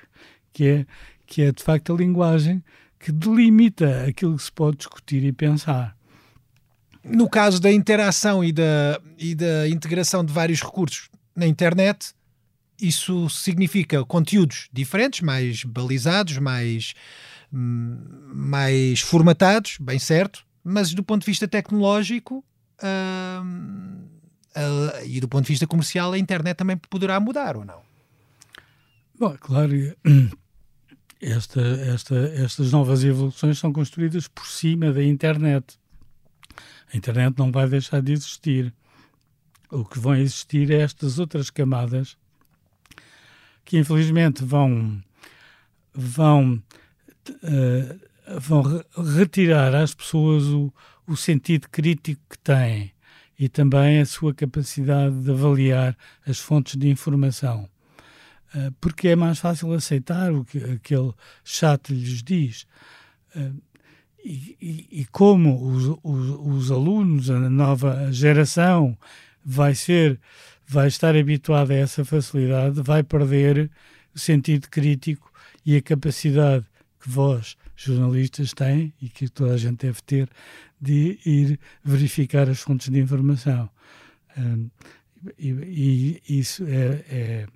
que 0.51 0.65
é, 0.65 0.85
que 1.25 1.41
é 1.41 1.51
de 1.51 1.63
facto 1.63 1.93
a 1.93 1.97
linguagem 1.97 2.63
que 2.99 3.11
delimita 3.11 4.05
aquilo 4.05 4.35
que 4.35 4.43
se 4.43 4.51
pode 4.51 4.77
discutir 4.77 5.23
e 5.23 5.31
pensar. 5.31 5.95
No 7.03 7.29
caso 7.29 7.59
da 7.61 7.71
interação 7.71 8.43
e 8.43 8.51
da, 8.51 8.99
e 9.17 9.33
da 9.33 9.67
integração 9.69 10.25
de 10.25 10.33
vários 10.33 10.61
recursos 10.61 11.09
na 11.35 11.47
internet, 11.47 12.13
isso 12.81 13.29
significa 13.29 14.03
conteúdos 14.03 14.67
diferentes, 14.73 15.21
mais 15.21 15.63
balizados, 15.63 16.37
mais, 16.37 16.93
hum, 17.53 17.97
mais 18.33 18.99
formatados, 18.99 19.77
bem 19.79 19.99
certo, 19.99 20.45
mas 20.63 20.93
do 20.93 21.03
ponto 21.03 21.21
de 21.21 21.27
vista 21.27 21.47
tecnológico 21.47 22.43
hum, 22.83 24.07
e 25.05 25.19
do 25.19 25.27
ponto 25.27 25.45
de 25.45 25.53
vista 25.53 25.67
comercial, 25.67 26.13
a 26.13 26.17
internet 26.17 26.57
também 26.57 26.77
poderá 26.77 27.19
mudar 27.19 27.55
ou 27.55 27.65
não? 27.65 27.81
Bom, 29.19 29.33
é 29.33 29.37
claro, 29.37 29.71
esta, 31.21 31.61
esta, 31.61 32.15
estas 32.35 32.71
novas 32.71 33.03
evoluções 33.03 33.59
são 33.59 33.71
construídas 33.73 34.27
por 34.27 34.45
cima 34.47 34.91
da 34.91 35.03
internet. 35.03 35.79
A 36.93 36.97
internet 36.97 37.37
não 37.37 37.51
vai 37.51 37.67
deixar 37.67 38.01
de 38.01 38.13
existir 38.13 38.73
o 39.69 39.83
que 39.83 39.99
vão 39.99 40.15
existir 40.15 40.71
é 40.71 40.79
estas 40.79 41.19
outras 41.19 41.49
camadas 41.49 42.17
que 43.65 43.77
infelizmente 43.77 44.43
vão 44.43 45.03
vão 45.93 46.63
uh, 47.29 48.39
vão 48.39 48.61
re 48.61 48.85
retirar 49.17 49.75
às 49.75 49.93
pessoas 49.93 50.45
o, 50.45 50.73
o 51.07 51.15
sentido 51.15 51.69
crítico 51.69 52.21
que 52.29 52.37
têm 52.39 52.91
e 53.39 53.47
também 53.47 53.99
a 53.99 54.05
sua 54.05 54.33
capacidade 54.33 55.15
de 55.21 55.31
avaliar 55.31 55.95
as 56.25 56.39
fontes 56.39 56.75
de 56.75 56.89
informação. 56.89 57.69
Uh, 58.55 58.71
porque 58.81 59.09
é 59.09 59.15
mais 59.15 59.39
fácil 59.39 59.71
aceitar 59.73 60.31
o 60.31 60.43
que 60.43 60.57
aquele 60.57 61.13
chat 61.43 61.93
lhes 61.93 62.23
diz. 62.23 62.65
Uh, 63.35 63.61
e, 64.23 64.57
e, 64.59 65.01
e, 65.01 65.05
como 65.05 65.63
os, 65.69 65.97
os, 66.03 66.39
os, 66.39 66.71
alunos, 66.71 67.29
a 67.29 67.39
nova 67.49 68.11
geração, 68.11 68.97
vai 69.43 69.75
ser, 69.75 70.19
vai 70.65 70.87
estar 70.87 71.15
habituado 71.15 71.71
a 71.71 71.75
essa 71.75 72.03
facilidade, 72.03 72.81
vai 72.81 73.03
perder 73.03 73.69
o 74.13 74.19
sentido 74.19 74.67
crítico 74.69 75.31
e 75.65 75.77
a 75.77 75.81
capacidade 75.81 76.65
que 76.99 77.09
vós, 77.09 77.55
jornalistas, 77.77 78.53
têm 78.53 78.93
e 79.01 79.07
que 79.07 79.29
toda 79.29 79.53
a 79.53 79.57
gente 79.57 79.85
deve 79.85 80.01
ter 80.01 80.29
de 80.81 81.19
ir 81.25 81.59
verificar 81.83 82.49
as 82.49 82.59
fontes 82.59 82.89
de 82.89 82.99
informação. 82.99 83.69
Um, 84.37 84.69
e, 85.37 86.21
e, 86.27 86.39
isso 86.39 86.65
é, 86.67 87.05
é 87.09 87.47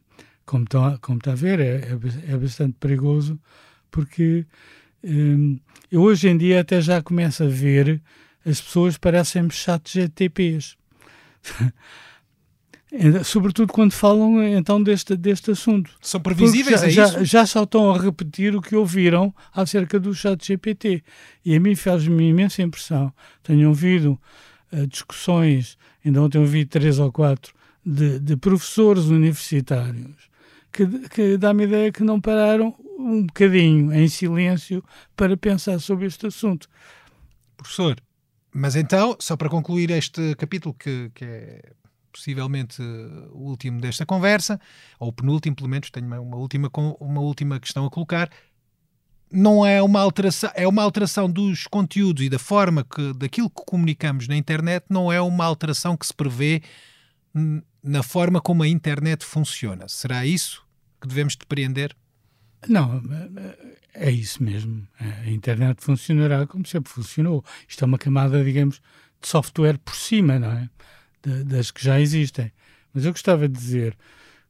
como, 0.45 0.63
está, 0.63 0.97
como 0.99 1.17
está 1.17 1.32
a 1.34 1.36
ver, 1.36 1.59
é, 1.59 1.76
é, 1.76 2.34
é 2.34 2.38
bastante 2.38 2.78
perigoso 2.80 3.39
porque 3.89 4.45
um, 5.03 5.59
eu 5.91 6.01
hoje 6.01 6.30
em 6.30 6.38
dia 6.38 6.61
até 6.61 6.80
já 6.80 7.01
começo 7.01 7.43
a 7.43 7.47
ver 7.47 8.01
as 8.45 8.61
pessoas 8.61 8.97
parecem-me 8.97 9.51
chatos 9.51 9.91
GTPs. 9.91 10.78
Sobretudo 13.23 13.71
quando 13.71 13.93
falam 13.93 14.43
então 14.43 14.83
deste, 14.83 15.15
deste 15.15 15.51
assunto. 15.51 15.91
São 16.01 16.19
previsíveis, 16.19 16.81
já, 16.81 16.87
é 16.87 16.89
já, 16.89 17.05
isso? 17.05 17.25
Já 17.25 17.45
só 17.45 17.63
estão 17.63 17.91
a 17.91 17.97
repetir 17.97 18.53
o 18.53 18.61
que 18.61 18.75
ouviram 18.75 19.33
acerca 19.53 19.97
do 19.97 20.13
chat 20.13 20.45
GPT. 20.45 21.01
E 21.45 21.55
a 21.55 21.59
mim 21.59 21.73
faz-me 21.73 22.27
imensa 22.27 22.61
impressão. 22.61 23.13
Tenho 23.43 23.69
ouvido 23.69 24.19
uh, 24.73 24.85
discussões, 24.87 25.77
ainda 26.03 26.21
ontem 26.21 26.37
ouvi 26.37 26.65
três 26.65 26.99
ou 26.99 27.09
quatro, 27.11 27.53
de, 27.85 28.19
de 28.19 28.35
professores 28.35 29.05
universitários, 29.05 30.29
que, 30.69 30.85
que 31.09 31.37
dá-me 31.37 31.63
a 31.63 31.67
ideia 31.67 31.91
que 31.93 32.03
não 32.03 32.19
pararam 32.19 32.75
um 32.99 33.25
bocadinho 33.25 33.93
em 33.93 34.07
silêncio 34.09 34.83
para 35.15 35.37
pensar 35.37 35.79
sobre 35.79 36.07
este 36.07 36.27
assunto. 36.27 36.67
Professor, 37.55 37.95
mas 38.53 38.75
então, 38.75 39.15
só 39.17 39.37
para 39.37 39.49
concluir 39.49 39.91
este 39.91 40.35
capítulo, 40.35 40.75
que, 40.77 41.09
que 41.15 41.23
é 41.23 41.61
possivelmente 42.12 42.82
o 43.32 43.49
último 43.49 43.80
desta 43.80 44.05
conversa, 44.05 44.59
ou 44.99 45.09
o 45.09 45.14
penúltimo, 45.14 45.55
pelo 45.55 45.70
menos, 45.70 45.89
tenho 45.89 46.07
uma 46.22 46.38
última, 46.38 46.70
uma 46.99 47.22
última 47.22 47.59
questão 47.59 47.86
a 47.86 47.89
colocar. 47.89 48.30
Não 49.32 49.66
é 49.66 49.82
uma 49.82 50.01
alteração, 50.01 50.51
é 50.53 50.68
uma 50.68 50.84
alteração 50.84 51.30
dos 51.30 51.66
conteúdos 51.66 52.26
e 52.26 52.30
da 52.30 52.39
forma 52.39 52.84
que, 52.84 53.14
daquilo 53.14 53.49
que 53.49 53.64
comunicamos 53.66 54.28
na 54.28 54.36
internet, 54.36 54.86
não 54.89 55.12
é 55.12 55.22
uma 55.22 55.45
alteração 55.45 55.95
que 55.95 56.05
se 56.05 56.14
prevê 56.14 56.62
na 57.82 58.03
forma 58.03 58.41
como 58.41 58.64
a 58.64 58.68
internet 58.68 59.26
funciona. 59.26 59.88
Será 59.88 60.26
isso 60.26 60.64
que 60.99 61.07
devemos 61.07 61.36
depreender? 61.36 61.95
Não, 62.68 63.01
é 63.93 64.12
isso 64.12 64.43
mesmo. 64.43 64.88
A 64.99 65.30
internet 65.30 65.82
funcionará 65.82 66.45
como 66.45 66.66
sempre 66.66 66.91
funcionou. 66.91 67.43
Isto 67.68 67.84
é 67.84 67.88
uma 67.88 67.97
camada, 67.97 68.43
digamos, 68.43 68.82
de 69.22 69.28
software 69.28 69.78
por 69.80 69.95
cima, 69.95 70.38
não 70.38 70.51
é? 70.51 70.70
De, 71.24 71.43
das 71.43 71.72
que 71.72 71.84
já 71.84 71.99
existem. 71.99 72.51
Mas 72.93 73.05
eu 73.05 73.11
gostava 73.11 73.47
de 73.47 73.57
dizer 73.57 73.95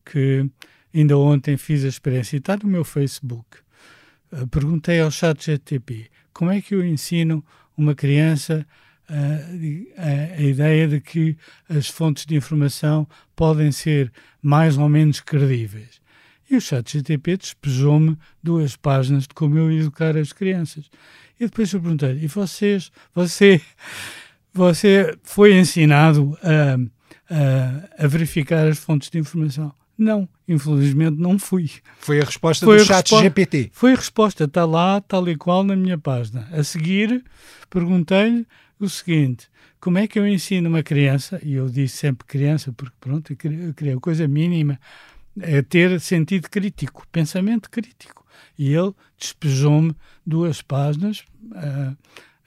que 0.06 0.50
ainda 0.94 1.18
ontem 1.18 1.58
fiz 1.58 1.84
a 1.86 1.88
experiência, 1.88 2.36
e 2.36 2.40
está 2.40 2.58
no 2.58 2.68
meu 2.68 2.84
Facebook. 2.84 3.58
Uh, 4.32 4.48
perguntei 4.48 5.00
ao 5.00 5.12
chat 5.12 5.46
GTP 5.46 6.10
como 6.34 6.52
é 6.52 6.62
que 6.62 6.74
eu 6.74 6.86
ensino 6.86 7.44
uma 7.78 7.94
criança 7.94 8.66
uh, 9.10 9.88
a, 9.98 10.40
a 10.40 10.42
ideia 10.42 10.88
de 10.88 11.02
que 11.02 11.38
as 11.70 11.88
fontes 11.88 12.26
de 12.26 12.36
informação 12.36 13.08
podem 13.36 13.72
ser 13.72 14.12
mais 14.42 14.78
ou 14.78 14.88
menos 14.90 15.20
credíveis. 15.20 16.02
E 16.50 16.56
o 16.56 16.62
chat 16.62 16.98
GTP 16.98 17.38
despejou-me 17.38 18.18
duas 18.44 18.76
páginas 18.76 19.24
de 19.24 19.34
como 19.34 19.58
eu 19.58 19.72
educar 19.72 20.18
as 20.18 20.34
crianças. 20.34 20.90
E 21.40 21.46
depois 21.46 21.72
eu 21.72 21.80
perguntei, 21.80 22.20
e 22.22 22.28
vocês, 22.28 22.92
você, 23.16 23.62
você 24.54 25.18
foi 25.24 25.58
ensinado 25.58 26.38
a, 26.44 26.76
a, 27.34 28.06
a 28.06 28.08
verificar 28.08 28.68
as 28.68 28.80
fontes 28.80 29.10
de 29.10 29.20
informação? 29.20 29.74
Não, 29.98 30.28
infelizmente 30.48 31.18
não 31.18 31.38
fui. 31.38 31.70
Foi 32.00 32.20
a 32.20 32.26
resposta 32.26 32.66
foi 32.66 32.78
do 32.78 32.82
a 32.82 32.86
chat 32.86 33.12
respo 33.12 33.22
GPT. 33.22 33.70
Foi 33.72 33.94
a 33.94 33.96
resposta, 33.96 34.46
está 34.46 34.66
lá, 34.66 35.00
tal 35.02 35.30
e 35.30 35.36
qual 35.36 35.64
na 35.64 35.76
minha 35.76 35.98
página. 35.98 36.48
A 36.52 36.64
seguir, 36.64 37.24
perguntei-lhe 37.70 38.46
o 38.80 38.90
seguinte: 38.90 39.48
como 39.80 40.00
é 40.00 40.08
que 40.08 40.18
eu 40.18 40.28
ensino 40.28 40.70
uma 40.70 40.82
criança? 40.82 41.40
E 41.44 41.54
eu 41.54 41.70
disse 41.70 41.98
sempre 41.98 42.26
criança, 42.26 42.74
porque 42.74 42.96
pronto, 43.00 43.32
eu 43.32 43.74
queria 43.74 44.00
coisa 44.00 44.28
mínima 44.28 44.80
é 45.40 45.62
ter 45.62 46.00
sentido 46.00 46.50
crítico, 46.50 47.06
pensamento 47.12 47.70
crítico. 47.70 48.26
E 48.58 48.74
ele 48.74 48.94
despejou-me 49.18 49.96
duas 50.26 50.62
páginas 50.62 51.24
uh, 51.52 51.98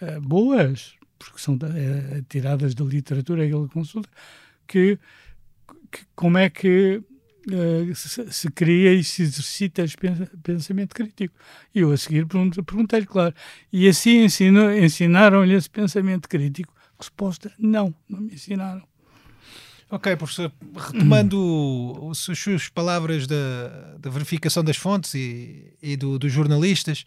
uh, 0.05 0.21
boas, 0.21 0.95
porque 1.29 1.43
são 1.43 1.55
uh, 1.55 2.23
tiradas 2.29 2.75
da 2.75 2.85
literatura 2.85 3.47
que 3.47 3.55
ele 3.55 3.69
consulta, 3.69 4.09
que, 4.67 4.99
que, 5.91 6.05
como 6.15 6.39
é 6.39 6.49
que 6.51 7.03
uh, 7.51 7.95
se, 7.95 8.33
se, 8.33 8.51
cria 8.51 8.93
e 8.93 9.03
se 9.05 9.23
exercita 9.23 9.83
esse 9.83 9.97
pensamento 10.43 10.95
crítico. 10.95 11.35
E 11.75 11.81
eu 11.81 11.93
a 11.93 11.97
seguir 11.97 12.27
perguntei-lhe, 12.27 13.07
claro, 13.07 13.35
e 13.73 13.89
assim 13.89 14.25
ensinaram-lhe 14.25 15.55
esse 15.55 15.71
pensamento 15.71 16.29
crítico? 16.29 16.75
Resposta, 16.99 17.53
não, 17.59 17.95
não 18.09 18.21
me 18.21 18.35
ensinaram. 18.35 18.83
Ok, 19.91 20.17
professor, 20.17 20.51
retomando 20.75 22.09
as 22.11 22.19
suas 22.19 22.69
palavras 22.69 23.27
da, 23.27 23.97
da 23.99 24.11
verificação 24.11 24.65
das 24.65 24.77
fontes 24.77 25.15
e, 25.15 25.73
e 25.83 25.97
do, 25.97 26.19
dos 26.19 26.33
jornalistas, 26.33 27.05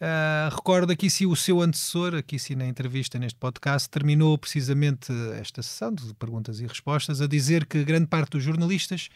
uh, 0.00 0.54
recordo 0.54 0.92
aqui 0.92 1.08
se 1.10 1.26
o 1.26 1.34
seu 1.36 1.60
antecessor, 1.60 2.14
aqui 2.14 2.38
se 2.38 2.54
na 2.54 2.66
entrevista 2.66 3.18
neste 3.18 3.38
podcast, 3.38 3.88
terminou 3.88 4.36
precisamente 4.38 5.12
esta 5.40 5.62
sessão 5.62 5.92
de 5.92 6.14
perguntas 6.14 6.60
e 6.60 6.66
respostas 6.66 7.20
a 7.20 7.26
dizer 7.26 7.66
que 7.66 7.84
grande 7.84 8.06
parte 8.06 8.30
dos 8.32 8.42
jornalistas 8.42 9.08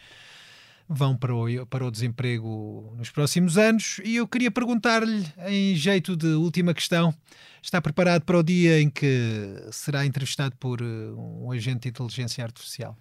vão 0.87 1.15
para 1.15 1.33
o, 1.33 1.65
para 1.67 1.85
o 1.85 1.91
desemprego 1.91 2.93
nos 2.97 3.09
próximos 3.09 3.57
anos 3.57 4.01
e 4.03 4.17
eu 4.17 4.27
queria 4.27 4.51
perguntar-lhe, 4.51 5.25
em 5.47 5.75
jeito 5.75 6.17
de 6.17 6.27
última 6.27 6.73
questão, 6.73 7.15
está 7.61 7.81
preparado 7.81 8.23
para 8.23 8.37
o 8.37 8.43
dia 8.43 8.81
em 8.81 8.89
que 8.89 9.55
será 9.71 10.05
entrevistado 10.05 10.55
por 10.57 10.81
um 10.81 11.51
agente 11.51 11.83
de 11.83 11.89
inteligência 11.89 12.43
artificial? 12.43 12.97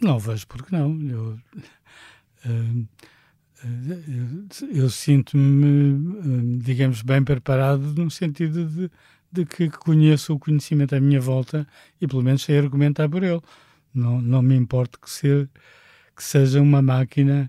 Não 0.00 0.18
vejo 0.18 0.46
porque 0.46 0.74
não. 0.74 1.00
Eu, 1.02 1.38
uh, 2.46 2.88
eu, 3.64 4.82
eu 4.82 4.90
sinto-me, 4.90 6.58
digamos, 6.58 7.02
bem 7.02 7.22
preparado 7.22 7.82
no 7.94 8.10
sentido 8.10 8.66
de, 8.66 8.90
de 9.32 9.46
que 9.46 9.70
conheço 9.70 10.34
o 10.34 10.38
conhecimento 10.38 10.94
à 10.94 11.00
minha 11.00 11.20
volta 11.20 11.66
e 12.00 12.06
pelo 12.06 12.22
menos 12.22 12.42
sei 12.42 12.58
argumentar 12.58 13.08
por 13.08 13.22
ele. 13.22 13.40
Não, 13.94 14.20
não 14.20 14.42
me 14.42 14.54
importa 14.56 14.98
que, 15.00 15.10
ser, 15.10 15.48
que 16.14 16.22
seja 16.22 16.60
uma 16.60 16.82
máquina, 16.82 17.48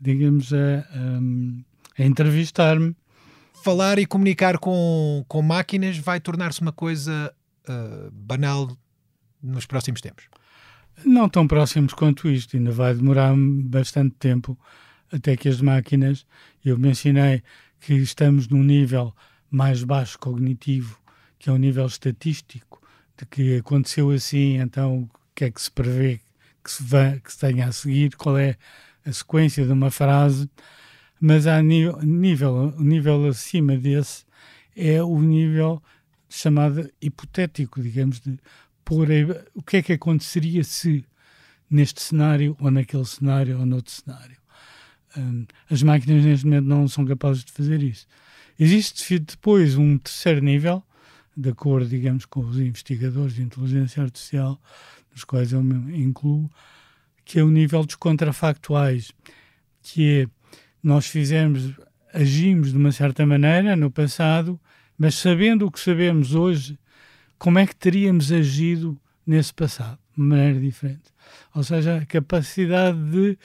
digamos, 0.00 0.52
a, 0.52 0.56
a, 0.56 2.02
a 2.02 2.06
entrevistar-me. 2.06 2.96
Falar 3.62 3.98
e 3.98 4.06
comunicar 4.06 4.58
com, 4.58 5.24
com 5.28 5.42
máquinas 5.42 5.98
vai 5.98 6.20
tornar-se 6.20 6.62
uma 6.62 6.72
coisa 6.72 7.34
uh, 7.68 8.10
banal 8.10 8.74
nos 9.42 9.66
próximos 9.66 10.00
tempos? 10.00 10.24
Não 11.04 11.28
tão 11.28 11.46
próximos 11.46 11.92
quanto 11.92 12.28
isto, 12.28 12.56
ainda 12.56 12.72
vai 12.72 12.94
demorar 12.94 13.34
bastante 13.36 14.14
tempo 14.18 14.58
até 15.12 15.36
que 15.36 15.48
as 15.48 15.60
máquinas. 15.60 16.26
Eu 16.64 16.78
mencionei 16.78 17.42
que 17.80 17.94
estamos 17.94 18.48
num 18.48 18.62
nível 18.62 19.14
mais 19.50 19.82
baixo 19.82 20.18
cognitivo, 20.18 20.98
que 21.38 21.48
é 21.48 21.52
o 21.52 21.56
um 21.56 21.58
nível 21.58 21.86
estatístico, 21.86 22.82
de 23.16 23.26
que 23.26 23.56
aconteceu 23.56 24.10
assim, 24.10 24.58
então 24.58 25.08
que 25.34 25.46
é 25.46 25.50
que 25.50 25.60
se 25.62 25.70
prevê 25.70 26.20
que 26.62 26.70
se, 26.70 26.82
vai, 26.82 27.18
que 27.18 27.32
se 27.32 27.38
tenha 27.38 27.66
a 27.66 27.72
seguir, 27.72 28.14
qual 28.16 28.36
é 28.36 28.56
a 29.06 29.12
sequência 29.12 29.64
de 29.64 29.72
uma 29.72 29.90
frase, 29.90 30.50
mas 31.18 31.46
há 31.46 31.62
nível, 31.62 31.98
nível 32.78 33.26
acima 33.26 33.76
desse 33.76 34.24
é 34.76 35.02
o 35.02 35.20
nível 35.20 35.82
chamado 36.28 36.90
hipotético, 37.00 37.82
digamos, 37.82 38.20
de 38.20 38.38
pôr 38.84 39.08
o 39.54 39.62
que 39.62 39.78
é 39.78 39.82
que 39.82 39.94
aconteceria 39.94 40.62
se 40.62 41.04
neste 41.70 42.02
cenário 42.02 42.56
ou 42.60 42.70
naquele 42.70 43.04
cenário 43.04 43.58
ou 43.58 43.66
noutro 43.66 43.92
cenário. 43.92 44.39
Um, 45.16 45.46
as 45.68 45.82
máquinas 45.82 46.24
neste 46.24 46.46
momento 46.46 46.66
não 46.66 46.86
são 46.86 47.04
capazes 47.04 47.44
de 47.44 47.52
fazer 47.52 47.82
isso. 47.82 48.06
Existe 48.58 49.18
depois 49.18 49.76
um 49.76 49.98
terceiro 49.98 50.40
nível, 50.40 50.82
de 51.36 51.48
acordo, 51.48 51.88
digamos, 51.88 52.26
com 52.26 52.40
os 52.40 52.58
investigadores 52.58 53.34
de 53.34 53.42
inteligência 53.42 54.02
artificial, 54.02 54.60
nos 55.12 55.24
quais 55.24 55.52
eu 55.52 55.62
me 55.62 56.00
incluo, 56.00 56.50
que 57.24 57.38
é 57.38 57.42
o 57.42 57.50
nível 57.50 57.84
dos 57.84 57.94
contrafactuais, 57.96 59.12
que 59.82 60.22
é 60.22 60.26
nós 60.82 61.06
fizemos, 61.06 61.72
agimos 62.12 62.72
de 62.72 62.76
uma 62.76 62.92
certa 62.92 63.24
maneira 63.26 63.76
no 63.76 63.90
passado, 63.90 64.58
mas 64.96 65.14
sabendo 65.14 65.66
o 65.66 65.70
que 65.70 65.80
sabemos 65.80 66.34
hoje, 66.34 66.78
como 67.38 67.58
é 67.58 67.66
que 67.66 67.74
teríamos 67.74 68.32
agido 68.32 69.00
nesse 69.26 69.52
passado, 69.52 69.98
de 70.16 70.22
maneira 70.22 70.60
diferente. 70.60 71.10
Ou 71.54 71.62
seja, 71.62 71.98
a 71.98 72.06
capacidade 72.06 72.98
de, 73.10 73.38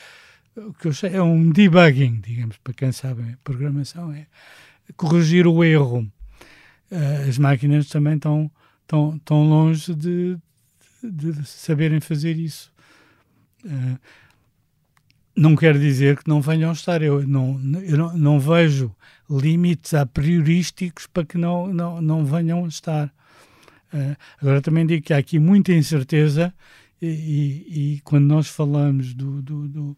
o 0.58 0.74
que 0.74 0.88
eu 0.88 0.94
sei, 0.94 1.16
é 1.16 1.22
um 1.22 1.50
debugging, 1.50 2.22
digamos, 2.22 2.58
para 2.58 2.74
quem 2.74 2.92
sabe 2.92 3.38
programação, 3.44 4.12
é 4.12 4.26
corrigir 4.96 5.48
o 5.48 5.64
erro. 5.64 6.10
Uh, 6.92 7.28
as 7.28 7.38
máquinas 7.38 7.88
também 7.88 8.16
estão, 8.16 8.50
estão, 8.82 9.16
estão 9.16 9.44
longe 9.44 9.94
de, 9.94 10.38
de 11.04 11.46
saberem 11.46 12.00
fazer 12.00 12.38
isso. 12.38 12.72
Uh, 13.66 14.00
não 15.36 15.56
quer 15.56 15.78
dizer 15.78 16.18
que 16.18 16.30
não 16.30 16.40
venham 16.40 16.70
a 16.70 16.74
estar. 16.74 17.02
Eu 17.02 17.28
não, 17.28 17.60
eu 17.84 17.98
não, 17.98 18.18
não 18.18 18.40
vejo 18.40 18.96
limites 19.30 19.94
a 19.94 20.06
priorísticos 20.06 21.08
para 21.08 21.26
que 21.26 21.38
não, 21.38 21.68
não, 21.74 22.02
não 22.02 22.26
venham 22.26 22.64
a 22.64 22.68
estar. 22.68 23.08
Uh, 23.94 24.16
agora 24.40 24.62
também 24.62 24.86
digo 24.86 25.04
que 25.04 25.14
há 25.14 25.18
aqui 25.18 25.38
muita 25.38 25.74
incerteza 25.74 26.54
e, 27.02 27.08
e, 27.08 27.96
e 27.96 28.02
quando 28.02 28.26
nós 28.26 28.48
falamos 28.48 29.14
do, 29.14 29.42
do, 29.42 29.68
do 29.68 29.98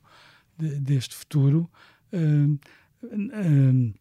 deste 0.57 1.15
futuro, 1.15 1.69
uh, 2.13 2.59
uh, 3.03 3.93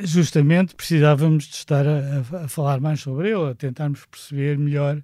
justamente 0.00 0.74
precisávamos 0.74 1.44
de 1.44 1.54
estar 1.54 1.86
a, 1.86 2.44
a, 2.44 2.48
falar 2.48 2.80
mais 2.80 3.00
sobre 3.00 3.30
ele, 3.30 3.50
a 3.50 3.54
tentarmos 3.54 4.04
perceber 4.06 4.58
melhor 4.58 5.02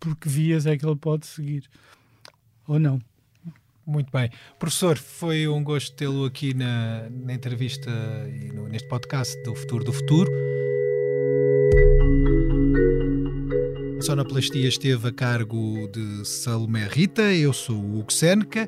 por 0.00 0.16
que 0.16 0.28
vias 0.28 0.66
é 0.66 0.76
que 0.76 0.86
ele 0.86 0.96
pode 0.96 1.26
seguir 1.26 1.68
ou 2.66 2.78
não. 2.78 3.00
Muito 3.86 4.12
bem. 4.12 4.30
Professor, 4.58 4.98
foi 4.98 5.48
um 5.48 5.64
gosto 5.64 5.96
tê-lo 5.96 6.26
aqui 6.26 6.52
na, 6.52 7.08
na 7.08 7.32
entrevista 7.32 7.90
e 8.28 8.52
no, 8.52 8.68
neste 8.68 8.86
podcast 8.86 9.42
do 9.44 9.54
Futuro 9.54 9.82
do 9.82 9.92
Futuro. 9.94 10.47
Sonoplastia 14.08 14.66
esteve 14.66 15.08
a 15.08 15.12
cargo 15.12 15.86
de 15.92 16.26
Salomé 16.26 16.88
Rita, 16.90 17.20
eu 17.34 17.52
sou 17.52 17.76
o 17.76 17.98
Hugo 17.98 18.10
Seneca. 18.10 18.66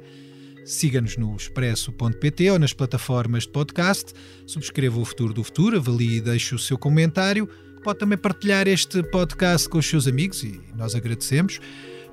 Siga-nos 0.67 1.17
no 1.17 1.35
expresso.pt 1.35 2.51
ou 2.51 2.59
nas 2.59 2.75
plataformas 2.75 3.45
de 3.45 3.49
podcast. 3.49 4.13
Subscreva 4.47 5.01
o 5.01 5.05
Futuro 5.07 5.33
do 5.33 5.43
Futuro, 5.43 5.79
avalie 5.79 6.19
e 6.19 6.21
deixe 6.21 6.55
o 6.55 6.59
seu 6.59 6.77
comentário. 6.77 7.49
Pode 7.83 8.01
também 8.01 8.19
partilhar 8.19 8.69
este 8.69 9.03
podcast 9.05 9.67
com 9.67 9.79
os 9.79 9.87
seus 9.87 10.07
amigos 10.07 10.43
e 10.43 10.61
nós 10.77 10.95
agradecemos 10.95 11.59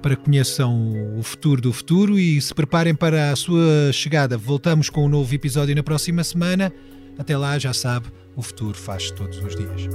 para 0.02 0.16
que 0.16 0.24
conheçam 0.24 1.18
o 1.20 1.22
futuro 1.22 1.62
do 1.62 1.74
futuro 1.74 2.18
e 2.18 2.42
se 2.42 2.54
preparem 2.54 2.96
para 2.96 3.34
a 3.34 3.36
sua 3.36 3.92
chegada. 3.92 4.38
Voltamos 4.38 4.90
com 4.90 5.06
um 5.06 5.10
novo 5.10 5.36
episódio 5.36 5.76
na 5.76 5.84
próxima 5.84 6.24
semana. 6.24 6.72
Até 7.18 7.38
lá, 7.38 7.60
já 7.60 7.74
sabe, 7.74 8.08
o 8.38 8.42
futuro 8.42 8.78
faz 8.78 9.12
todos 9.12 9.38
os 9.40 9.54
dias. 9.54 9.90